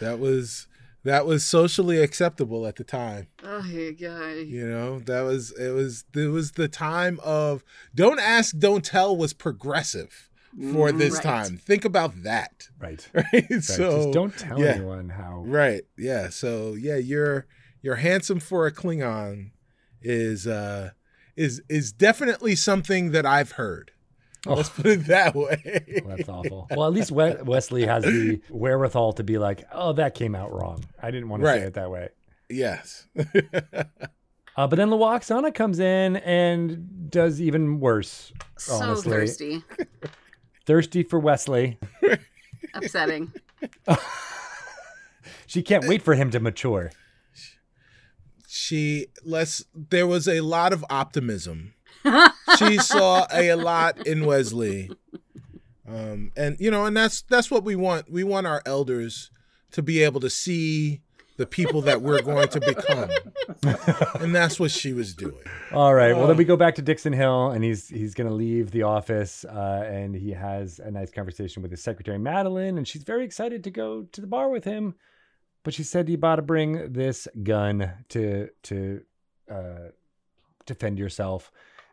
That 0.00 0.18
was 0.18 0.66
that 1.04 1.24
was 1.26 1.44
socially 1.44 1.98
acceptable 2.02 2.66
at 2.66 2.76
the 2.76 2.84
time. 2.84 3.28
Oh 3.42 3.62
my 3.62 3.90
god. 3.92 4.46
You 4.46 4.66
know, 4.68 4.98
that 5.00 5.22
was 5.22 5.52
it 5.58 5.70
was 5.70 6.04
it 6.14 6.28
was 6.28 6.52
the 6.52 6.68
time 6.68 7.18
of 7.22 7.62
don't 7.94 8.20
ask, 8.20 8.56
don't 8.58 8.84
tell 8.84 9.16
was 9.16 9.32
progressive 9.32 10.28
for 10.72 10.90
Mhm. 10.90 10.98
this 10.98 11.14
Right. 11.14 11.22
time. 11.22 11.56
Think 11.58 11.84
about 11.84 12.22
that. 12.24 12.68
Right. 12.78 13.08
Right. 13.14 13.26
right. 13.32 13.62
So 13.62 13.96
just 14.02 14.12
don't 14.12 14.36
tell 14.36 14.58
yeah. 14.60 14.72
anyone 14.72 15.10
how. 15.10 15.44
Right. 15.46 15.82
Yeah. 15.96 16.28
So 16.30 16.74
yeah, 16.74 16.96
you're 16.96 17.46
you're 17.82 17.96
handsome 17.96 18.40
for 18.40 18.66
a 18.66 18.72
Klingon 18.72 19.52
is 20.02 20.46
uh 20.46 20.90
is 21.36 21.62
is 21.68 21.92
definitely 21.92 22.54
something 22.56 23.12
that 23.12 23.24
I've 23.26 23.52
heard. 23.52 23.92
Oh. 24.46 24.54
Let's 24.54 24.70
put 24.70 24.86
it 24.86 25.06
that 25.08 25.34
way. 25.34 26.02
Well, 26.04 26.16
that's 26.16 26.28
awful. 26.28 26.66
Well, 26.70 26.86
at 26.86 26.92
least 26.94 27.10
Wesley 27.12 27.84
has 27.86 28.04
the 28.04 28.40
wherewithal 28.50 29.12
to 29.14 29.22
be 29.24 29.36
like, 29.38 29.64
"Oh, 29.72 29.92
that 29.94 30.14
came 30.14 30.34
out 30.34 30.50
wrong. 30.52 30.82
I 31.02 31.10
didn't 31.10 31.28
want 31.28 31.42
to 31.42 31.46
Right. 31.46 31.60
say 31.60 31.66
it 31.66 31.74
that 31.74 31.90
way." 31.90 32.08
yes. 32.48 33.06
Uh, 34.56 34.66
but 34.66 34.76
then 34.76 34.90
Lwaxana 34.90 35.54
comes 35.54 35.78
in 35.78 36.16
and 36.16 37.08
does 37.08 37.40
even 37.40 37.78
worse. 37.80 38.32
So 38.58 38.74
Honestly. 38.74 39.10
thirsty. 39.12 39.64
Thirsty 40.66 41.02
for 41.04 41.18
Wesley. 41.20 41.78
Upsetting. 42.74 43.32
She 45.46 45.62
can't 45.62 45.86
wait 45.86 46.02
for 46.02 46.14
him 46.14 46.30
to 46.32 46.40
mature. 46.40 46.90
She 48.52 49.06
less 49.24 49.64
there 49.74 50.06
was 50.06 50.26
a 50.26 50.40
lot 50.40 50.72
of 50.72 50.84
optimism. 50.90 51.74
she 52.58 52.78
saw 52.78 53.26
a 53.32 53.54
lot 53.54 54.06
in 54.06 54.26
Wesley. 54.26 54.90
Um 55.88 56.32
and 56.36 56.56
you 56.58 56.70
know, 56.70 56.84
and 56.84 56.96
that's 56.96 57.22
that's 57.22 57.50
what 57.50 57.62
we 57.62 57.76
want. 57.76 58.10
We 58.10 58.24
want 58.24 58.48
our 58.48 58.60
elders 58.66 59.30
to 59.70 59.82
be 59.82 60.02
able 60.02 60.20
to 60.20 60.30
see 60.30 61.00
the 61.40 61.46
people 61.46 61.80
that 61.80 62.02
we're 62.02 62.20
going 62.20 62.48
to 62.48 62.60
become. 62.60 63.08
and 64.20 64.34
that's 64.34 64.60
what 64.60 64.70
she 64.70 64.92
was 64.92 65.14
doing. 65.14 65.42
All 65.72 65.94
right. 65.94 66.14
Well, 66.14 66.26
then 66.26 66.36
we 66.36 66.44
go 66.44 66.56
back 66.56 66.74
to 66.74 66.82
Dixon 66.82 67.14
Hill, 67.14 67.52
and 67.52 67.64
he's 67.64 67.88
he's 67.88 68.12
going 68.12 68.28
to 68.28 68.34
leave 68.34 68.72
the 68.72 68.82
office, 68.82 69.46
uh, 69.46 69.88
and 69.88 70.14
he 70.14 70.32
has 70.32 70.80
a 70.80 70.90
nice 70.90 71.10
conversation 71.10 71.62
with 71.62 71.70
his 71.70 71.82
secretary 71.82 72.18
Madeline, 72.18 72.76
and 72.76 72.86
she's 72.86 73.04
very 73.04 73.24
excited 73.24 73.64
to 73.64 73.70
go 73.70 74.02
to 74.12 74.20
the 74.20 74.26
bar 74.26 74.50
with 74.50 74.64
him, 74.64 74.96
but 75.62 75.74
she 75.74 75.82
said 75.82 76.08
you 76.08 76.14
about 76.14 76.36
to 76.36 76.42
bring 76.42 76.92
this 76.92 77.28
gun 77.42 77.92
to 78.10 78.48
to 78.64 79.02
uh, 79.50 79.88
defend 80.66 80.98
yourself. 80.98 81.50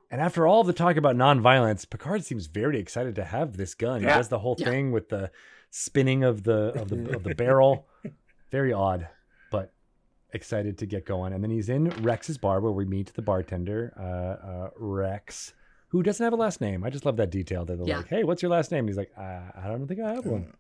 And 0.10 0.22
after 0.22 0.48
all 0.48 0.64
the 0.64 0.72
talk 0.74 0.96
about 0.96 1.16
nonviolence, 1.18 1.90
Picard 1.90 2.24
seems 2.24 2.48
very 2.48 2.80
excited 2.80 3.16
to 3.16 3.26
have 3.26 3.58
this 3.58 3.74
gun. 3.76 4.00
He 4.02 4.08
does 4.08 4.30
the 4.30 4.40
whole 4.40 4.56
Yeah. 4.58 4.70
thing 4.70 4.92
with 4.92 5.10
the 5.10 5.32
spinning 5.70 6.24
of 6.24 6.44
the 6.44 6.72
of 6.80 6.90
the 6.90 7.16
of 7.16 7.24
the 7.24 7.36
barrel. 7.44 7.88
Very 8.52 8.72
odd, 8.72 9.10
but 9.52 9.74
excited 10.34 10.78
to 10.78 10.86
get 10.86 11.06
going. 11.06 11.34
And 11.34 11.44
then 11.44 11.52
he's 11.52 11.68
in 11.68 11.90
Rex's 12.04 12.38
bar 12.38 12.62
where 12.62 12.72
we 12.72 12.86
meet 12.86 13.14
the 13.16 13.22
bartender, 13.22 13.94
uh, 14.00 14.48
uh, 14.48 14.70
Rex, 14.78 15.54
who 15.90 16.02
doesn't 16.04 16.24
have 16.24 16.32
a 16.32 16.38
last 16.38 16.62
name. 16.62 16.86
I 16.86 16.90
just 16.90 17.06
love 17.06 17.18
that 17.18 17.30
detail. 17.30 17.66
That 17.66 17.78
they're 17.78 17.88
Yeah. 17.88 17.98
like, 17.98 18.08
"Hey, 18.08 18.24
what's 18.24 18.42
your 18.42 18.52
last 18.52 18.72
name?" 18.72 18.80
And 18.86 18.90
he's 18.90 18.98
like, 18.98 19.12
uh, 19.18 19.52
"I 19.56 19.68
don't 19.68 19.86
think 19.88 20.00
I 20.00 20.14
have 20.14 20.26
one." 20.26 20.54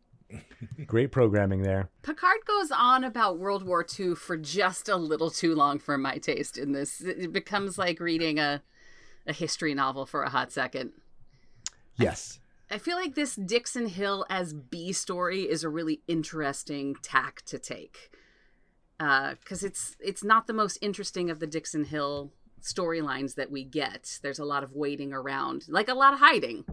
Great 0.85 1.11
programming 1.11 1.61
there. 1.61 1.89
Picard 2.01 2.39
goes 2.45 2.71
on 2.71 3.03
about 3.03 3.39
World 3.39 3.63
War 3.63 3.85
II 3.97 4.15
for 4.15 4.37
just 4.37 4.89
a 4.89 4.95
little 4.95 5.29
too 5.29 5.55
long 5.55 5.79
for 5.79 5.97
my 5.97 6.17
taste 6.17 6.57
in 6.57 6.71
this. 6.71 7.01
It 7.01 7.31
becomes 7.31 7.77
like 7.77 7.99
reading 7.99 8.39
a, 8.39 8.61
a 9.25 9.33
history 9.33 9.73
novel 9.73 10.05
for 10.05 10.23
a 10.23 10.29
hot 10.29 10.51
second. 10.51 10.91
Yes. 11.97 12.39
I 12.69 12.77
feel 12.77 12.97
like 12.97 13.15
this 13.15 13.35
Dixon 13.35 13.87
Hill 13.87 14.25
as 14.29 14.53
B 14.53 14.91
story 14.91 15.43
is 15.43 15.63
a 15.63 15.69
really 15.69 16.01
interesting 16.07 16.95
tack 17.01 17.43
to 17.43 17.57
take. 17.57 18.11
Uh, 18.99 19.35
because 19.35 19.63
it's 19.63 19.95
it's 19.99 20.23
not 20.23 20.47
the 20.47 20.53
most 20.53 20.77
interesting 20.81 21.29
of 21.29 21.39
the 21.39 21.47
Dixon 21.47 21.85
Hill 21.85 22.31
storylines 22.61 23.35
that 23.35 23.51
we 23.51 23.63
get. 23.63 24.19
There's 24.21 24.39
a 24.39 24.45
lot 24.45 24.63
of 24.63 24.73
waiting 24.73 25.13
around, 25.13 25.65
like 25.67 25.87
a 25.87 25.93
lot 25.93 26.13
of 26.13 26.19
hiding. 26.19 26.65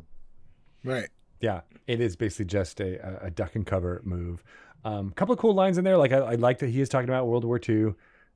Right. 0.83 1.11
Yeah, 1.45 1.61
it 1.87 2.01
is 2.01 2.17
basically 2.17 2.47
just 2.47 2.81
a, 2.81 2.91
a- 3.07 3.27
a 3.27 3.31
duck 3.31 3.55
and 3.55 3.67
cover 3.67 4.01
move. 4.05 4.43
A 4.85 4.89
um, 4.89 5.11
couple 5.13 5.33
of 5.35 5.39
cool 5.39 5.55
lines 5.55 5.77
in 5.79 5.85
there. 5.85 5.97
Like 5.99 6.13
I, 6.13 6.19
I 6.19 6.35
like 6.37 6.59
that 6.61 6.71
he 6.71 6.81
is 6.81 6.89
talking 6.89 7.09
about 7.09 7.27
World 7.27 7.45
War 7.45 7.61
II. 7.69 7.95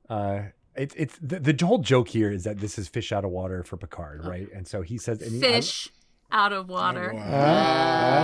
Uh, 0.09 0.41
it's 0.75 0.95
it's 0.95 1.17
the, 1.21 1.39
the 1.39 1.65
whole 1.65 1.79
joke 1.79 2.07
here 2.09 2.31
is 2.31 2.43
that 2.43 2.59
this 2.59 2.77
is 2.79 2.87
fish 2.87 3.11
out 3.11 3.25
of 3.25 3.31
water 3.31 3.63
for 3.63 3.77
Picard, 3.77 4.25
right? 4.25 4.47
And 4.53 4.67
so 4.67 4.81
he 4.81 4.97
says, 4.97 5.21
and 5.21 5.31
he- 5.31 5.37
I- 5.47 5.51
Fish 5.53 5.89
out 6.31 6.53
of 6.53 6.69
water. 6.69 7.11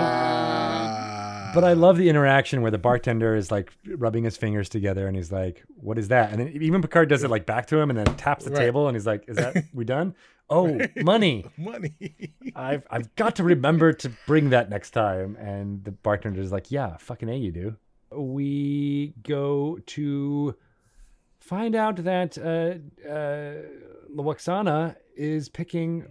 Ah. 0.05 1.51
But 1.53 1.63
I 1.63 1.73
love 1.73 1.97
the 1.97 2.09
interaction 2.09 2.61
where 2.61 2.71
the 2.71 2.77
bartender 2.77 3.35
is 3.35 3.49
like 3.51 3.71
rubbing 3.87 4.23
his 4.25 4.35
fingers 4.37 4.67
together 4.69 5.07
and 5.07 5.15
he's 5.15 5.31
like, 5.31 5.63
What 5.77 5.97
is 5.97 6.09
that? 6.09 6.31
And 6.31 6.39
then 6.39 6.49
even 6.61 6.81
Picard 6.81 7.07
does 7.09 7.23
it 7.23 7.29
like 7.29 7.45
back 7.45 7.67
to 7.67 7.77
him 7.79 7.89
and 7.89 7.97
then 7.97 8.05
taps 8.17 8.43
the 8.45 8.51
Right. 8.51 8.59
table 8.59 8.87
and 8.87 8.95
he's 8.95 9.07
like, 9.07 9.23
Is 9.29 9.37
that 9.37 9.55
we 9.73 9.85
done? 9.85 10.15
Oh, 10.49 10.79
money. 10.97 11.45
money. 11.57 11.93
I've 12.55 12.83
I've 12.89 13.15
got 13.15 13.35
to 13.37 13.43
remember 13.43 13.93
to 13.93 14.11
bring 14.27 14.49
that 14.51 14.69
next 14.69 14.91
time. 14.91 15.35
And 15.37 15.83
the 15.83 15.91
bartender 15.91 16.41
is 16.41 16.51
like, 16.51 16.71
Yeah, 16.71 16.97
fucking 16.97 17.29
A 17.29 17.35
you 17.35 17.51
do. 17.51 17.75
We 18.11 19.13
go 19.23 19.79
to 19.85 20.55
find 21.39 21.75
out 21.75 21.97
that 21.97 22.37
uh 22.37 23.07
uh 23.09 23.55
Lwaxana 24.15 24.95
is 25.15 25.49
picking 25.49 26.05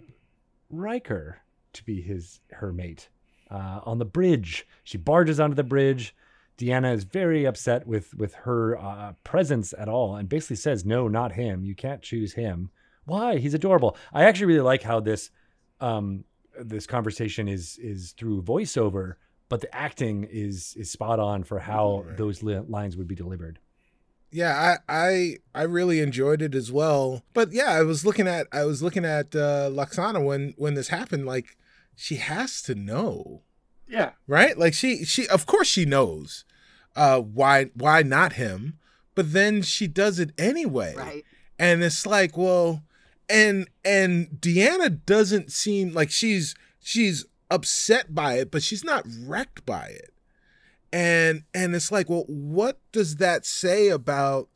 Riker 0.69 1.39
to 1.73 1.83
be 1.83 2.01
his 2.01 2.39
her 2.51 2.71
mate 2.71 3.09
uh, 3.51 3.79
on 3.83 3.99
the 3.99 4.05
bridge. 4.05 4.67
She 4.83 4.97
barges 4.97 5.39
onto 5.39 5.55
the 5.55 5.63
bridge. 5.63 6.15
Deanna 6.57 6.93
is 6.93 7.03
very 7.03 7.45
upset 7.45 7.85
with 7.85 8.13
with 8.15 8.33
her 8.33 8.77
uh, 8.77 9.13
presence 9.23 9.73
at 9.77 9.89
all, 9.89 10.15
and 10.15 10.29
basically 10.29 10.55
says, 10.55 10.85
"No, 10.85 11.07
not 11.07 11.33
him. 11.33 11.65
You 11.65 11.75
can't 11.75 12.01
choose 12.01 12.33
him. 12.33 12.69
Why? 13.05 13.37
He's 13.37 13.53
adorable." 13.53 13.97
I 14.13 14.23
actually 14.25 14.47
really 14.47 14.61
like 14.61 14.83
how 14.83 14.99
this 14.99 15.29
um, 15.79 16.23
this 16.59 16.85
conversation 16.87 17.47
is 17.47 17.77
is 17.81 18.13
through 18.17 18.41
voiceover, 18.43 19.15
but 19.49 19.61
the 19.61 19.73
acting 19.75 20.23
is 20.29 20.73
is 20.77 20.91
spot 20.91 21.19
on 21.19 21.43
for 21.43 21.59
how 21.59 22.01
Right. 22.01 22.17
those 22.17 22.43
li- 22.43 22.59
lines 22.67 22.95
would 22.97 23.07
be 23.07 23.15
delivered. 23.15 23.59
Yeah, 24.31 24.77
I, 24.89 25.03
I 25.05 25.35
I 25.53 25.63
really 25.63 25.99
enjoyed 26.01 26.41
it 26.41 26.55
as 26.55 26.71
well. 26.71 27.23
But 27.33 27.53
yeah, 27.53 27.71
I 27.71 27.83
was 27.83 28.05
looking 28.05 28.27
at 28.27 28.47
I 28.51 28.65
was 28.65 28.81
looking 28.83 29.05
at 29.05 29.35
uh, 29.35 29.69
Lwaxana 29.71 30.23
when 30.23 30.53
when 30.57 30.73
this 30.73 30.89
happened. 30.89 31.25
Like, 31.25 31.55
she 31.95 32.15
has 32.17 32.61
to 32.63 32.75
know, 32.75 33.43
Yeah. 33.87 34.11
right? 34.27 34.57
Like 34.57 34.73
she 34.73 35.05
she 35.05 35.27
of 35.29 35.45
course 35.45 35.67
she 35.67 35.85
knows 35.85 36.43
uh, 36.97 37.19
why 37.21 37.65
why 37.75 38.01
not 38.01 38.33
him, 38.33 38.77
but 39.13 39.31
then 39.31 39.61
she 39.61 39.87
does 39.87 40.19
it 40.19 40.31
anyway. 40.37 40.95
Right. 40.97 41.23
and 41.57 41.81
it's 41.83 42.05
like 42.05 42.35
well 42.35 42.83
and 43.29 43.67
and 43.83 44.27
deanna 44.39 45.03
doesn't 45.05 45.51
seem 45.51 45.93
like 45.93 46.11
she's 46.11 46.55
she's 46.79 47.25
upset 47.49 48.13
by 48.13 48.35
it 48.35 48.51
but 48.51 48.63
she's 48.63 48.83
not 48.83 49.05
wrecked 49.21 49.65
by 49.65 49.87
it. 49.87 50.13
And 50.93 51.43
and 51.53 51.75
it's 51.75 51.91
like 51.91 52.09
well 52.09 52.25
what 52.27 52.79
does 52.91 53.17
that 53.17 53.45
say 53.45 53.89
about 53.89 54.49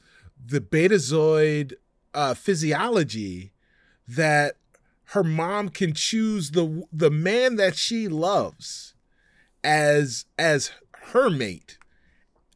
the 0.43 0.61
betazoid 0.61 1.73
uh 2.13 2.33
physiology 2.33 3.53
that 4.07 4.55
her 5.05 5.23
mom 5.23 5.69
can 5.69 5.93
choose 5.93 6.51
the 6.51 6.83
the 6.91 7.11
man 7.11 7.55
that 7.55 7.75
she 7.75 8.07
loves 8.07 8.93
as 9.63 10.25
as 10.37 10.71
her 11.11 11.29
mate 11.29 11.77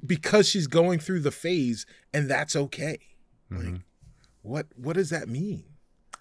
because 0.05 0.47
she's 0.47 0.68
going 0.68 0.99
through 0.99 1.20
the 1.22 1.32
phase 1.32 1.86
and 2.14 2.30
that's 2.30 2.55
okay. 2.55 2.99
Like 3.49 3.82
what 4.41 4.68
what 4.76 4.93
does 4.95 5.09
that 5.09 5.28
mean 5.28 5.66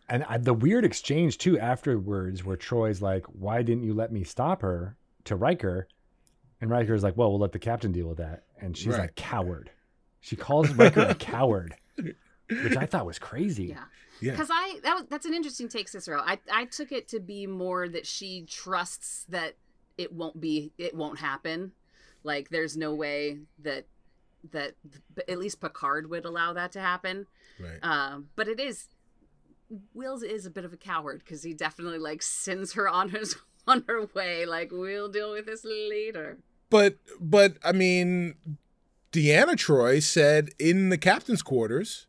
And 0.09 0.25
I, 0.25 0.39
the 0.39 0.55
weird 0.55 0.85
exchange 0.85 1.39
too 1.39 1.59
afterwards, 1.59 2.45
where 2.45 2.57
Troi's 2.57 3.01
like, 3.01 3.25
"Why 3.27 3.63
didn't 3.63 3.85
you 3.85 3.95
let 3.95 4.13
me 4.13 4.25
stop 4.25 4.63
her?" 4.63 4.97
to 5.25 5.37
Riker, 5.37 5.87
and 6.61 6.69
Riker's 6.71 7.03
like, 7.03 7.17
"Well, 7.17 7.31
we'll 7.31 7.39
let 7.41 7.53
the 7.53 7.59
captain 7.59 7.93
deal 7.93 8.09
with 8.09 8.19
that." 8.19 8.45
And 8.61 8.77
she's 8.77 8.89
Right. 8.89 9.01
like, 9.01 9.15
"Coward." 9.15 9.71
She 10.21 10.37
calls 10.37 10.71
Riker 10.75 11.01
a 11.01 11.15
coward, 11.15 11.75
which 11.97 12.77
I 12.77 12.87
thought 12.87 13.07
was 13.07 13.19
crazy. 13.19 13.67
Yeah. 13.67 13.85
yeah 14.21 14.33
Because 14.33 14.49
I 14.53 14.79
that 14.85 14.95
was, 14.95 15.07
that's 15.09 15.27
an 15.27 15.35
interesting 15.35 15.69
take, 15.69 15.89
Cicero. 15.89 16.21
I 16.25 16.39
I 16.51 16.65
took 16.67 16.93
it 16.93 17.09
to 17.09 17.21
be 17.21 17.47
more 17.47 17.89
that 17.89 18.07
she 18.07 18.43
trusts 18.49 19.25
that 19.29 19.55
it 19.99 20.13
won't 20.13 20.41
be 20.41 20.73
it 20.79 20.95
won't 20.95 21.19
happen. 21.19 21.73
Like 22.25 22.51
there's 22.51 22.77
no 22.77 22.95
way 22.95 23.39
that 23.61 23.87
that 24.51 24.75
at 25.29 25.39
least 25.39 25.61
Picard 25.61 26.11
would 26.11 26.25
allow 26.25 26.53
that 26.53 26.73
to 26.73 26.81
happen. 26.81 27.27
right 27.61 27.79
Um, 27.83 28.29
but 28.37 28.49
it 28.49 28.59
is 28.61 28.89
Wills 29.95 30.23
is 30.23 30.47
a 30.47 30.51
bit 30.51 30.65
of 30.65 30.73
a 30.73 30.77
coward 30.77 31.21
because 31.25 31.43
he 31.43 31.55
definitely 31.55 31.99
like 31.99 32.23
sends 32.23 32.73
her 32.75 32.89
on 32.89 33.11
his 33.11 33.37
on 33.67 33.85
her 33.89 34.07
way. 34.15 34.45
Like 34.47 34.71
we'll 34.73 35.09
deal 35.09 35.33
with 35.33 35.47
this 35.47 35.65
later. 35.65 36.39
but 36.71 36.97
but 37.21 37.57
i 37.65 37.73
mean 37.73 38.35
deanna 39.13 39.55
troi 39.57 40.03
said 40.03 40.51
in 40.59 40.89
the 40.89 40.97
captain's 40.99 41.43
quarters 41.43 42.07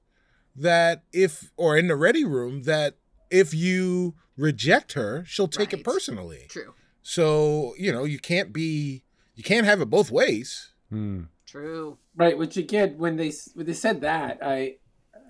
that 0.55 1.03
if 1.11 1.51
or 1.57 1.75
in 1.77 1.87
the 1.87 1.95
ready 1.95 2.23
room 2.23 2.63
that 2.63 2.95
if 3.29 3.53
you 3.53 4.13
reject 4.37 4.93
her 4.93 5.23
she'll 5.27 5.47
take 5.47 5.71
Right. 5.73 5.79
it 5.79 5.83
personally 5.83 6.45
True. 6.49 6.73
so 7.01 7.73
you 7.77 7.91
know 7.91 8.03
you 8.05 8.19
can't 8.19 8.53
be 8.53 9.03
you 9.35 9.43
can't 9.43 9.65
have 9.65 9.81
it 9.81 9.89
both 9.89 10.11
ways 10.11 10.69
Hmm. 10.89 11.23
True. 11.47 11.97
Right. 12.15 12.35
Which 12.37 12.55
again, 12.57 12.97
when 12.97 13.15
they 13.17 13.31
when 13.55 13.65
they 13.67 13.73
said 13.73 14.01
that, 14.01 14.39
I 14.43 14.77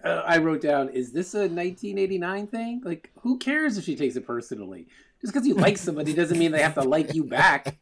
uh, 0.04 0.24
I 0.26 0.38
wrote 0.38 0.62
down, 0.62 0.89
is 0.89 1.12
this 1.12 1.34
a 1.34 1.39
1989 1.47 2.47
thing? 2.47 2.82
Like, 2.84 3.12
who 3.22 3.38
cares 3.38 3.78
if 3.78 3.86
she 3.86 3.95
takes 3.95 4.16
it 4.16 4.26
personally? 4.28 4.88
Just 5.22 5.34
because 5.34 5.47
you 5.47 5.54
like 5.54 5.78
somebody 5.78 6.14
doesn't 6.14 6.38
mean 6.38 6.51
they 6.51 6.62
have 6.62 6.74
to 6.74 6.82
like 6.82 7.14
you 7.14 7.24
back. 7.24 7.78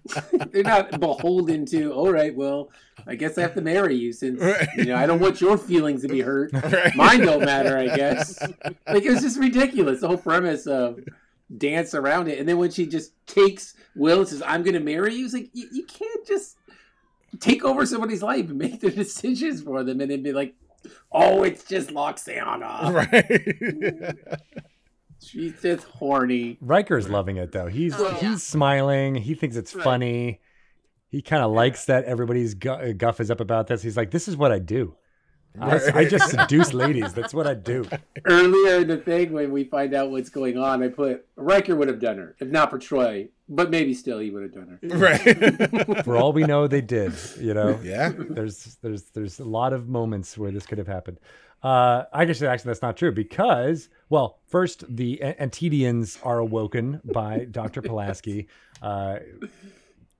They're 0.52 0.62
not 0.62 1.00
beholden 1.00 1.66
to. 1.66 1.92
All 1.92 2.12
right, 2.12 2.32
well, 2.34 2.70
I 3.04 3.16
guess 3.16 3.36
I 3.36 3.42
have 3.42 3.54
to 3.54 3.60
marry 3.60 3.96
you 3.96 4.12
since 4.12 4.40
Right. 4.40 4.68
you 4.76 4.84
know 4.84 4.94
I 4.96 5.04
don't 5.06 5.18
want 5.18 5.40
your 5.40 5.58
feelings 5.58 6.02
to 6.02 6.08
be 6.08 6.20
hurt. 6.20 6.52
Right. 6.52 6.94
Mine 6.94 7.20
don't 7.22 7.44
matter, 7.44 7.76
I 7.76 7.96
guess. 7.96 8.40
Like 8.86 9.02
it 9.04 9.10
was 9.10 9.22
just 9.22 9.40
ridiculous. 9.40 10.02
The 10.02 10.06
whole 10.08 10.16
premise 10.18 10.68
of 10.68 11.00
dance 11.58 11.94
around 11.94 12.28
it, 12.28 12.38
and 12.38 12.48
then 12.48 12.58
when 12.58 12.70
she 12.70 12.86
just 12.86 13.12
takes 13.26 13.74
Will 13.96 14.20
and 14.20 14.28
says, 14.28 14.42
"I'm 14.46 14.62
going 14.62 14.74
to 14.74 14.80
marry 14.80 15.14
you," 15.16 15.24
it's 15.24 15.34
like 15.34 15.50
you, 15.52 15.66
you 15.72 15.84
can't 15.86 16.24
just 16.24 16.56
take 17.40 17.64
over 17.64 17.84
somebody's 17.86 18.22
life 18.22 18.48
and 18.50 18.56
make 18.58 18.80
their 18.80 18.90
decisions 19.04 19.62
for 19.62 19.82
them, 19.82 20.00
and 20.00 20.12
then 20.12 20.22
be 20.22 20.32
like, 20.32 20.54
Oh, 21.12 21.42
it's 21.42 21.64
just 21.64 21.90
Lwaxana. 21.90 22.92
Right. 22.92 24.16
She's 25.20 25.60
just 25.62 25.84
horny. 25.84 26.58
Riker's 26.60 27.08
loving 27.08 27.36
it 27.38 27.52
though. 27.52 27.66
He's 27.66 27.94
Oh, 27.98 28.08
yeah. 28.10 28.30
he's 28.30 28.42
smiling. 28.42 29.14
He 29.14 29.34
thinks 29.34 29.56
it's 29.56 29.74
Right. 29.74 29.84
funny. 29.84 30.40
He 31.08 31.22
kind 31.22 31.42
of 31.42 31.52
likes 31.52 31.86
that 31.86 32.04
everybody's 32.04 32.54
gu- 32.54 32.70
uh, 32.70 32.92
guff 32.92 33.20
is 33.20 33.30
up 33.30 33.40
about 33.40 33.68
this. 33.68 33.82
He's 33.82 33.96
like, 33.96 34.10
"This 34.10 34.28
is 34.28 34.36
what 34.36 34.52
I 34.52 34.58
do. 34.58 34.96
I, 35.58 35.80
I 36.00 36.04
just 36.04 36.28
seduce 36.30 36.74
ladies. 36.74 37.14
That's 37.14 37.32
what 37.32 37.46
I 37.46 37.54
do." 37.54 37.86
Earlier 38.26 38.80
in 38.80 38.88
the 38.88 38.96
thing, 38.98 39.32
when 39.32 39.50
we 39.52 39.64
find 39.64 39.94
out 39.94 40.10
what's 40.10 40.28
going 40.28 40.58
on, 40.58 40.82
I 40.82 40.88
put 40.88 41.24
Riker 41.36 41.74
would 41.76 41.88
have 41.88 42.00
done 42.00 42.18
her, 42.18 42.36
if 42.40 42.48
not 42.48 42.68
for 42.70 42.78
Troi, 42.78 43.28
but 43.48 43.70
maybe 43.70 43.94
still 43.94 44.18
he 44.18 44.30
would 44.30 44.42
have 44.42 44.52
done 44.54 44.78
her. 44.80 44.88
right. 44.98 46.04
For 46.04 46.16
all 46.16 46.32
we 46.32 46.44
know, 46.44 46.66
they 46.66 46.80
did. 46.80 47.12
You 47.38 47.54
know, 47.54 47.78
yeah. 47.82 48.12
there's 48.16 48.76
there's 48.82 49.04
there's 49.10 49.38
a 49.40 49.44
lot 49.44 49.72
of 49.72 49.88
moments 49.88 50.36
where 50.38 50.50
this 50.50 50.66
could 50.66 50.78
have 50.78 50.86
happened. 50.86 51.18
Uh, 51.62 52.04
I 52.12 52.26
guess 52.26 52.42
actually 52.42 52.68
that's 52.68 52.82
not 52.82 52.96
true 52.96 53.10
because, 53.10 53.88
well, 54.10 54.38
first 54.48 54.84
the 54.94 55.22
An- 55.22 55.34
Antedeans 55.38 56.18
are 56.22 56.38
awoken 56.38 57.00
by 57.04 57.44
Dr. 57.50 57.80
Pulaski. 57.80 58.48
Uh, 58.82 59.20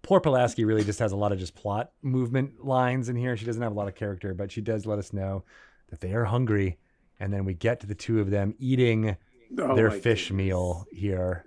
poor 0.01 0.21
Pulaski 0.21 0.65
really 0.65 0.85
just 0.85 0.99
has 1.01 1.13
a 1.13 1.17
lot 1.17 1.33
of 1.33 1.39
just 1.39 1.55
plot 1.55 1.93
movement 2.03 2.65
lines 2.65 3.11
in 3.11 3.17
here. 3.17 3.37
She 3.37 3.45
doesn't 3.45 3.61
have 3.63 3.73
a 3.73 3.75
lot 3.75 3.89
of 3.89 3.95
character, 3.95 4.33
but 4.33 4.51
she 4.51 4.63
does 4.63 4.87
let 4.87 4.99
us 4.99 5.13
know 5.13 5.45
that 5.91 6.01
they 6.01 6.15
are 6.15 6.25
hungry, 6.25 6.79
and 7.21 7.31
then 7.33 7.45
we 7.45 7.53
get 7.53 7.81
to 7.81 7.87
the 7.87 7.95
two 7.95 8.21
of 8.21 8.31
them 8.31 8.55
eating 8.59 9.17
Oh 9.59 9.77
their 9.77 9.91
fish 9.91 10.29
goodness. 10.29 10.47
meal 10.47 10.87
here. 10.93 11.45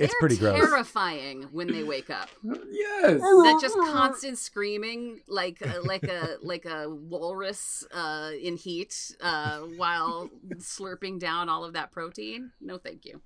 It's 0.00 0.12
They're 0.14 0.20
pretty 0.20 0.36
gross. 0.38 0.58
terrifying 0.58 1.42
when 1.52 1.70
they 1.70 1.84
wake 1.84 2.10
up. 2.10 2.28
Yes. 2.70 3.20
that 3.20 3.58
just 3.60 3.76
constant 3.76 4.38
screaming 4.38 5.20
like 5.28 5.60
a, 5.62 5.80
like 5.80 6.02
a 6.04 6.36
like 6.42 6.64
a 6.64 6.88
walrus 6.88 7.84
uh, 7.92 8.30
in 8.40 8.56
heat 8.56 9.14
uh, 9.20 9.58
while 9.76 10.30
slurping 10.56 11.18
down 11.18 11.48
all 11.48 11.64
of 11.64 11.74
that 11.74 11.92
protein. 11.92 12.52
No, 12.60 12.78
thank 12.78 13.04
you. 13.04 13.20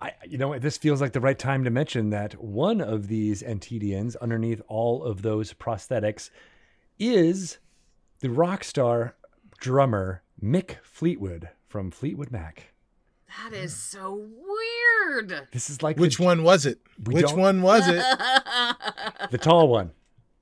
I, 0.00 0.12
you 0.26 0.38
know 0.38 0.48
what? 0.48 0.62
This 0.62 0.76
feels 0.76 1.00
like 1.00 1.12
the 1.12 1.20
right 1.20 1.38
time 1.38 1.62
to 1.64 1.70
mention 1.70 2.10
that 2.10 2.42
one 2.42 2.80
of 2.80 3.06
these 3.08 3.42
Antedeans, 3.42 4.16
underneath 4.16 4.60
all 4.66 5.04
of 5.04 5.22
those 5.22 5.52
prosthetics, 5.52 6.30
is 6.98 7.58
the 8.20 8.30
rock 8.30 8.64
star 8.64 9.14
drummer 9.58 10.22
Mick 10.42 10.76
Fleetwood 10.82 11.50
from 11.68 11.90
Fleetwood 11.90 12.30
Mac. 12.32 12.71
That 13.38 13.54
is 13.54 13.74
so 13.74 14.14
weird. 14.14 15.48
This 15.52 15.70
is 15.70 15.82
like 15.82 15.96
Which 15.96 16.18
the, 16.18 16.24
one 16.24 16.42
was 16.42 16.66
it? 16.66 16.78
Which 17.04 17.26
don't- 17.28 17.38
one 17.38 17.62
was 17.62 17.88
it? 17.88 17.96
the 19.30 19.38
tall 19.38 19.68
one. 19.68 19.92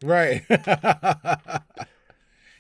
Right. 0.02 0.42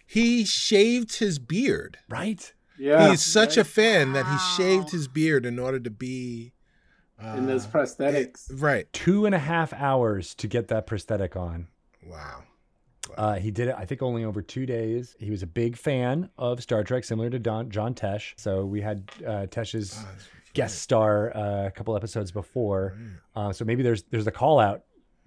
he 0.06 0.44
shaved 0.44 1.16
his 1.16 1.38
beard. 1.38 1.98
Right? 2.08 2.52
yeah. 2.78 3.10
He's 3.10 3.22
such 3.22 3.56
a 3.56 3.64
fan 3.64 4.12
that 4.12 4.26
he 4.26 4.38
shaved 4.56 4.90
his 4.90 5.08
beard 5.08 5.44
in 5.46 5.58
order 5.58 5.80
to 5.80 5.90
be. 5.90 6.52
Uh, 7.22 7.34
in 7.36 7.46
those 7.46 7.66
prosthetics. 7.66 8.46
Right. 8.50 8.90
Two 8.92 9.26
and 9.26 9.34
a 9.34 9.38
half 9.38 9.72
hours 9.72 10.34
to 10.36 10.46
get 10.46 10.68
that 10.68 10.86
prosthetic 10.86 11.36
on. 11.36 11.68
Wow. 12.06 12.44
Uh, 13.16 13.34
he 13.36 13.50
did 13.50 13.68
it, 13.68 13.74
I 13.78 13.84
think, 13.84 14.02
only 14.02 14.24
over 14.24 14.42
two 14.42 14.66
days. 14.66 15.16
He 15.18 15.30
was 15.30 15.42
a 15.42 15.46
big 15.46 15.76
fan 15.76 16.30
of 16.38 16.62
Star 16.62 16.82
Trek, 16.84 17.04
similar 17.04 17.30
to 17.30 17.38
Don, 17.38 17.70
John 17.70 17.94
Tesh. 17.94 18.32
So 18.36 18.64
we 18.64 18.80
had 18.80 19.10
uh, 19.26 19.46
Tesh's 19.46 19.90
that's- 19.96 20.28
guest 20.52 20.78
star 20.82 21.36
uh, 21.36 21.66
a 21.66 21.70
couple 21.70 21.94
episodes 21.96 22.32
before. 22.32 22.96
Right. 23.36 23.48
Uh, 23.48 23.52
so 23.52 23.64
maybe 23.64 23.82
there's 23.82 24.02
there's 24.04 24.26
a 24.26 24.32
call 24.32 24.58
out 24.58 24.82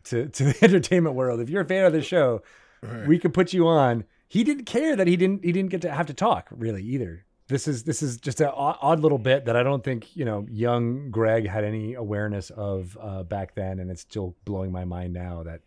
to, 0.06 0.28
to 0.28 0.44
the 0.46 0.58
entertainment 0.64 1.16
world. 1.16 1.40
If 1.40 1.50
you're 1.50 1.62
a 1.62 1.66
fan 1.66 1.86
of 1.86 1.94
the 1.94 2.02
show, 2.02 2.42
Right. 2.82 3.08
we 3.08 3.18
could 3.20 3.34
put 3.34 3.54
you 3.54 3.68
on. 3.68 4.04
He 4.28 4.44
didn't 4.44 4.66
care 4.66 4.96
that 4.98 5.08
he 5.08 5.16
didn't 5.16 5.46
he 5.46 5.52
didn't 5.54 5.70
get 5.70 5.82
to 5.84 5.92
have 5.92 6.08
to 6.08 6.14
talk 6.14 6.50
really 6.52 6.84
either. 6.84 7.24
This 7.48 7.68
is 7.68 7.84
this 7.84 8.02
is 8.04 8.18
just 8.18 8.42
an 8.42 8.48
odd, 8.54 8.78
odd 8.82 9.00
little 9.00 9.18
bit 9.18 9.46
that 9.46 9.56
I 9.56 9.64
don't 9.64 9.84
think 9.84 10.16
you 10.18 10.26
know 10.26 10.46
young 10.50 11.10
Greg 11.12 11.48
had 11.48 11.64
any 11.64 11.94
awareness 11.94 12.50
of 12.50 12.98
uh, 13.00 13.24
back 13.24 13.56
then, 13.56 13.80
and 13.80 13.90
it's 13.92 14.02
still 14.02 14.36
blowing 14.44 14.72
my 14.72 14.84
mind 14.86 15.14
now 15.14 15.44
that 15.44 15.62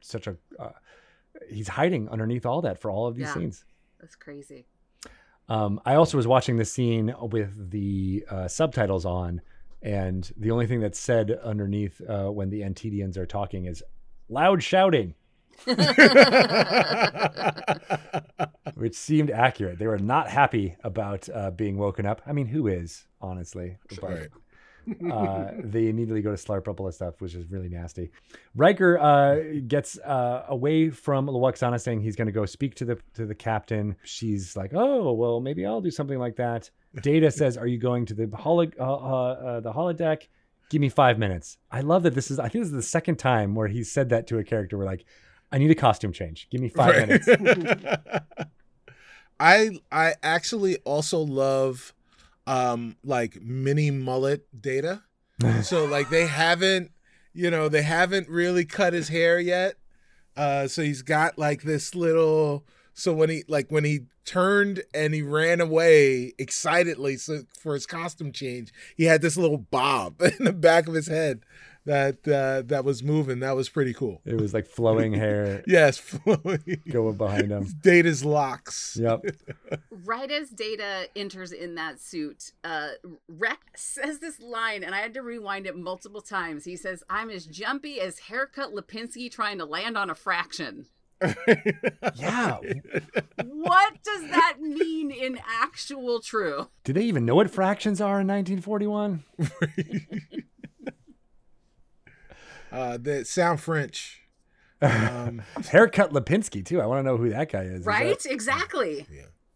such 0.00 0.26
a 0.26 0.36
uh, 0.58 0.70
he's 1.48 1.68
hiding 1.68 2.08
underneath 2.08 2.46
all 2.46 2.62
that 2.62 2.78
for 2.80 2.90
all 2.90 3.06
of 3.06 3.14
these 3.16 3.26
Yeah. 3.26 3.34
scenes. 3.34 3.64
That's 4.00 4.16
crazy. 4.16 4.66
Um, 5.48 5.80
I 5.84 5.94
also 5.96 6.16
was 6.16 6.26
watching 6.26 6.56
the 6.56 6.64
scene 6.64 7.12
with 7.20 7.70
the 7.70 8.24
uh, 8.30 8.48
subtitles 8.48 9.04
on, 9.04 9.40
and 9.82 10.30
the 10.36 10.50
only 10.52 10.66
thing 10.66 10.80
that's 10.80 10.98
said 10.98 11.32
underneath 11.42 12.00
uh, 12.08 12.28
when 12.28 12.50
the 12.50 12.62
Antedeans 12.62 13.16
are 13.18 13.26
talking 13.26 13.64
is 13.66 13.82
loud 14.28 14.62
shouting, 14.62 15.14
which 18.74 18.94
seemed 18.94 19.30
accurate. 19.30 19.78
They 19.78 19.86
were 19.86 19.98
not 19.98 20.28
happy 20.28 20.76
about 20.84 21.28
uh, 21.28 21.50
being 21.50 21.76
woken 21.76 22.06
up. 22.06 22.22
I 22.26 22.32
mean, 22.32 22.46
who 22.46 22.66
is, 22.66 23.06
honestly? 23.20 23.78
But 24.00 24.02
Right. 24.02 24.28
Uh, 25.12 25.52
they 25.62 25.88
immediately 25.88 26.22
go 26.22 26.30
to 26.34 26.36
slurp 26.36 26.68
up 26.68 26.80
all 26.80 26.86
this 26.86 26.96
stuff, 26.96 27.20
which 27.20 27.34
is 27.34 27.50
really 27.50 27.68
nasty. 27.68 28.10
Riker 28.56 28.98
uh, 28.98 29.60
gets 29.68 29.98
uh, 29.98 30.44
away 30.48 30.90
from 30.90 31.26
Lwaxana, 31.26 31.80
saying 31.80 32.00
he's 32.00 32.16
going 32.16 32.26
to 32.26 32.32
go 32.32 32.46
speak 32.46 32.74
to 32.76 32.84
the 32.84 32.98
to 33.14 33.26
the 33.26 33.34
captain. 33.34 33.96
She's 34.04 34.56
like, 34.56 34.72
"Oh, 34.74 35.12
well, 35.12 35.40
maybe 35.40 35.64
I'll 35.66 35.80
do 35.80 35.90
something 35.90 36.18
like 36.18 36.36
that." 36.36 36.70
Data 37.02 37.30
says, 37.40 37.56
"Are 37.56 37.66
you 37.66 37.78
going 37.78 38.06
to 38.06 38.14
the 38.14 38.28
holo- 38.36 38.70
uh, 38.78 38.82
uh, 38.82 39.32
uh, 39.32 39.60
the 39.60 39.72
holodeck? 39.72 40.28
Give 40.70 40.80
me 40.80 40.88
five 40.88 41.18
minutes." 41.18 41.58
I 41.70 41.80
love 41.82 42.02
that 42.04 42.14
this 42.14 42.30
is. 42.30 42.38
I 42.38 42.48
think 42.48 42.62
this 42.64 42.68
is 42.68 42.74
the 42.74 42.82
second 42.82 43.16
time 43.16 43.54
where 43.54 43.68
he 43.68 43.84
said 43.84 44.08
that 44.10 44.26
to 44.28 44.38
a 44.38 44.44
character. 44.44 44.76
We're 44.78 44.84
like, 44.86 45.04
"I 45.52 45.58
need 45.58 45.70
a 45.70 45.74
costume 45.76 46.12
change. 46.12 46.48
Give 46.50 46.60
me 46.60 46.68
five 46.68 46.96
Right. 46.96 47.08
minutes." 47.08 47.28
I 49.40 49.78
I 49.90 50.14
actually 50.22 50.76
also 50.78 51.18
love 51.20 51.94
um 52.46 52.96
like 53.04 53.40
mini 53.40 53.90
mullet 53.90 54.46
data. 54.60 55.02
so 55.62 55.84
like 55.84 56.10
they 56.10 56.26
haven't 56.26 56.90
you 57.32 57.50
know 57.50 57.68
they 57.68 57.82
haven't 57.82 58.28
really 58.28 58.64
cut 58.64 58.92
his 58.92 59.08
hair 59.08 59.38
yet. 59.38 59.76
Uh 60.36 60.68
so 60.68 60.82
he's 60.82 61.02
got 61.02 61.38
like 61.38 61.62
this 61.62 61.94
little 61.94 62.64
so 62.94 63.14
when 63.14 63.30
he 63.30 63.44
like 63.48 63.70
when 63.70 63.84
he 63.84 64.00
turned 64.24 64.82
and 64.94 65.14
he 65.14 65.22
ran 65.22 65.60
away 65.60 66.32
excitedly 66.38 67.16
so 67.16 67.42
for 67.58 67.74
his 67.74 67.86
costume 67.86 68.32
change, 68.32 68.72
he 68.96 69.04
had 69.04 69.22
this 69.22 69.36
little 69.36 69.58
bob 69.58 70.20
in 70.38 70.44
the 70.44 70.52
back 70.52 70.86
of 70.86 70.94
his 70.94 71.08
head 71.08 71.40
that 71.86 72.26
uh 72.28 72.62
that 72.66 72.84
was 72.84 73.02
moving. 73.02 73.40
That 73.40 73.56
was 73.56 73.68
pretty 73.68 73.94
cool. 73.94 74.20
It 74.24 74.40
was 74.40 74.52
like 74.54 74.66
flowing 74.66 75.12
hair 75.14 75.62
Yes, 75.66 75.98
flowing. 75.98 76.82
going 76.90 77.16
behind 77.16 77.50
him. 77.50 77.66
Data's 77.82 78.24
locks. 78.24 78.96
Yep. 79.00 79.24
Right 79.90 80.30
as 80.30 80.50
Data 80.50 81.08
enters 81.16 81.52
in 81.52 81.74
that 81.76 82.00
suit, 82.00 82.52
uh, 82.64 82.90
Rex 83.28 83.60
says 83.76 84.18
this 84.18 84.40
line, 84.40 84.84
and 84.84 84.94
I 84.94 84.98
had 84.98 85.14
to 85.14 85.22
rewind 85.22 85.66
it 85.66 85.76
multiple 85.76 86.20
times. 86.20 86.64
He 86.64 86.76
says, 86.76 87.02
"I'm 87.08 87.30
as 87.30 87.46
jumpy 87.46 88.00
as 88.00 88.18
haircut 88.18 88.74
Lipinski 88.74 89.30
trying 89.30 89.58
to 89.58 89.64
land 89.64 89.96
on 89.96 90.10
a 90.10 90.14
fraction." 90.14 90.86
Yeah. 92.14 92.58
What 93.44 94.02
does 94.02 94.22
that 94.30 94.56
mean 94.60 95.10
in 95.10 95.38
actual 95.46 96.20
true? 96.20 96.68
Do 96.84 96.92
they 96.94 97.02
even 97.02 97.24
know 97.26 97.34
what 97.34 97.50
fractions 97.50 98.00
are 98.00 98.20
in 98.20 98.26
1941? 98.26 99.24
Uh, 102.72 102.96
that 102.98 103.26
sound 103.26 103.60
French. 103.60 104.22
Um, 104.82 105.42
Haircut 105.70 106.12
Lipinski 106.12 106.64
too. 106.64 106.80
I 106.80 106.86
want 106.86 107.00
to 107.00 107.02
know 107.02 107.16
who 107.16 107.28
that 107.30 107.50
guy 107.52 107.62
is. 107.62 107.80
Is 107.80 107.84
that 107.84 107.90
Right? 107.90 108.26
Exactly. 108.26 109.06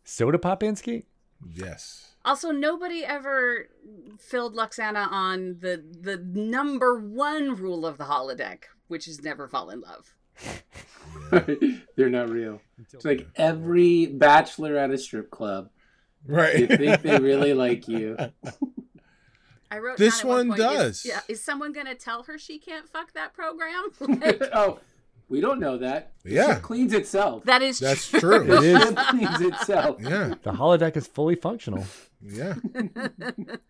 Soda 0.04 0.38
Popinski? 0.38 1.04
yes. 1.54 2.00
Also, 2.26 2.50
nobody 2.50 3.04
ever 3.04 3.68
filled 4.18 4.54
Lwaxana 4.56 5.10
on 5.12 5.58
the 5.60 5.84
the 6.00 6.16
number 6.16 6.98
one 6.98 7.54
rule 7.54 7.84
of 7.84 7.98
the 7.98 8.04
holodeck, 8.04 8.60
which 8.88 9.06
is 9.06 9.22
never 9.22 9.46
fall 9.46 9.68
in 9.68 9.82
love. 9.82 10.14
They're 11.96 12.08
not 12.10 12.30
real. 12.30 12.60
It's 12.92 13.04
like 13.04 13.26
every 13.36 14.06
bachelor 14.06 14.76
at 14.78 14.90
a 14.90 14.96
strip 14.98 15.30
club. 15.30 15.68
You 16.26 16.34
Right. 16.34 16.66
think 16.68 17.02
they 17.02 17.18
really 17.18 17.52
like 17.52 17.86
you. 17.88 18.16
I 19.70 19.78
wrote 19.78 19.98
This 19.98 20.20
down 20.20 20.28
one 20.28 20.48
point, 20.48 20.60
is- 20.60 20.66
does. 20.66 21.04
yeah, 21.06 21.20
is 21.28 21.42
someone 21.42 21.72
gonna 21.72 21.94
tell 21.94 22.22
her 22.24 22.38
she 22.38 22.58
can't 22.58 22.88
fuck 22.88 23.12
that 23.14 23.32
program? 23.34 23.90
oh, 24.54 24.78
we 25.28 25.40
don't 25.40 25.58
know 25.58 25.78
that. 25.78 26.12
Yeah. 26.24 26.54
ship 26.54 26.62
cleans 26.62 26.92
itself. 26.92 27.44
that 27.44 27.62
is 27.62 27.78
That's 27.78 28.08
true. 28.08 28.20
true. 28.44 28.56
It 28.58 28.64
is. 28.64 28.82
Ship 28.82 28.96
cleans 29.10 29.40
itself. 29.40 29.96
Yeah. 30.00 30.34
The 30.42 30.52
holodeck 30.52 30.96
is 30.96 31.06
fully 31.06 31.34
functional. 31.34 31.84
Yeah. 32.22 32.54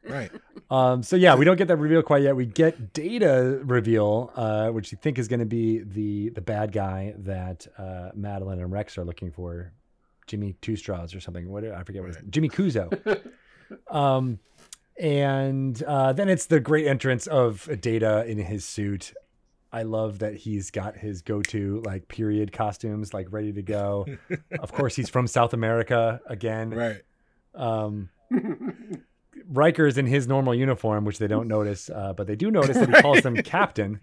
Right. 0.09 0.30
Um, 0.70 1.03
so 1.03 1.16
yeah, 1.16 1.34
we 1.36 1.45
don't 1.45 1.57
get 1.57 1.68
that 1.68 1.76
reveal 1.76 2.03
quite 2.03 2.22
yet. 2.22 2.36
We 2.36 2.47
get 2.47 2.92
Data 2.92 3.61
reveal, 3.64 4.30
uh, 4.34 4.68
which 4.70 4.92
you 4.92 4.99
think 5.01 5.18
is 5.18 5.28
going 5.28 5.40
to 5.40 5.47
be 5.47 5.78
the 5.80 6.30
the 6.30 6.40
bad 6.40 6.72
guy 6.72 7.14
that 7.18 7.66
uh, 7.78 8.11
Madeline 8.14 8.61
and 8.61 8.70
Rex 8.72 8.97
are 8.99 9.05
looking 9.05 9.30
for, 9.30 9.72
Jimmy 10.26 10.55
Two 10.61 10.76
Straws 10.76 11.14
or 11.14 11.20
something. 11.20 11.49
What 11.51 11.64
I 11.64 11.82
forget 11.84 12.03
what 12.03 12.14
his 12.14 12.24
Jimmy 12.30 12.49
Kuzo. 12.49 13.20
um, 13.90 14.38
and 14.99 15.82
uh, 15.82 16.12
then 16.12 16.28
it's 16.28 16.47
the 16.47 16.61
great 16.61 16.86
entrance 16.86 17.26
of 17.26 17.68
Data 17.80 18.24
in 18.26 18.38
his 18.38 18.64
suit. 18.64 19.12
I 19.72 19.82
love 19.82 20.20
that 20.20 20.34
he's 20.34 20.70
got 20.70 20.97
his 20.97 21.22
go-to 21.22 21.82
like 21.84 22.07
period 22.07 22.53
costumes 22.53 23.12
like 23.12 23.26
ready 23.32 23.53
to 23.53 23.62
go. 23.62 24.07
of 24.61 24.72
course, 24.72 24.95
he's 24.95 25.09
from 25.09 25.26
South 25.26 25.53
America 25.53 26.20
again. 26.26 26.70
Right. 26.70 27.03
Um, 27.55 28.11
Riker 29.49 29.86
is 29.86 29.99
in 29.99 30.07
his 30.07 30.28
normal 30.28 30.55
uniform, 30.55 31.05
which 31.05 31.18
they 31.18 31.26
don't 31.26 31.49
notice, 31.49 31.90
uh, 31.90 32.12
but 32.12 32.26
they 32.28 32.36
do 32.36 32.51
notice 32.53 32.76
that 32.78 32.88
he 32.88 33.03
calls 33.03 33.22
them 33.22 33.36
captain. 33.42 34.01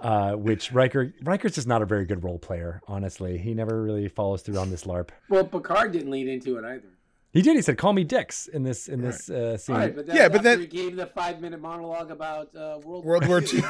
Uh, 0.00 0.32
which 0.32 0.72
Riker 0.72 1.14
Riker's 1.22 1.54
just 1.54 1.68
not 1.68 1.80
a 1.80 1.86
very 1.86 2.04
good 2.04 2.24
role 2.24 2.38
player, 2.40 2.82
honestly. 2.88 3.38
He 3.38 3.54
never 3.54 3.80
really 3.80 4.08
follows 4.08 4.42
through 4.42 4.58
on 4.58 4.68
this 4.68 4.82
LARP. 4.82 5.10
well, 5.28 5.44
Picard 5.44 5.92
didn't 5.92 6.10
lead 6.10 6.26
into 6.26 6.58
it 6.58 6.64
either. 6.64 6.88
He 7.32 7.40
did. 7.40 7.56
He 7.56 7.62
said, 7.62 7.78
"Call 7.78 7.94
me 7.94 8.04
Dix" 8.04 8.46
in 8.46 8.62
this 8.62 8.88
in 8.88 9.00
this 9.00 9.30
uh, 9.30 9.56
scene. 9.56 9.74
All 9.74 9.80
right, 9.80 9.96
but 9.96 10.06
then, 10.06 10.16
Yeah, 10.16 10.28
but 10.28 10.38
after 10.38 10.48
then- 10.50 10.60
he 10.60 10.66
gave 10.66 10.96
the 10.96 11.06
five 11.06 11.40
minute 11.40 11.60
monologue 11.60 12.10
about 12.10 12.54
uh, 12.54 12.78
World, 12.84 13.04
World 13.06 13.26
War 13.26 13.40
II. 13.40 13.60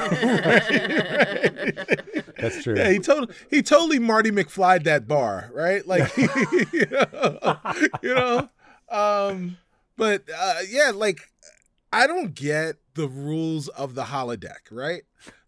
That's 2.38 2.62
true. 2.64 2.76
Yeah, 2.76 2.90
he 2.90 2.98
told 2.98 3.32
he 3.50 3.62
totally 3.62 3.98
Marty 4.00 4.30
McFlyed 4.32 4.82
that 4.84 5.06
bar, 5.06 5.50
right? 5.54 5.86
Like, 5.86 6.14
you 6.72 6.86
know, 6.90 7.56
you 8.02 8.14
know? 8.14 8.48
Um, 8.90 9.58
but 9.96 10.24
uh, 10.36 10.54
yeah, 10.68 10.90
like 10.92 11.20
I 11.92 12.06
don't 12.08 12.34
get 12.34 12.76
the 12.94 13.06
rules 13.06 13.68
of 13.68 13.94
the 13.94 14.04
holodeck, 14.04 14.70
right? 14.72 15.02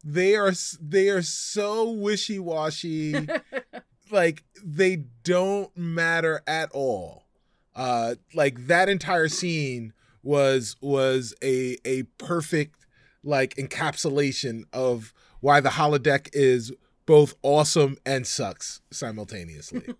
They 0.05 0.37
are 0.37 0.53
they 0.81 1.09
are 1.09 1.23
so 1.23 1.91
wishy 1.91 2.39
washy, 2.39 3.27
like 4.11 4.45
they 4.63 5.05
don't 5.25 5.77
matter 5.77 6.43
at 6.47 6.71
all. 6.73 7.24
Uh, 7.75 8.15
like 8.35 8.67
that 8.67 8.89
entire 8.89 9.29
scene 9.29 9.93
was 10.23 10.77
was 10.81 11.35
a 11.43 11.77
a 11.85 12.05
perfect 12.19 12.87
like 13.23 13.55
encapsulation 13.57 14.63
of 14.73 15.13
why 15.41 15.61
the 15.61 15.71
holodeck 15.71 16.29
is 16.33 16.73
both 17.07 17.35
awesome 17.43 17.97
and 18.07 18.27
sucks 18.27 18.81
simultaneously. 18.91 19.83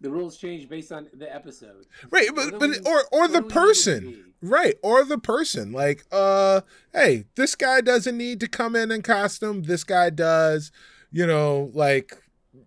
The 0.00 0.10
rules 0.10 0.36
change 0.36 0.68
based 0.68 0.92
on 0.92 1.08
the 1.12 1.32
episode. 1.32 1.86
right, 2.10 2.28
but 2.32 2.58
but 2.60 2.86
or 2.86 3.02
or 3.10 3.26
the 3.26 3.40
do 3.40 3.46
we 3.46 3.46
need 3.46 3.46
it 3.46 3.48
to 3.48 3.54
person. 3.54 4.34
Right, 4.40 4.74
or 4.80 5.04
the 5.04 5.18
person. 5.18 5.72
Like, 5.72 6.04
uh, 6.12 6.60
hey, 6.92 7.24
this 7.34 7.56
guy 7.56 7.80
doesn't 7.80 8.16
need 8.16 8.38
to 8.40 8.48
come 8.48 8.76
in 8.76 8.92
in 8.92 9.02
costume. 9.02 9.62
This 9.64 9.82
guy 9.82 10.10
does. 10.10 10.70
You 11.10 11.26
know, 11.26 11.70
like, 11.74 12.16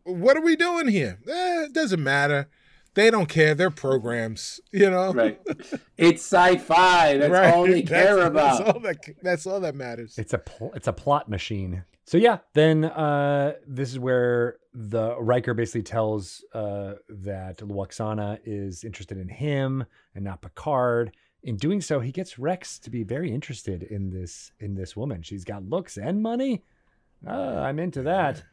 what 0.03 0.35
are 0.35 0.41
we 0.41 0.57
doing 0.57 0.89
here? 0.89 1.19
Eh, 1.25 1.63
it 1.65 1.73
doesn't 1.73 2.03
matter. 2.03 2.49
They 2.93 3.09
don't 3.09 3.27
care. 3.29 3.55
They're 3.55 3.69
programs. 3.69 4.59
You 4.71 4.89
know, 4.89 5.13
Right. 5.13 5.39
It's 5.97 6.21
sci-fi. 6.23 7.17
That's 7.17 7.31
Right. 7.31 7.53
all 7.53 7.65
they 7.65 7.81
care 7.83 8.15
That's- 8.17 8.27
about. 8.27 8.57
That's 8.57 8.69
all 8.75 8.79
that. 8.81 8.97
That's 9.21 9.47
all 9.47 9.59
that 9.61 9.75
matters. 9.75 10.17
It's 10.17 10.33
a 10.33 10.39
pl- 10.39 10.73
it's 10.75 10.87
a 10.87 10.93
plot 10.93 11.29
machine. 11.29 11.83
So 12.05 12.17
yeah, 12.17 12.39
then 12.53 12.83
uh, 12.85 13.53
this 13.65 13.91
is 13.91 13.99
where 13.99 14.57
the 14.73 15.15
Riker 15.21 15.53
basically 15.53 15.83
tells 15.83 16.43
uh, 16.53 16.95
that 17.07 17.59
Lwaxana 17.59 18.39
is 18.43 18.83
interested 18.83 19.17
in 19.17 19.29
him 19.29 19.85
and 20.15 20.23
not 20.25 20.41
Picard. 20.41 21.15
In 21.43 21.55
doing 21.55 21.79
so, 21.81 21.99
he 22.01 22.11
gets 22.11 22.37
Rex 22.37 22.77
to 22.79 22.89
be 22.89 23.03
very 23.03 23.31
interested 23.31 23.83
in 23.83 24.09
this 24.09 24.51
in 24.59 24.75
this 24.75 24.95
woman. 24.97 25.21
She's 25.21 25.45
got 25.45 25.63
looks 25.63 25.97
and 25.97 26.21
money. 26.21 26.63
Uh, 27.25 27.31
I'm 27.31 27.79
into 27.79 28.01
that. 28.03 28.43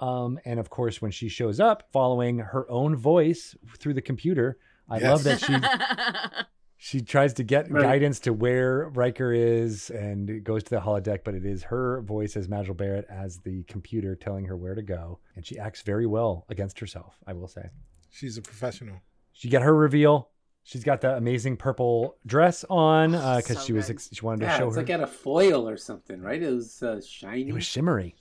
Um, 0.00 0.38
and 0.44 0.58
of 0.60 0.70
course, 0.70 1.02
when 1.02 1.10
she 1.10 1.28
shows 1.28 1.58
up, 1.60 1.88
following 1.92 2.38
her 2.38 2.70
own 2.70 2.96
voice 2.96 3.54
through 3.78 3.94
the 3.94 4.02
computer, 4.02 4.58
I 4.88 4.98
love 4.98 5.24
that 5.24 5.40
she 5.40 5.54
she 6.76 7.00
tries 7.02 7.34
to 7.34 7.42
get 7.42 7.70
Right. 7.70 7.82
guidance 7.82 8.20
to 8.20 8.32
where 8.32 8.88
Riker 8.90 9.32
is 9.32 9.90
and 9.90 10.30
it 10.30 10.44
goes 10.44 10.62
to 10.64 10.70
the 10.70 10.80
holodeck, 10.80 11.24
but 11.24 11.34
it 11.34 11.44
is 11.44 11.64
her 11.64 12.00
voice 12.02 12.36
as 12.36 12.48
Majel 12.48 12.74
Barrett 12.74 13.06
as 13.10 13.38
the 13.38 13.64
computer 13.64 14.14
telling 14.14 14.44
her 14.46 14.56
where 14.56 14.74
to 14.76 14.82
go. 14.82 15.18
And 15.34 15.44
she 15.44 15.58
acts 15.58 15.82
very 15.82 16.06
well 16.06 16.46
against 16.48 16.78
herself, 16.78 17.16
I 17.26 17.32
will 17.32 17.48
say. 17.48 17.68
She's 18.10 18.38
a 18.38 18.42
professional. 18.42 19.00
She 19.32 19.48
got 19.48 19.62
her 19.62 19.74
reveal. 19.74 20.30
She's 20.62 20.84
got 20.84 21.00
the 21.00 21.16
amazing 21.16 21.56
purple 21.56 22.16
dress 22.26 22.64
on 22.70 23.12
because 23.12 23.46
So 23.58 23.64
she 23.64 23.72
was 23.72 23.90
ex- 23.90 24.10
she 24.12 24.24
wanted 24.24 24.46
to 24.46 24.56
show 24.56 24.66
it's 24.68 24.76
her. 24.76 24.82
like 24.82 24.90
at 24.90 25.00
a 25.00 25.06
foil 25.06 25.68
or 25.68 25.76
something, 25.76 26.20
right? 26.20 26.42
It 26.42 26.50
was 26.52 26.82
uh, 26.82 27.00
shiny 27.00 27.48
it 27.48 27.54
was 27.54 27.64
shimmery. 27.64 28.14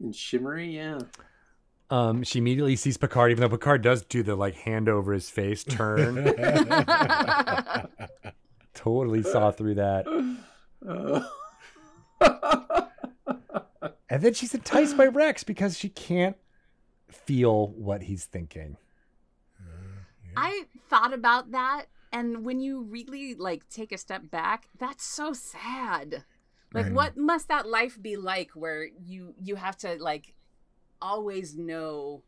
And 0.00 0.14
shimmery. 0.14 0.74
Yeah. 0.76 1.00
Um, 1.88 2.22
she 2.24 2.40
immediately 2.40 2.76
sees 2.76 2.96
Picard, 2.96 3.30
even 3.30 3.42
though 3.42 3.48
Picard 3.48 3.82
does 3.82 4.02
do 4.04 4.22
the 4.22 4.34
like 4.34 4.54
hand 4.54 4.88
over 4.88 5.12
his 5.12 5.30
face 5.30 5.62
turn. 5.62 6.24
totally 8.74 9.22
saw 9.22 9.50
through 9.52 9.76
that. 9.76 10.06
Uh, 10.86 11.22
And 14.08 14.22
then 14.22 14.34
she's 14.34 14.54
enticed 14.54 14.96
by 14.96 15.06
Rex 15.06 15.44
because 15.44 15.76
she 15.76 15.88
can't 15.88 16.36
feel 17.10 17.68
what 17.68 18.02
he's 18.02 18.24
thinking. 18.24 18.76
I 20.36 20.64
thought 20.88 21.12
about 21.12 21.52
that, 21.52 21.86
and 22.12 22.44
when 22.44 22.60
you 22.60 22.82
really 22.82 23.34
like 23.34 23.68
take 23.68 23.90
a 23.90 23.98
step 23.98 24.30
back, 24.30 24.68
that's 24.78 25.04
so 25.04 25.32
sad. 25.32 26.24
Like, 26.76 26.84
Right. 26.86 26.94
what 26.94 27.16
must 27.16 27.48
that 27.48 27.66
life 27.68 28.00
be 28.00 28.16
like, 28.16 28.50
where 28.52 28.84
you 29.04 29.34
you 29.42 29.56
have 29.56 29.76
to 29.78 29.96
like 30.00 30.34
always 31.02 31.56
know 31.56 32.22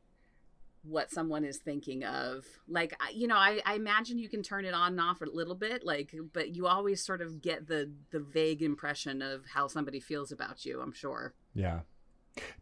what 0.83 1.11
someone 1.11 1.45
is 1.45 1.59
thinking 1.59 2.05
of? 2.05 2.45
Like, 2.69 2.95
you 3.15 3.27
know, 3.29 3.37
I, 3.37 3.61
I 3.67 3.75
imagine 3.75 4.19
you 4.19 4.29
can 4.29 4.43
turn 4.43 4.65
it 4.65 4.75
on 4.75 4.93
and 4.93 5.01
off 5.01 5.21
a 5.21 5.27
little 5.27 5.55
bit, 5.55 5.85
like, 5.85 6.15
but 6.33 6.55
you 6.55 6.67
always 6.67 7.03
sort 7.03 7.21
of 7.21 7.41
get 7.43 7.67
the 7.67 7.91
the 8.11 8.21
vague 8.21 8.63
impression 8.63 9.21
of 9.23 9.45
how 9.55 9.67
somebody 9.69 10.01
feels 10.01 10.33
about 10.33 10.65
you. 10.65 10.81
I'm 10.81 10.93
sure. 10.93 11.35
Yeah. 11.55 11.81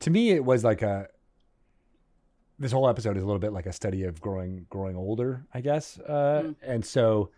To 0.00 0.10
me, 0.10 0.30
it 0.30 0.44
was 0.44 0.64
like 0.64 0.82
a. 0.82 1.08
This 2.58 2.72
whole 2.72 2.88
episode 2.88 3.18
is 3.18 3.22
a 3.22 3.26
little 3.26 3.38
bit 3.38 3.52
like 3.52 3.66
a 3.66 3.72
study 3.72 4.04
of 4.04 4.18
growing, 4.20 4.64
growing 4.70 4.96
older, 4.96 5.44
I 5.52 5.60
guess. 5.60 5.98
Uh, 6.00 6.42
Mm. 6.46 6.54
And 6.62 6.84
so, 6.86 7.30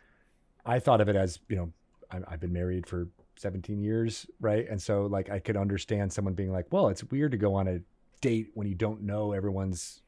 I 0.64 0.78
thought 0.78 1.00
of 1.00 1.08
it 1.08 1.16
as 1.16 1.40
you 1.48 1.56
know, 1.56 1.72
I, 2.10 2.20
I've 2.28 2.40
been 2.40 2.52
married 2.52 2.86
for 2.86 3.08
17 3.38 3.80
years, 3.80 4.26
right? 4.40 4.68
And 4.68 4.80
so, 4.80 5.06
like, 5.06 5.30
I 5.30 5.38
could 5.38 5.56
understand 5.56 6.12
someone 6.12 6.34
being 6.34 6.52
like, 6.52 6.66
"Well, 6.72 6.88
it's 6.88 7.04
weird 7.04 7.32
to 7.32 7.38
go 7.38 7.54
on 7.54 7.68
a 7.68 7.80
date 8.20 8.50
when 8.54 8.66
you 8.66 8.74
don't 8.74 9.02
know 9.02 9.32
everyone's, 9.32 10.02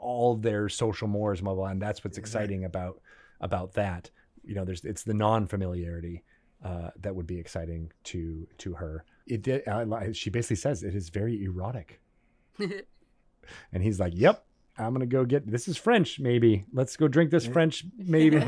all 0.00 0.36
their 0.36 0.68
social 0.68 1.08
mores, 1.08 1.40
blah 1.40 1.54
blah." 1.54 1.66
And 1.66 1.80
that's 1.80 2.04
what's 2.04 2.18
exciting 2.18 2.64
about 2.64 3.00
about 3.40 3.74
that. 3.74 4.10
You 4.44 4.54
know, 4.54 4.64
there's 4.64 4.84
it's 4.84 5.04
the 5.04 5.14
non 5.14 5.46
familiarity 5.46 6.24
uh, 6.64 6.90
that 7.00 7.14
would 7.14 7.26
be 7.26 7.38
exciting 7.38 7.92
to 8.04 8.46
to 8.58 8.74
her. 8.74 9.04
It 9.26 9.42
did. 9.42 9.66
I 9.68 9.84
li- 9.84 10.12
she 10.12 10.30
basically 10.30 10.56
says 10.56 10.82
it 10.82 10.94
is 10.94 11.08
very 11.08 11.44
erotic, 11.44 12.00
and 12.58 13.82
he's 13.82 14.00
like, 14.00 14.12
"Yep, 14.16 14.44
I'm 14.78 14.92
gonna 14.92 15.06
go 15.06 15.24
get 15.24 15.50
this 15.50 15.68
is 15.68 15.76
French. 15.76 16.18
Maybe 16.18 16.64
let's 16.72 16.96
go 16.96 17.08
drink 17.08 17.30
this 17.30 17.46
French. 17.46 17.84
Maybe." 17.96 18.36
and 18.38 18.46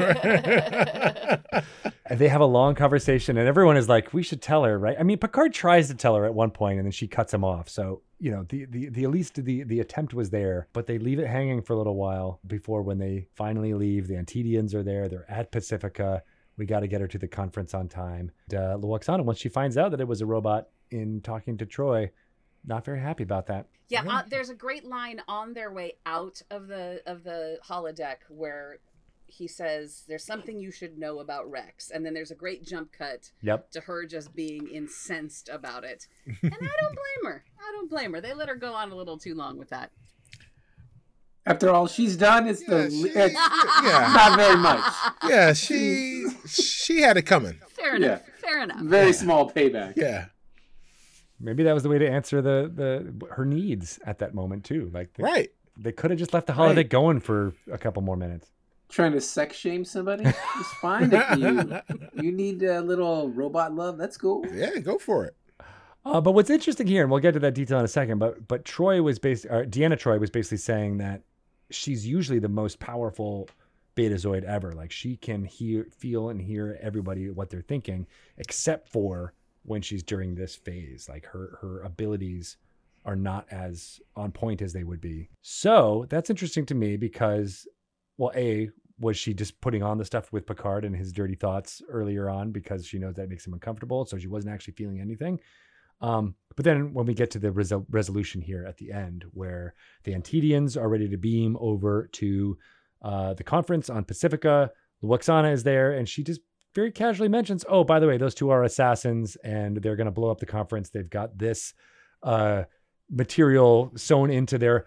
they 2.18 2.28
have 2.28 2.40
a 2.40 2.46
long 2.46 2.74
conversation, 2.74 3.36
and 3.36 3.46
everyone 3.46 3.76
is 3.76 3.88
like, 3.88 4.14
"We 4.14 4.22
should 4.22 4.40
tell 4.40 4.64
her, 4.64 4.78
right?" 4.78 4.96
I 4.98 5.02
mean, 5.02 5.18
Picard 5.18 5.52
tries 5.52 5.88
to 5.88 5.94
tell 5.94 6.16
her 6.16 6.24
at 6.24 6.34
one 6.34 6.50
point, 6.50 6.78
and 6.78 6.86
then 6.86 6.92
she 6.92 7.06
cuts 7.06 7.34
him 7.34 7.44
off. 7.44 7.68
So 7.68 8.02
you 8.18 8.30
know, 8.30 8.44
the 8.48 8.64
the 8.64 8.88
the 8.88 9.04
at 9.04 9.10
least 9.10 9.44
the 9.44 9.64
the 9.64 9.80
attempt 9.80 10.14
was 10.14 10.30
there, 10.30 10.68
but 10.72 10.86
they 10.86 10.98
leave 10.98 11.18
it 11.18 11.26
hanging 11.26 11.60
for 11.60 11.74
a 11.74 11.76
little 11.76 11.96
while 11.96 12.40
before 12.46 12.82
when 12.82 12.98
they 12.98 13.26
finally 13.34 13.74
leave. 13.74 14.08
The 14.08 14.16
Antedeans 14.16 14.74
are 14.74 14.82
there. 14.82 15.08
They're 15.08 15.30
at 15.30 15.52
Pacifica. 15.52 16.22
We 16.56 16.66
got 16.66 16.80
to 16.80 16.86
get 16.86 17.00
her 17.00 17.08
to 17.08 17.18
the 17.18 17.28
conference 17.28 17.74
on 17.74 17.88
time. 17.88 18.30
Uh, 18.50 18.78
Lwaxana, 18.78 19.24
once 19.24 19.38
she 19.38 19.48
finds 19.48 19.76
out 19.76 19.90
that 19.90 20.00
it 20.00 20.06
was 20.06 20.20
a 20.20 20.26
robot 20.26 20.68
in 20.90 21.20
talking 21.20 21.58
to 21.58 21.66
Troi, 21.66 22.10
not 22.66 22.84
very 22.84 23.00
happy 23.00 23.22
about 23.22 23.46
that. 23.46 23.66
Yeah, 23.88 24.04
Yeah. 24.04 24.16
uh, 24.18 24.22
there's 24.28 24.48
a 24.50 24.54
great 24.54 24.84
line 24.84 25.20
on 25.28 25.52
their 25.54 25.70
way 25.72 25.94
out 26.06 26.40
of 26.50 26.66
the 26.68 27.02
of 27.06 27.22
the 27.24 27.58
holodeck 27.68 28.18
where 28.28 28.78
he 29.26 29.48
says, 29.48 30.04
"There's 30.06 30.24
something 30.24 30.58
you 30.58 30.70
should 30.70 30.96
know 30.98 31.18
about 31.18 31.50
Rex," 31.50 31.90
and 31.90 32.04
then 32.06 32.14
there's 32.14 32.30
a 32.30 32.34
great 32.36 32.64
jump 32.64 32.92
cut 32.92 33.32
Yep. 33.42 33.70
to 33.72 33.80
her 33.80 34.06
just 34.06 34.34
being 34.34 34.68
incensed 34.68 35.48
about 35.48 35.84
it, 35.84 36.06
and 36.26 36.36
I 36.42 36.48
don't 36.80 36.94
blame 37.22 37.32
her. 37.32 37.44
I 37.58 37.72
don't 37.72 37.90
blame 37.90 38.12
her. 38.14 38.20
They 38.20 38.32
let 38.34 38.48
her 38.48 38.54
go 38.56 38.72
on 38.74 38.90
a 38.90 38.94
little 38.94 39.18
too 39.18 39.34
long 39.34 39.58
with 39.58 39.70
that. 39.70 39.90
after 41.46 41.68
all 41.70 41.86
she's 41.86 42.16
done, 42.16 42.46
it's 42.48 42.62
Yeah, 42.62 42.68
the 42.68 42.90
she- 42.90 43.02
it's 43.08 43.34
yeah. 43.34 44.12
not 44.16 44.36
very 44.38 44.56
much. 44.56 44.92
Yeah, 45.28 45.52
she 45.52 46.26
she 46.46 47.02
had 47.02 47.16
it 47.18 47.22
coming. 47.22 47.60
Fair 47.68 47.96
enough. 47.96 48.22
Fair 48.40 48.62
enough. 48.62 48.80
Very 48.80 49.12
small 49.12 49.50
payback. 49.50 49.94
Yeah. 49.96 50.26
Maybe 51.40 51.62
that 51.64 51.72
was 51.74 51.82
the 51.82 51.88
way 51.88 51.98
to 51.98 52.08
answer 52.08 52.40
the 52.40 52.70
the 52.74 53.26
her 53.34 53.44
needs 53.44 53.98
at 54.04 54.18
that 54.20 54.34
moment 54.34 54.64
too. 54.64 54.90
Like 54.92 55.12
they, 55.14 55.22
Right. 55.22 55.52
they 55.76 55.92
could 55.92 56.10
have 56.10 56.18
just 56.18 56.32
left 56.32 56.46
the 56.46 56.52
holiday 56.52 56.80
Right. 56.80 56.88
going 56.88 57.20
for 57.20 57.54
a 57.70 57.78
couple 57.78 58.02
more 58.02 58.16
minutes. 58.16 58.50
Trying 58.88 59.12
to 59.12 59.20
sex 59.20 59.56
shame 59.56 59.84
somebody? 59.84 60.24
It's 60.24 60.72
fine 60.80 61.10
if 61.12 61.38
you 61.38 61.80
you 62.22 62.30
need 62.32 62.62
a 62.62 62.80
little 62.80 63.28
robot 63.30 63.74
love. 63.74 63.98
That's 63.98 64.16
cool. 64.16 64.44
Yeah, 64.52 64.78
go 64.78 64.98
for 64.98 65.24
it. 65.24 65.34
Uh, 66.06 66.20
but 66.20 66.32
what's 66.32 66.50
interesting 66.50 66.86
here, 66.86 67.00
and 67.02 67.10
we'll 67.10 67.18
get 67.20 67.32
to 67.32 67.40
that 67.40 67.54
detail 67.54 67.78
in 67.78 67.84
a 67.84 67.88
second, 67.88 68.18
but 68.18 68.46
but 68.46 68.64
Troi 68.64 69.02
was 69.02 69.18
based, 69.18 69.46
or 69.46 69.64
Deanna 69.64 69.98
Troi 69.98 70.20
was 70.20 70.30
basically 70.30 70.58
saying 70.58 70.98
that 70.98 71.22
she's 71.70 72.06
usually 72.06 72.38
the 72.38 72.48
most 72.48 72.78
powerful 72.78 73.48
Betazoid 73.96 74.44
ever. 74.44 74.72
Like 74.72 74.92
she 74.92 75.16
can 75.16 75.44
hear, 75.44 75.86
feel, 75.90 76.28
and 76.28 76.40
hear 76.42 76.78
everybody 76.82 77.30
what 77.30 77.48
they're 77.50 77.62
thinking, 77.62 78.06
except 78.36 78.88
for 78.90 79.32
when 79.64 79.82
she's 79.82 80.02
during 80.02 80.34
this 80.34 80.54
phase. 80.54 81.08
Like 81.08 81.26
her 81.26 81.58
her 81.60 81.82
abilities 81.82 82.56
are 83.04 83.16
not 83.16 83.46
as 83.50 84.00
on 84.16 84.32
point 84.32 84.62
as 84.62 84.72
they 84.72 84.84
would 84.84 85.00
be. 85.00 85.28
So 85.42 86.06
that's 86.08 86.30
interesting 86.30 86.64
to 86.66 86.74
me 86.74 86.96
because, 86.96 87.66
well, 88.16 88.32
a 88.34 88.70
was 89.00 89.16
she 89.16 89.34
just 89.34 89.60
putting 89.60 89.82
on 89.82 89.98
the 89.98 90.04
stuff 90.04 90.32
with 90.32 90.46
Picard 90.46 90.84
and 90.84 90.94
his 90.94 91.12
dirty 91.12 91.34
thoughts 91.34 91.82
earlier 91.88 92.30
on 92.30 92.52
because 92.52 92.86
she 92.86 92.98
knows 92.98 93.16
that 93.16 93.28
makes 93.28 93.46
him 93.46 93.52
uncomfortable, 93.52 94.04
so 94.06 94.18
she 94.18 94.28
wasn't 94.28 94.54
actually 94.54 94.74
feeling 94.74 95.00
anything. 95.00 95.40
Um, 96.00 96.34
but 96.54 96.64
then 96.64 96.92
when 96.92 97.06
we 97.06 97.14
get 97.14 97.30
to 97.32 97.38
the 97.38 97.50
resol- 97.50 97.86
resolution 97.90 98.40
here 98.40 98.64
at 98.64 98.76
the 98.76 98.92
end, 98.92 99.24
where 99.32 99.74
the 100.04 100.14
Antedeans 100.14 100.76
are 100.76 100.88
ready 100.88 101.08
to 101.08 101.16
beam 101.16 101.56
over 101.60 102.08
to 102.12 102.56
uh, 103.02 103.34
the 103.34 103.44
conference 103.44 103.90
on 103.90 104.04
Pacifica, 104.04 104.70
Lwaxana 105.02 105.52
is 105.52 105.64
there, 105.64 105.92
and 105.92 106.08
she 106.08 106.22
just 106.22 106.40
very 106.74 106.90
casually 106.90 107.28
mentions, 107.28 107.64
"Oh, 107.68 107.84
by 107.84 108.00
the 108.00 108.06
way, 108.06 108.16
those 108.16 108.34
two 108.34 108.50
are 108.50 108.62
assassins, 108.64 109.36
and 109.36 109.76
they're 109.76 109.96
going 109.96 110.06
to 110.06 110.10
blow 110.12 110.30
up 110.30 110.40
the 110.40 110.46
conference. 110.46 110.90
They've 110.90 111.08
got 111.08 111.38
this 111.38 111.74
uh, 112.22 112.64
material 113.10 113.92
sewn 113.96 114.30
into 114.30 114.58
their 114.58 114.86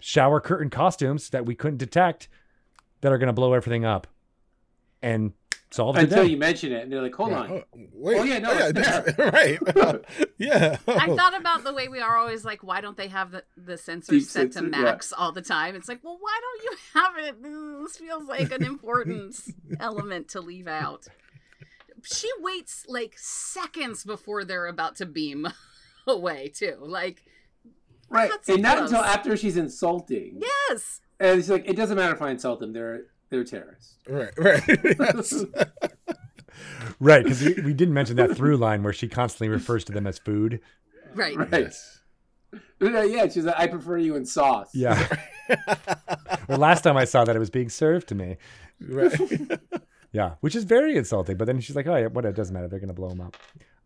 shower 0.00 0.40
curtain 0.40 0.70
costumes 0.70 1.30
that 1.30 1.46
we 1.46 1.54
couldn't 1.54 1.78
detect 1.78 2.28
that 3.00 3.12
are 3.12 3.18
going 3.18 3.28
to 3.28 3.32
blow 3.32 3.52
everything 3.52 3.84
up." 3.84 4.06
And 5.02 5.32
solve 5.70 5.96
Until 5.96 6.24
day. 6.24 6.30
you 6.30 6.36
mention 6.36 6.72
it, 6.72 6.82
and 6.84 6.92
they're 6.92 7.02
like, 7.02 7.14
"Hold 7.14 7.30
Yeah, 7.30 7.38
on." 7.40 7.50
oh, 7.50 7.62
wait. 7.92 8.18
Oh, 8.18 8.22
yeah, 8.22 8.38
no, 8.38 8.50
oh, 8.52 8.68
it's 8.68 8.72
that's- 8.72 9.18
right. 9.32 9.58
yeah. 10.38 10.76
I 10.86 11.14
thought 11.14 11.38
about 11.38 11.64
the 11.64 11.72
way 11.74 11.88
we 11.88 12.00
are 12.00 12.16
always 12.16 12.44
like, 12.44 12.62
why 12.62 12.80
don't 12.80 12.96
they 12.96 13.08
have 13.08 13.32
the, 13.32 13.44
the 13.56 13.76
sensor 13.76 14.12
Deep 14.12 14.22
set 14.24 14.48
to 14.48 14.52
sensor, 14.54 14.70
yeah. 14.76 14.82
max 14.82 15.12
all 15.12 15.32
the 15.32 15.42
time? 15.42 15.74
It's 15.74 15.88
like, 15.88 16.02
well, 16.04 16.18
why 16.20 16.38
don't 16.40 16.64
you 16.64 16.78
have 16.94 17.12
it? 17.18 17.42
This 17.82 17.96
feels 17.96 18.24
like 18.28 18.52
an 18.52 18.64
important 18.64 19.36
element 19.80 20.28
to 20.28 20.40
leave 20.40 20.68
out. 20.68 21.06
She 22.02 22.28
waits 22.40 22.84
like 22.88 23.14
seconds 23.16 24.04
before 24.04 24.44
they're 24.44 24.66
about 24.66 24.96
to 24.96 25.06
beam 25.06 25.48
away, 26.06 26.48
too. 26.48 26.76
Like, 26.80 27.22
Right, 28.08 28.30
That's 28.30 28.48
and 28.48 28.62
not 28.62 28.78
until 28.78 29.00
after 29.00 29.36
she's 29.36 29.56
insulting. 29.56 30.40
yes. 30.40 31.00
And 31.18 31.40
it's 31.40 31.48
like, 31.48 31.68
it 31.68 31.74
doesn't 31.74 31.96
matter 31.96 32.14
if 32.14 32.22
I 32.22 32.30
insult 32.30 32.60
them; 32.60 32.72
they're 32.72 33.06
they're 33.30 33.44
terrorists. 33.44 33.96
Right. 34.08 34.32
Right. 34.36 34.62
Yes. 34.98 35.44
right 37.00 37.22
because 37.22 37.42
we, 37.42 37.52
we 37.62 37.74
didn't 37.74 37.92
mention 37.92 38.16
that 38.16 38.34
through 38.34 38.56
line 38.56 38.82
where 38.82 38.92
she 38.92 39.08
constantly 39.08 39.48
refers 39.48 39.84
to 39.84 39.92
them 39.92 40.06
as 40.06 40.18
food. 40.18 40.60
Right. 41.14 41.36
Right. 41.36 41.48
Yes. 41.52 42.00
Yeah, 42.80 42.98
uh, 42.98 43.02
yeah, 43.02 43.28
she's 43.28 43.44
like, 43.44 43.58
I 43.58 43.66
prefer 43.66 43.98
you 43.98 44.16
in 44.16 44.24
sauce. 44.24 44.70
Yeah. 44.72 45.06
well, 46.48 46.58
last 46.58 46.82
time 46.82 46.96
I 46.96 47.04
saw 47.04 47.24
that 47.24 47.36
it 47.36 47.38
was 47.38 47.50
being 47.50 47.68
served 47.68 48.08
to 48.08 48.14
me. 48.14 48.36
Right. 48.80 49.18
Yeah, 50.12 50.36
which 50.40 50.54
is 50.54 50.64
very 50.64 50.96
insulting. 50.96 51.36
But 51.36 51.44
then 51.44 51.60
she's 51.60 51.76
like, 51.76 51.86
"Oh 51.86 51.94
yeah, 51.94 52.06
what? 52.06 52.24
It 52.24 52.34
doesn't 52.34 52.54
matter. 52.54 52.68
They're 52.68 52.80
gonna 52.80 52.94
blow 52.94 53.10
them 53.10 53.20
up." 53.20 53.36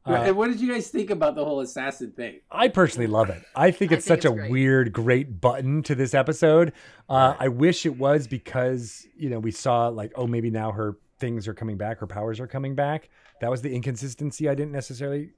Right, 0.06 0.20
Uh, 0.20 0.24
and 0.28 0.36
what 0.36 0.48
did 0.48 0.60
you 0.60 0.72
guys 0.72 0.88
think 0.88 1.10
about 1.10 1.34
the 1.34 1.44
whole 1.44 1.60
assassin 1.60 2.12
thing? 2.12 2.40
I 2.50 2.68
personally 2.68 3.06
love 3.06 3.28
it. 3.28 3.42
I 3.54 3.70
think 3.70 3.92
I 3.92 3.96
it's 3.96 4.06
think 4.06 4.22
such 4.22 4.24
it's 4.24 4.32
a 4.32 4.36
great. 4.36 4.50
weird, 4.50 4.92
great 4.92 5.40
button 5.40 5.82
to 5.84 5.94
this 5.94 6.14
episode. 6.14 6.72
Uh, 7.08 7.34
I 7.38 7.48
wish 7.48 7.84
it 7.84 7.96
was 7.98 8.26
because 8.26 9.06
you 9.16 9.28
know 9.28 9.38
we 9.38 9.50
saw 9.50 9.88
like, 9.88 10.12
oh, 10.16 10.26
maybe 10.26 10.50
now 10.50 10.72
her 10.72 10.96
things 11.18 11.46
are 11.46 11.54
coming 11.54 11.76
back, 11.76 11.98
her 11.98 12.06
powers 12.06 12.40
are 12.40 12.46
coming 12.46 12.74
back. 12.74 13.10
That 13.42 13.50
was 13.50 13.60
the 13.62 13.74
inconsistency 13.74 14.48
I 14.48 14.54
didn't 14.54 14.72
necessarily 14.72 15.30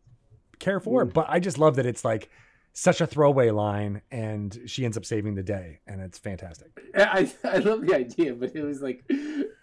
care 0.61 0.79
for. 0.79 1.05
But 1.05 1.27
I 1.29 1.41
just 1.41 1.59
love 1.59 1.75
that 1.77 1.87
it's 1.87 2.05
like 2.05 2.31
such 2.73 3.01
a 3.01 3.07
throwaway 3.07 3.51
line, 3.51 4.01
and 4.13 4.61
she 4.67 4.85
ends 4.85 4.97
up 4.97 5.05
saving 5.05 5.35
the 5.35 5.43
day, 5.43 5.81
and 5.89 6.01
it's 6.01 6.19
fantastic. 6.19 6.69
I 6.95 7.31
I 7.45 7.59
love 7.59 7.85
the 7.85 7.97
idea, 7.97 8.35
but 8.35 8.55
it 8.55 8.63
was 8.63 8.81
like 8.81 9.05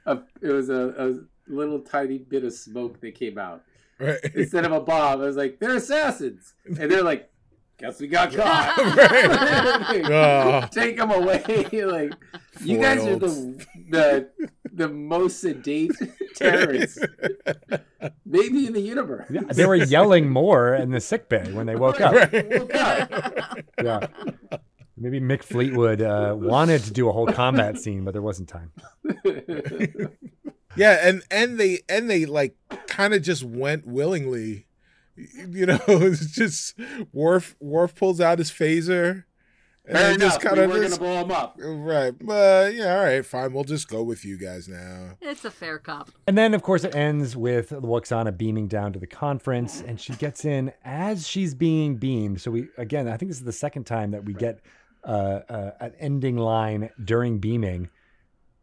a 0.06 0.20
it 0.41 0.50
was 0.52 0.70
a, 0.70 0.93
a 0.97 1.20
little 1.52 1.80
tiny 1.80 2.18
bit 2.18 2.43
of 2.43 2.52
smoke 2.54 3.00
that 3.00 3.16
came 3.16 3.38
out 3.38 3.64
Right. 4.00 4.20
instead 4.34 4.66
of 4.66 4.72
a 4.72 4.80
bomb. 4.80 5.22
I 5.22 5.26
was 5.26 5.36
like, 5.36 5.60
they're 5.60 5.76
assassins, 5.76 6.54
and 6.66 6.78
they're 6.91 7.04
like, 7.04 7.30
guess 7.78 8.00
we 8.00 8.08
got 8.08 8.32
caught. 8.36 8.74
Oh. 10.12 10.68
Take 10.72 10.97
them 10.97 11.12
away. 11.12 11.43
like 11.86 12.14
you 12.62 12.78
guys 12.78 13.06
are 13.06 13.18
the 13.18 13.66
the 13.89 14.30
the 14.72 14.88
most 14.88 15.41
sedate 15.41 15.91
terrorists 16.36 17.00
maybe 18.26 18.68
in 18.68 18.74
the 18.74 18.82
universe. 18.82 19.26
Yeah, 19.30 19.41
they 19.41 19.66
were 19.66 19.76
yelling 19.76 20.30
more 20.30 20.76
in 20.76 20.91
the 20.91 21.02
sick 21.02 21.28
bay 21.30 21.52
when 21.52 21.66
they 21.66 21.76
woke 21.76 22.00
up. 22.02 22.14
Woke 22.14 22.76
up. 22.76 23.60
Yeah. 23.84 24.08
Maybe 24.97 25.20
Mick 25.22 25.43
Fleetwood 25.43 26.02
uh, 26.02 26.36
wanted 26.38 26.84
to 26.84 26.91
do 26.91 27.08
a 27.10 27.12
whole 27.12 27.28
combat 27.28 27.78
scene, 27.78 28.04
but 28.04 28.12
there 28.12 28.22
wasn't 28.22 28.50
time. 28.50 28.72
Yeah, 30.76 30.99
and 31.07 31.24
and 31.32 31.59
they 31.59 31.80
and 31.89 32.09
they 32.09 32.26
like 32.26 32.55
kind 32.88 33.13
of 33.13 33.22
just 33.22 33.43
went 33.43 33.86
willingly. 33.88 34.67
You 35.15 35.65
know, 35.65 35.80
it's 35.88 36.32
just 36.32 36.76
Worf 37.11 37.55
Worf 37.59 37.95
pulls 37.95 38.22
out 38.22 38.39
his 38.39 38.51
phaser. 38.51 39.24
And 39.86 39.97
Fair 39.97 40.11
they 40.11 40.17
just 40.17 40.41
enough. 40.41 40.55
kind 40.55 40.57
we 40.57 40.63
of 40.65 40.70
were 40.70 40.84
just 40.88 40.99
gonna 40.99 41.26
blow 41.26 41.28
them 41.28 41.32
up. 41.32 41.55
right. 41.59 42.13
But 42.22 42.76
yeah, 42.76 42.95
all 42.95 43.03
right, 43.03 43.26
fine. 43.26 43.53
We'll 43.53 43.63
just 43.63 43.88
go 43.88 44.03
with 44.03 44.24
you 44.24 44.38
guys 44.38 44.67
now. 44.67 45.17
It's 45.20 45.43
a 45.45 45.49
fair 45.49 45.80
cop. 45.80 46.11
And 46.28 46.38
then, 46.38 46.53
of 46.53 46.61
course, 46.61 46.84
it 46.84 46.93
ends 46.93 47.36
with 47.36 47.72
Lwaxana 47.72 48.38
beaming 48.38 48.67
down 48.67 48.93
to 48.93 48.99
the 48.99 49.07
conference, 49.07 49.82
and 49.82 49.99
she 49.99 50.13
gets 50.13 50.45
in 50.45 50.72
as 50.86 51.28
she's 51.28 51.55
being 51.55 51.95
beamed. 51.95 52.39
So 52.39 52.51
we, 52.51 52.67
again, 52.78 53.07
I 53.07 53.17
think 53.17 53.32
this 53.32 53.39
is 53.39 53.45
the 53.45 53.51
second 53.51 53.86
time 53.86 54.11
that 54.11 54.26
we 54.26 54.34
get 54.36 54.59
uh, 55.03 55.07
uh, 55.49 55.72
an 55.80 55.93
ending 55.99 56.38
line 56.38 56.91
during 57.03 57.39
beaming. 57.39 57.89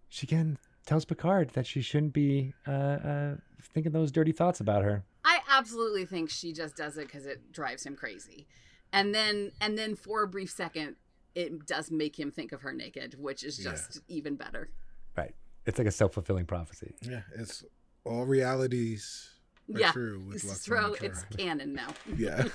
She 0.09 0.26
again 0.28 0.59
tells 0.87 1.05
Picard 1.05 1.51
that 1.51 1.66
she 1.66 1.82
shouldn't 1.82 2.12
be 2.12 2.55
uh, 2.66 2.70
uh, 2.70 3.34
thinking 3.74 3.93
those 3.93 4.11
dirty 4.11 4.32
thoughts 4.32 4.61
about 4.61 4.84
her. 4.84 5.05
I 5.24 5.41
absolutely 5.51 6.07
think 6.07 6.30
she 6.30 6.53
just 6.53 6.76
does 6.76 6.97
it 6.97 7.09
because 7.09 7.26
it 7.26 7.53
drives 7.53 7.84
him 7.84 7.97
crazy, 7.97 8.47
and 8.93 9.14
then 9.14 9.53
and 9.61 9.76
then 9.76 9.97
for 9.97 10.22
a 10.22 10.28
brief 10.28 10.51
second, 10.51 10.97
it 11.34 11.66
does 11.66 11.91
make 11.91 12.18
him 12.18 12.30
think 12.30 12.53
of 12.53 12.62
her 12.62 12.72
naked, 12.72 13.16
which 13.18 13.45
is 13.45 13.62
Yeah. 13.62 13.72
just 13.72 14.01
even 14.09 14.37
better. 14.37 14.70
Right. 15.16 15.34
It's 15.66 15.78
like 15.78 15.89
a 15.89 15.93
self 15.93 16.14
fulfilling 16.14 16.47
prophecy. 16.47 16.95
Yeah, 17.03 17.22
it's 17.34 17.64
all 18.05 18.24
realities 18.24 19.30
are 19.74 19.80
yeah, 19.80 19.91
true 19.91 20.22
with 20.28 20.43
This 20.43 20.64
throw. 20.64 20.95
It's 20.95 21.24
canon 21.37 21.74
now. 21.74 21.89
Yeah. 22.16 22.43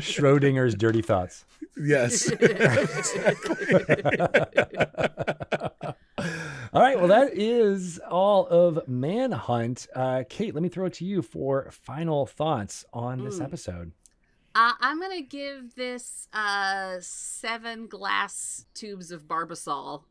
Schrodinger's 0.00 0.74
dirty 0.74 1.02
thoughts. 1.02 1.44
yes. 1.76 2.30
all 6.18 6.80
right. 6.82 6.98
Well, 6.98 7.08
that 7.08 7.34
is 7.34 7.98
all 8.08 8.46
of 8.46 8.86
Manhunt. 8.88 9.86
Uh, 9.94 10.24
Kate, 10.28 10.54
let 10.54 10.62
me 10.62 10.68
throw 10.68 10.86
it 10.86 10.94
to 10.94 11.04
you 11.04 11.22
for 11.22 11.70
final 11.70 12.26
thoughts 12.26 12.84
on 12.92 13.24
this 13.24 13.38
Mm. 13.38 13.44
episode. 13.44 13.92
Uh, 14.54 14.72
I'm 14.80 14.98
gonna 15.00 15.20
give 15.20 15.74
this 15.74 16.28
uh, 16.32 16.96
seven 17.00 17.86
glass 17.88 18.64
tubes 18.72 19.10
of 19.12 19.24
Barbasol 19.28 20.04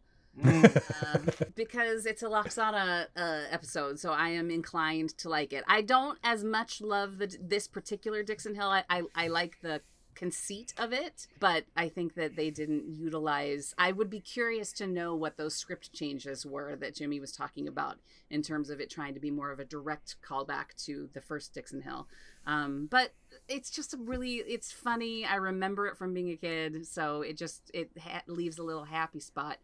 uh, 0.46 1.18
because 1.56 2.06
it's 2.06 2.22
a 2.22 2.28
Lwaxana 2.28 3.08
uh, 3.18 3.42
episode, 3.50 4.00
so 4.00 4.12
I 4.12 4.30
am 4.30 4.52
inclined 4.52 5.18
to 5.18 5.30
like 5.30 5.52
it. 5.52 5.64
I 5.68 5.82
don't 5.82 6.20
as 6.24 6.44
much 6.44 6.80
love 6.82 7.18
the 7.18 7.36
this 7.42 7.68
particular 7.68 8.22
Dixon 8.22 8.54
Hill. 8.54 8.68
I, 8.68 8.84
I 8.88 9.02
I 9.16 9.28
like 9.30 9.58
the 9.62 9.82
conceit 10.16 10.74
of 10.78 10.94
it, 10.94 11.28
but 11.40 11.66
I 11.76 11.90
think 11.90 12.16
that 12.16 12.36
they 12.36 12.50
didn't 12.50 12.88
utilize. 12.88 13.76
I 13.78 13.92
would 13.92 14.10
be 14.10 14.20
curious 14.20 14.72
to 14.74 14.88
know 14.88 15.14
what 15.14 15.38
those 15.38 15.56
script 15.56 15.94
changes 15.94 16.46
were 16.46 16.76
that 16.78 16.96
Jimmy 16.96 17.20
was 17.20 17.32
talking 17.32 17.68
about 17.68 17.98
in 18.30 18.42
terms 18.42 18.70
of 18.70 18.80
it 18.80 18.90
trying 18.90 19.14
to 19.14 19.20
be 19.20 19.30
more 19.30 19.52
of 19.52 19.60
a 19.60 19.66
direct 19.66 20.16
callback 20.28 20.76
to 20.86 21.10
the 21.14 21.22
first 21.22 21.54
Dixon 21.54 21.82
Hill. 21.82 22.08
Um, 22.48 22.88
but 22.90 23.12
it's 23.48 23.70
just 23.70 23.94
a 23.94 23.98
really 23.98 24.36
it's 24.36 24.72
funny. 24.72 25.26
I 25.26 25.36
remember 25.36 25.88
it 25.88 25.98
from 25.98 26.14
being 26.14 26.32
a 26.32 26.38
kid, 26.38 26.88
so 26.88 27.22
it 27.22 27.38
just 27.38 27.70
it 27.74 27.92
ha- 28.00 28.24
leaves 28.28 28.58
a 28.58 28.64
little 28.64 28.86
happy 28.86 29.20
spot 29.20 29.58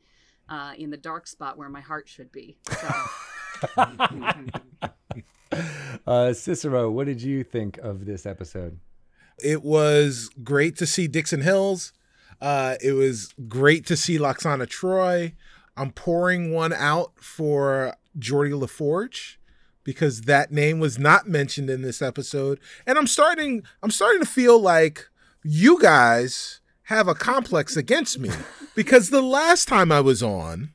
uh, 0.49 0.73
in 0.77 0.89
the 0.89 0.97
dark 0.97 1.27
spot 1.27 1.57
where 1.57 1.69
my 1.69 1.81
heart 1.81 2.07
should 2.07 2.31
be. 2.31 2.57
So. 2.69 2.93
uh, 6.07 6.33
Cicero, 6.33 6.89
what 6.89 7.05
did 7.05 7.21
you 7.21 7.43
think 7.43 7.77
of 7.77 8.05
this 8.05 8.25
episode? 8.25 8.79
It 9.41 9.63
was 9.63 10.29
great 10.43 10.77
to 10.77 10.85
see 10.85 11.07
Dixon 11.07 11.41
Hills. 11.41 11.93
Uh, 12.39 12.75
it 12.81 12.93
was 12.93 13.33
great 13.47 13.85
to 13.87 13.95
see 13.95 14.17
Lwaxana 14.17 14.67
Troi. 14.67 15.33
I'm 15.77 15.91
pouring 15.91 16.51
one 16.51 16.73
out 16.73 17.13
for 17.15 17.95
Geordie 18.17 18.51
LaForge 18.51 19.37
because 19.83 20.21
that 20.21 20.51
name 20.51 20.79
was 20.79 20.99
not 20.99 21.27
mentioned 21.27 21.69
in 21.69 21.81
this 21.81 22.01
episode. 22.01 22.59
And 22.85 22.97
I'm 22.97 23.07
starting 23.07 23.63
I'm 23.81 23.91
starting 23.91 24.19
to 24.21 24.27
feel 24.27 24.59
like 24.59 25.09
you 25.43 25.81
guys 25.81 26.61
have 26.83 27.07
a 27.07 27.15
complex 27.15 27.77
against 27.77 28.19
me 28.19 28.29
because 28.75 29.09
the 29.09 29.21
last 29.21 29.67
time 29.67 29.91
I 29.91 30.01
was 30.01 30.21
on 30.21 30.73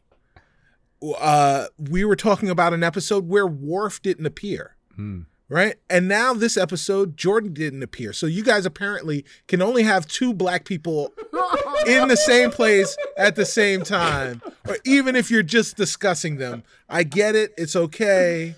uh 1.19 1.67
we 1.79 2.05
were 2.05 2.17
talking 2.17 2.49
about 2.49 2.73
an 2.73 2.83
episode 2.83 3.29
where 3.29 3.47
Worf 3.47 4.01
didn't 4.03 4.27
appear 4.27 4.77
Hmm. 4.95 5.23
Right? 5.49 5.77
And 5.89 6.09
now 6.09 6.35
this 6.35 6.57
episode, 6.57 7.17
Jordan 7.17 7.53
didn't 7.53 7.83
appear. 7.83 8.13
So 8.13 8.27
you 8.27 8.43
guys 8.43 8.67
apparently 8.67 9.25
can 9.49 9.63
only 9.63 9.83
have 9.85 10.07
two 10.07 10.33
black 10.35 10.65
people 10.65 11.13
in 11.87 12.09
the 12.09 12.17
same 12.17 12.51
place 12.51 12.97
at 13.17 13.37
the 13.37 13.45
same 13.47 13.83
time, 13.83 14.43
or 14.69 14.79
even 14.85 15.17
if 15.17 15.31
you're 15.31 15.43
just 15.43 15.77
discussing 15.77 16.37
them. 16.37 16.65
I 16.89 17.03
get 17.03 17.35
it. 17.35 17.53
It's 17.57 17.77
okay. 17.77 18.55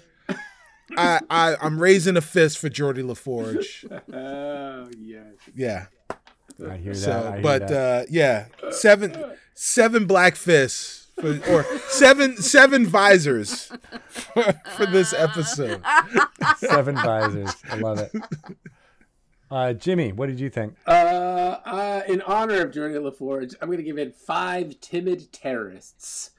I, 0.97 1.21
I 1.29 1.57
I'm 1.61 1.79
raising 1.79 2.17
a 2.17 2.21
fist 2.23 2.59
for 2.59 2.69
Geordie 2.69 3.03
LaForge. 3.03 3.85
Oh 4.13 4.89
yes. 4.99 5.35
Yeah. 5.55 5.87
I 6.67 6.77
hear 6.77 6.93
that. 6.93 6.99
So, 6.99 7.29
I 7.29 7.33
hear 7.35 7.43
but 7.43 7.69
that. 7.69 8.03
uh, 8.03 8.07
yeah, 8.11 8.47
seven 8.71 9.33
seven 9.55 10.07
black 10.07 10.35
fists 10.35 11.08
for, 11.21 11.53
or 11.53 11.65
seven 11.89 12.37
seven 12.37 12.87
visors 12.87 13.73
for, 14.09 14.55
for 14.77 14.87
this 14.87 15.13
episode. 15.13 15.83
seven 16.57 16.95
visors. 16.97 17.55
I 17.71 17.77
love 17.77 17.99
it. 17.99 18.13
Uh, 19.51 19.73
Jimmy, 19.73 20.13
what 20.13 20.27
did 20.27 20.39
you 20.39 20.51
think? 20.51 20.75
Uh, 20.87 20.91
uh, 20.91 22.03
in 22.07 22.21
honor 22.23 22.63
of 22.63 22.71
Jordan 22.71 23.03
LaForge, 23.03 23.55
I'm 23.61 23.69
going 23.69 23.79
to 23.79 23.85
give 23.85 23.99
it 23.99 24.15
five 24.15 24.79
timid 24.81 25.33
terrorists. 25.33 26.33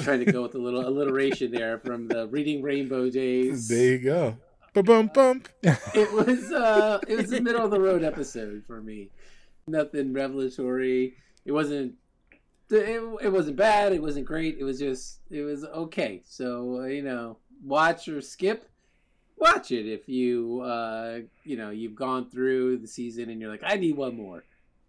Trying 0.00 0.24
to 0.24 0.30
go 0.30 0.42
with 0.42 0.54
a 0.54 0.58
little 0.58 0.86
alliteration 0.86 1.52
there 1.52 1.78
from 1.78 2.08
the 2.08 2.26
Reading 2.26 2.62
Rainbow 2.62 3.08
days. 3.08 3.68
There 3.68 3.92
you 3.92 3.98
go. 3.98 4.36
Bum 4.74 5.10
bum. 5.14 5.42
It 5.62 6.12
was 6.12 6.52
uh, 6.52 6.98
it 7.08 7.16
was 7.16 7.32
a 7.32 7.40
middle 7.40 7.64
of 7.64 7.70
the 7.70 7.80
road 7.80 8.04
episode 8.04 8.62
for 8.66 8.82
me. 8.82 9.08
Nothing 9.66 10.12
revelatory. 10.12 11.14
It 11.46 11.52
wasn't. 11.52 11.94
It, 12.70 13.00
it 13.22 13.28
wasn't 13.32 13.56
bad. 13.56 13.92
It 13.92 14.02
wasn't 14.02 14.26
great. 14.26 14.56
It 14.58 14.64
was 14.64 14.78
just. 14.78 15.20
It 15.30 15.42
was 15.42 15.64
okay. 15.64 16.22
So 16.24 16.80
uh, 16.82 16.86
you 16.86 17.02
know, 17.02 17.38
watch 17.64 18.08
or 18.08 18.20
skip. 18.20 18.68
Watch 19.38 19.70
it 19.70 19.86
if 19.86 20.08
you 20.08 20.60
uh, 20.62 21.18
you 21.44 21.56
know 21.56 21.70
you've 21.70 21.94
gone 21.94 22.30
through 22.30 22.78
the 22.78 22.86
season 22.88 23.28
and 23.30 23.40
you're 23.40 23.50
like, 23.50 23.62
I 23.64 23.76
need 23.76 23.96
one 23.96 24.16
more. 24.16 24.44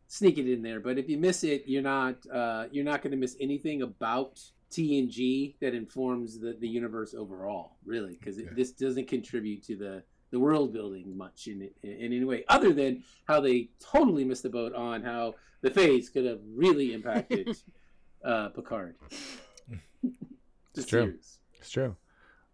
Sneak 0.07 0.37
it 0.37 0.49
in 0.51 0.61
there. 0.61 0.79
But 0.79 0.97
if 0.97 1.09
you 1.09 1.17
miss 1.17 1.43
it, 1.43 1.63
you're 1.67 1.81
not 1.81 2.15
uh, 2.31 2.65
you're 2.71 2.85
not 2.85 3.01
going 3.01 3.11
to 3.11 3.17
miss 3.17 3.35
anything 3.41 3.81
about 3.81 4.39
TNG 4.71 5.55
that 5.59 5.73
informs 5.73 6.39
the, 6.39 6.53
the 6.59 6.67
universe 6.67 7.13
overall, 7.13 7.75
really, 7.85 8.13
because 8.13 8.37
Okay. 8.39 8.49
this 8.55 8.71
doesn't 8.71 9.07
contribute 9.07 9.63
to 9.63 9.75
the, 9.75 10.03
the 10.31 10.39
world 10.39 10.73
building 10.73 11.17
much 11.17 11.47
in, 11.47 11.69
in 11.83 11.91
in 11.91 12.13
any 12.13 12.23
way, 12.23 12.43
other 12.49 12.73
than 12.73 13.03
how 13.25 13.39
they 13.39 13.69
totally 13.79 14.23
missed 14.23 14.43
the 14.43 14.49
boat 14.49 14.73
on 14.73 15.03
how 15.03 15.35
the 15.61 15.71
phase 15.71 16.09
could 16.09 16.25
have 16.25 16.39
really 16.55 16.93
impacted 16.93 17.55
uh, 18.25 18.49
Picard. 18.49 18.95
it's 20.03 20.85
true. 20.85 21.05
series. 21.05 21.39
It's 21.59 21.69
true. 21.69 21.95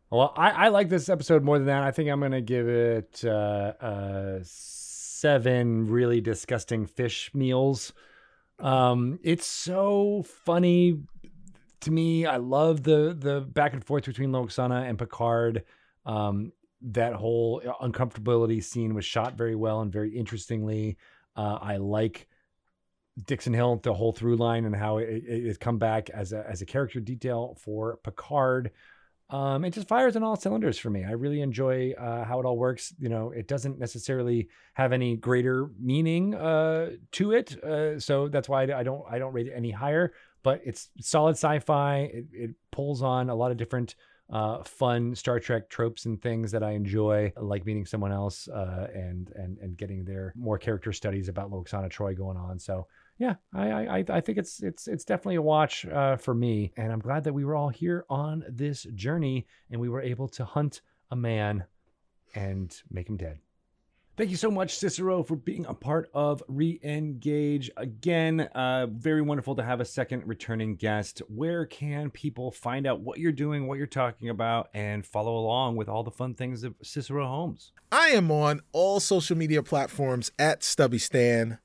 Well, 0.10 0.34
I, 0.38 0.50
I 0.52 0.68
like 0.70 0.90
this 0.90 1.10
episode 1.10 1.44
more 1.44 1.58
than 1.58 1.68
that. 1.68 1.84
I 1.84 1.92
think 1.92 2.10
I'm 2.10 2.20
gonna 2.20 2.42
give 2.42 2.68
it 2.68 3.24
uh, 3.26 3.74
uh, 3.82 4.40
seven 4.44 5.88
really 5.88 6.22
disgusting 6.22 6.86
fish 6.86 7.32
meals. 7.34 7.94
Um, 8.60 9.20
it's 9.24 9.48
so 9.48 10.24
funny 10.24 11.00
to 11.82 11.92
me. 11.92 12.26
I 12.26 12.38
love 12.38 12.84
the 12.84 13.16
the 13.18 13.42
back 13.42 13.74
and 13.74 13.84
forth 13.84 14.06
between 14.06 14.32
Lwaxana 14.32 14.88
and 14.88 15.00
Picard. 15.00 15.64
Um, 16.06 16.52
that 16.84 17.14
whole 17.14 17.62
uncomfortability 17.82 18.64
scene 18.64 18.94
was 18.94 19.06
shot 19.06 19.36
very 19.36 19.56
well 19.56 19.82
and 19.82 19.92
very 19.92 20.16
interestingly. 20.16 20.98
Uh, 21.36 21.58
I 21.62 21.78
like 21.78 22.28
Dixon 23.26 23.54
Hill, 23.54 23.80
the 23.84 23.94
whole 23.94 24.12
through 24.12 24.38
line, 24.38 24.66
and 24.66 24.76
how 24.76 24.98
it, 24.98 25.24
it 25.26 25.60
come 25.60 25.78
back 25.78 26.10
as 26.10 26.34
a 26.34 26.46
as 26.50 26.62
a 26.62 26.66
character 26.66 27.00
detail 27.00 27.58
for 27.60 27.98
Picard. 28.04 28.72
Um, 29.30 29.66
it 29.66 29.74
just 29.74 29.88
fires 29.88 30.16
on 30.16 30.24
all 30.24 30.36
cylinders 30.36 30.78
for 30.78 30.90
me. 30.90 31.04
I 31.04 31.12
really 31.12 31.42
enjoy 31.42 31.94
uh, 31.94 32.24
how 32.24 32.40
it 32.40 32.46
all 32.46 32.58
works. 32.58 32.94
You 33.00 33.10
know, 33.10 33.32
it 33.32 33.48
doesn't 33.48 33.80
necessarily 33.80 34.50
have 34.74 34.92
any 34.94 35.16
greater 35.16 35.70
meaning 35.80 36.36
uh, 36.36 36.92
to 37.14 37.32
it, 37.32 37.64
uh, 37.64 38.00
so 38.00 38.28
that's 38.28 38.50
why 38.50 38.64
I 38.64 38.84
don't 38.84 39.04
I 39.10 39.20
don't 39.20 39.34
rate 39.34 39.48
it 39.48 39.54
any 39.56 39.72
higher. 39.72 40.14
But 40.44 40.62
it's 40.66 40.90
solid 41.00 41.34
sci-fi. 41.34 42.00
It, 42.14 42.26
it 42.34 42.52
pulls 42.72 43.02
on 43.02 43.30
a 43.30 43.36
lot 43.36 43.52
of 43.52 43.58
different 43.58 43.96
uh, 44.30 44.64
fun 44.64 45.14
Star 45.16 45.40
Trek 45.40 45.70
tropes 45.70 46.06
and 46.06 46.22
things 46.22 46.52
that 46.52 46.64
I 46.64 46.72
enjoy, 46.72 47.34
like 47.38 47.66
meeting 47.66 47.86
someone 47.86 48.12
else 48.12 48.48
uh, 48.48 48.88
and 48.94 49.32
and 49.36 49.58
and 49.60 49.78
getting 49.78 50.04
their 50.06 50.34
more 50.36 50.58
character 50.58 50.92
studies 50.94 51.28
about 51.30 51.52
Lwaxana 51.52 51.90
Troi 51.90 52.16
going 52.18 52.38
on. 52.38 52.58
So 52.60 52.88
yeah, 53.20 53.36
I 53.54 53.70
I, 53.72 54.06
I- 54.10 54.22
think 54.22 54.38
it's 54.38 54.64
it's 54.64 54.88
it's 54.88 55.06
definitely 55.06 55.36
a 55.36 55.42
watch 55.42 55.86
uh, 55.86 56.16
for 56.18 56.34
me, 56.34 56.72
and 56.78 56.92
I'm 56.92 57.00
glad 57.00 57.24
that 57.26 57.34
we 57.34 57.46
were 57.46 57.56
all 57.56 57.70
here 57.70 58.06
on 58.10 58.44
this 58.50 58.84
journey 58.96 59.46
and 59.70 59.80
we 59.80 59.90
were 59.90 60.02
able 60.02 60.28
to 60.30 60.46
hunt 60.46 60.82
a 61.12 61.16
man 61.16 61.66
and 62.34 62.76
make 62.90 63.08
him 63.08 63.18
dead. 63.18 63.38
Thank 64.16 64.30
you 64.30 64.38
so 64.38 64.52
much, 64.52 64.78
Cicero, 64.78 65.24
for 65.24 65.36
being 65.36 65.66
a 65.66 65.74
part 65.74 66.08
of 66.14 66.44
Re-Engage. 66.48 67.72
Again, 67.76 68.42
uh, 68.42 68.86
very 68.86 69.24
wonderful 69.24 69.56
to 69.56 69.64
have 69.64 69.82
a 69.82 69.86
second 69.86 70.28
returning 70.28 70.76
guest. 70.76 71.24
Where 71.30 71.66
can 71.66 72.12
people 72.12 72.52
find 72.52 72.86
out 72.86 73.00
what 73.00 73.18
you're 73.18 73.32
doing, 73.32 73.66
what 73.66 73.80
you're 73.80 73.88
talking 73.88 74.30
about, 74.30 74.70
and 74.72 75.04
follow 75.04 75.36
along 75.36 75.78
with 75.78 75.90
all 75.90 76.04
the 76.04 76.12
fun 76.12 76.36
things 76.36 76.64
of 76.64 76.76
Cicero 76.84 77.26
Holmes? 77.26 77.72
I 77.92 78.10
am 78.10 78.30
on 78.30 78.62
all 78.72 79.00
social 79.00 79.36
media 79.36 79.64
platforms 79.64 80.32
at 80.38 80.64
Stubby 80.64 81.00
Stan. 81.00 81.58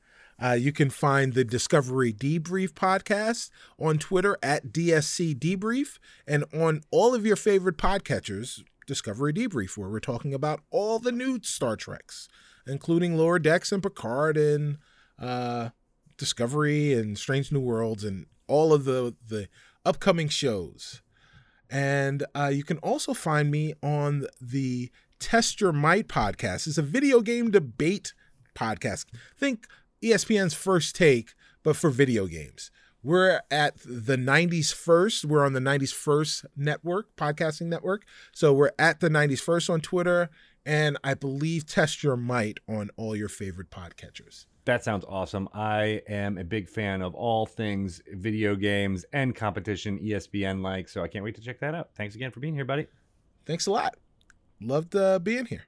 Uh, 0.42 0.52
you 0.52 0.72
can 0.72 0.88
find 0.88 1.34
the 1.34 1.44
Discovery 1.44 2.14
Debrief 2.14 2.70
podcast 2.70 3.50
on 3.78 3.98
Twitter 3.98 4.38
at 4.42 4.72
DSC 4.72 5.38
Debrief 5.38 5.98
and 6.26 6.44
on 6.54 6.80
all 6.90 7.14
of 7.14 7.26
your 7.26 7.36
favorite 7.36 7.76
podcatchers, 7.76 8.62
Discovery 8.88 9.34
Debrief, 9.34 9.76
where 9.76 9.90
we're 9.90 10.00
talking 10.00 10.32
about 10.34 10.62
all 10.70 10.98
the 10.98 11.12
new 11.12 11.38
Star 11.42 11.76
Treks, 11.76 12.26
including 12.66 13.16
Lower 13.16 13.38
Decks 13.38 13.70
and 13.70 13.82
Picard 13.82 14.38
and 14.38 14.78
uh, 15.20 15.68
Discovery 16.16 16.94
and 16.94 17.16
Strange 17.16 17.52
New 17.52 17.60
Worlds 17.60 18.02
and 18.02 18.26
all 18.48 18.72
of 18.72 18.86
the, 18.86 19.14
the 19.28 19.48
upcoming 19.84 20.28
shows. 20.28 21.02
And 21.70 22.24
uh, 22.34 22.50
you 22.52 22.64
can 22.64 22.78
also 22.78 23.12
find 23.12 23.50
me 23.50 23.74
on 23.82 24.26
the 24.40 24.90
Test 25.20 25.60
Your 25.60 25.72
Might 25.72 26.08
podcast. 26.08 26.66
It's 26.66 26.78
a 26.78 26.82
video 26.82 27.20
game 27.20 27.50
debate 27.50 28.14
podcast. 28.54 29.04
Think 29.36 29.66
ESPN's 30.02 30.54
first 30.54 30.96
take, 30.96 31.34
but 31.62 31.76
for 31.76 31.90
video 31.90 32.26
games. 32.26 32.70
We're 33.02 33.40
at 33.50 33.78
the 33.84 34.16
90s 34.16 34.74
first. 34.74 35.24
We're 35.24 35.44
on 35.44 35.52
the 35.52 35.60
90s 35.60 35.92
first 35.92 36.44
network, 36.56 37.14
podcasting 37.16 37.66
network. 37.66 38.04
So 38.32 38.52
we're 38.52 38.72
at 38.78 39.00
the 39.00 39.08
90s 39.08 39.40
first 39.40 39.70
on 39.70 39.80
Twitter, 39.80 40.30
and 40.66 40.98
I 41.04 41.14
believe 41.14 41.64
Test 41.64 42.02
Your 42.02 42.16
Might 42.16 42.58
on 42.68 42.90
all 42.96 43.14
your 43.14 43.28
favorite 43.28 43.70
podcatchers. 43.70 44.46
That 44.64 44.84
sounds 44.84 45.04
awesome. 45.08 45.48
I 45.54 46.02
am 46.08 46.36
a 46.36 46.44
big 46.44 46.68
fan 46.68 47.00
of 47.00 47.14
all 47.14 47.46
things 47.46 48.02
video 48.12 48.54
games 48.54 49.04
and 49.12 49.34
competition, 49.34 49.98
ESPN 49.98 50.60
like, 50.60 50.88
so 50.88 51.02
I 51.02 51.08
can't 51.08 51.24
wait 51.24 51.36
to 51.36 51.40
check 51.40 51.60
that 51.60 51.74
out. 51.74 51.90
Thanks 51.94 52.16
again 52.16 52.32
for 52.32 52.40
being 52.40 52.54
here, 52.54 52.66
buddy. 52.66 52.86
Thanks 53.46 53.66
a 53.66 53.70
lot. 53.70 53.96
Loved 54.60 54.94
uh, 54.94 55.20
being 55.20 55.46
here. 55.46 55.66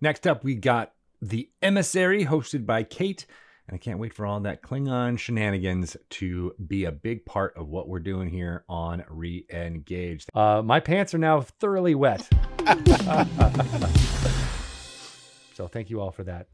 Next 0.00 0.26
up, 0.26 0.44
we 0.44 0.54
got 0.54 0.92
The 1.20 1.50
Emissary, 1.62 2.26
hosted 2.26 2.66
by 2.66 2.84
Kate. 2.84 3.26
And 3.70 3.76
I 3.76 3.78
can't 3.78 4.00
wait 4.00 4.12
for 4.12 4.26
all 4.26 4.40
that 4.40 4.62
Klingon 4.62 5.16
shenanigans 5.16 5.96
to 6.10 6.52
be 6.66 6.86
a 6.86 6.90
big 6.90 7.24
part 7.24 7.56
of 7.56 7.68
what 7.68 7.86
we're 7.86 8.00
doing 8.00 8.28
here 8.28 8.64
on 8.68 9.04
Re 9.08 9.46
Engaged. 9.48 10.28
Uh, 10.34 10.60
my 10.60 10.80
pants 10.80 11.14
are 11.14 11.18
now 11.18 11.42
thoroughly 11.42 11.94
wet. 11.94 12.28
so 15.54 15.68
thank 15.68 15.88
you 15.88 16.00
all 16.00 16.10
for 16.10 16.24
that. 16.24 16.48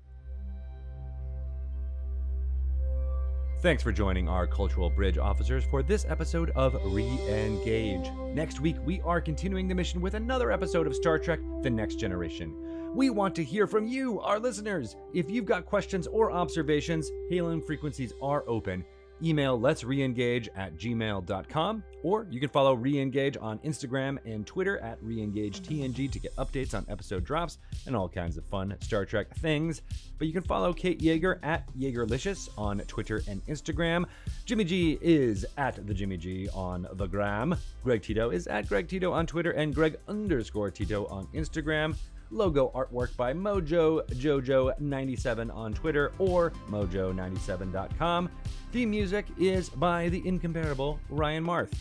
Thanks 3.63 3.83
for 3.83 3.93
joining 3.93 4.29
our 4.29 4.47
Cultural 4.47 4.91
Bridge 4.91 5.17
officers 5.17 5.65
for 5.71 5.83
this 5.83 6.05
episode 6.11 6.51
of 6.51 6.77
Re 6.85 7.09
Engage. 7.29 8.11
Next 8.35 8.61
week, 8.61 8.77
we 8.85 9.01
are 9.01 9.23
continuing 9.23 9.69
the 9.69 9.75
mission 9.75 10.03
with 10.03 10.13
another 10.13 10.53
episode 10.53 10.87
of 10.87 10.95
Star 10.95 11.19
Trek 11.19 11.41
The 11.63 11.71
Next 11.71 11.95
Generation. 11.95 12.66
We 12.97 13.11
want 13.11 13.35
to 13.35 13.45
hear 13.45 13.67
from 13.67 13.87
you, 13.87 14.21
our 14.23 14.41
listeners. 14.41 14.97
If 15.13 15.29
you've 15.29 15.45
got 15.45 15.67
questions 15.67 16.07
or 16.07 16.33
observations, 16.33 17.11
hailing 17.29 17.61
frequencies 17.61 18.15
are 18.23 18.43
open. 18.47 18.87
Email 19.23 19.61
let's 19.61 19.83
reengage 19.83 20.49
at 20.57 20.79
gmail.com, 20.79 21.85
or 22.03 22.27
you 22.31 22.41
can 22.41 22.49
follow 22.49 22.75
Reengage 22.75 23.37
on 23.43 23.59
Instagram 23.59 24.17
and 24.25 24.47
Twitter 24.47 24.79
at 24.79 24.99
ReengageTNG 25.03 26.11
to 26.11 26.19
get 26.19 26.35
updates 26.37 26.73
on 26.73 26.87
episode 26.89 27.23
drops 27.23 27.59
and 27.87 27.95
all 27.95 28.09
kinds 28.09 28.39
of 28.39 28.47
fun 28.47 28.75
Star 28.81 29.05
Trek 29.05 29.29
things. 29.37 29.83
But 30.17 30.27
you 30.27 30.33
can 30.33 30.43
follow 30.43 30.73
Kate 30.73 31.01
Yeager 31.01 31.39
at 31.43 31.71
Yeagerlicious 31.79 32.49
on 32.57 32.79
Twitter 32.87 33.21
and 33.29 33.45
Instagram. 33.45 34.07
Jimmy 34.47 34.65
G 34.65 34.99
is 35.03 35.45
at 35.59 35.87
the 35.87 35.93
Jimmy 35.93 36.17
G 36.17 36.49
on 36.55 36.87
the 36.95 37.07
gram. 37.07 37.57
Greg 37.85 38.01
Tito 38.01 38.31
is 38.31 38.47
at 38.47 38.71
Greg 38.71 38.89
Tito 38.89 39.13
on 39.13 39.27
Twitter 39.27 39.51
and 39.51 39.75
Greg 39.75 39.97
underscore 40.09 40.71
Tito 40.71 41.05
on 41.09 41.27
Instagram. 41.35 41.95
Logo 42.31 42.71
artwork 42.75 43.17
by 43.17 43.33
Mojo 43.33 44.07
Jojo97 44.11 45.55
on 45.55 45.75
Twitter 45.75 46.13
or 46.19 46.53
mojo97.com. 46.71 48.29
Theme 48.73 48.91
music 48.91 49.27
is 49.39 49.69
by 49.69 50.09
the 50.09 50.27
incomparable 50.27 50.99
Ryan 51.09 51.45
Marth. 51.45 51.73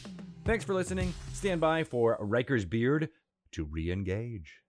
Thanks 0.43 0.63
for 0.63 0.73
listening. 0.73 1.13
Stand 1.33 1.59
by 1.59 1.83
for 1.83 2.17
Riker's 2.19 2.65
Beard 2.65 3.09
to 3.53 3.65
re 3.65 3.91
engage. 3.91 4.64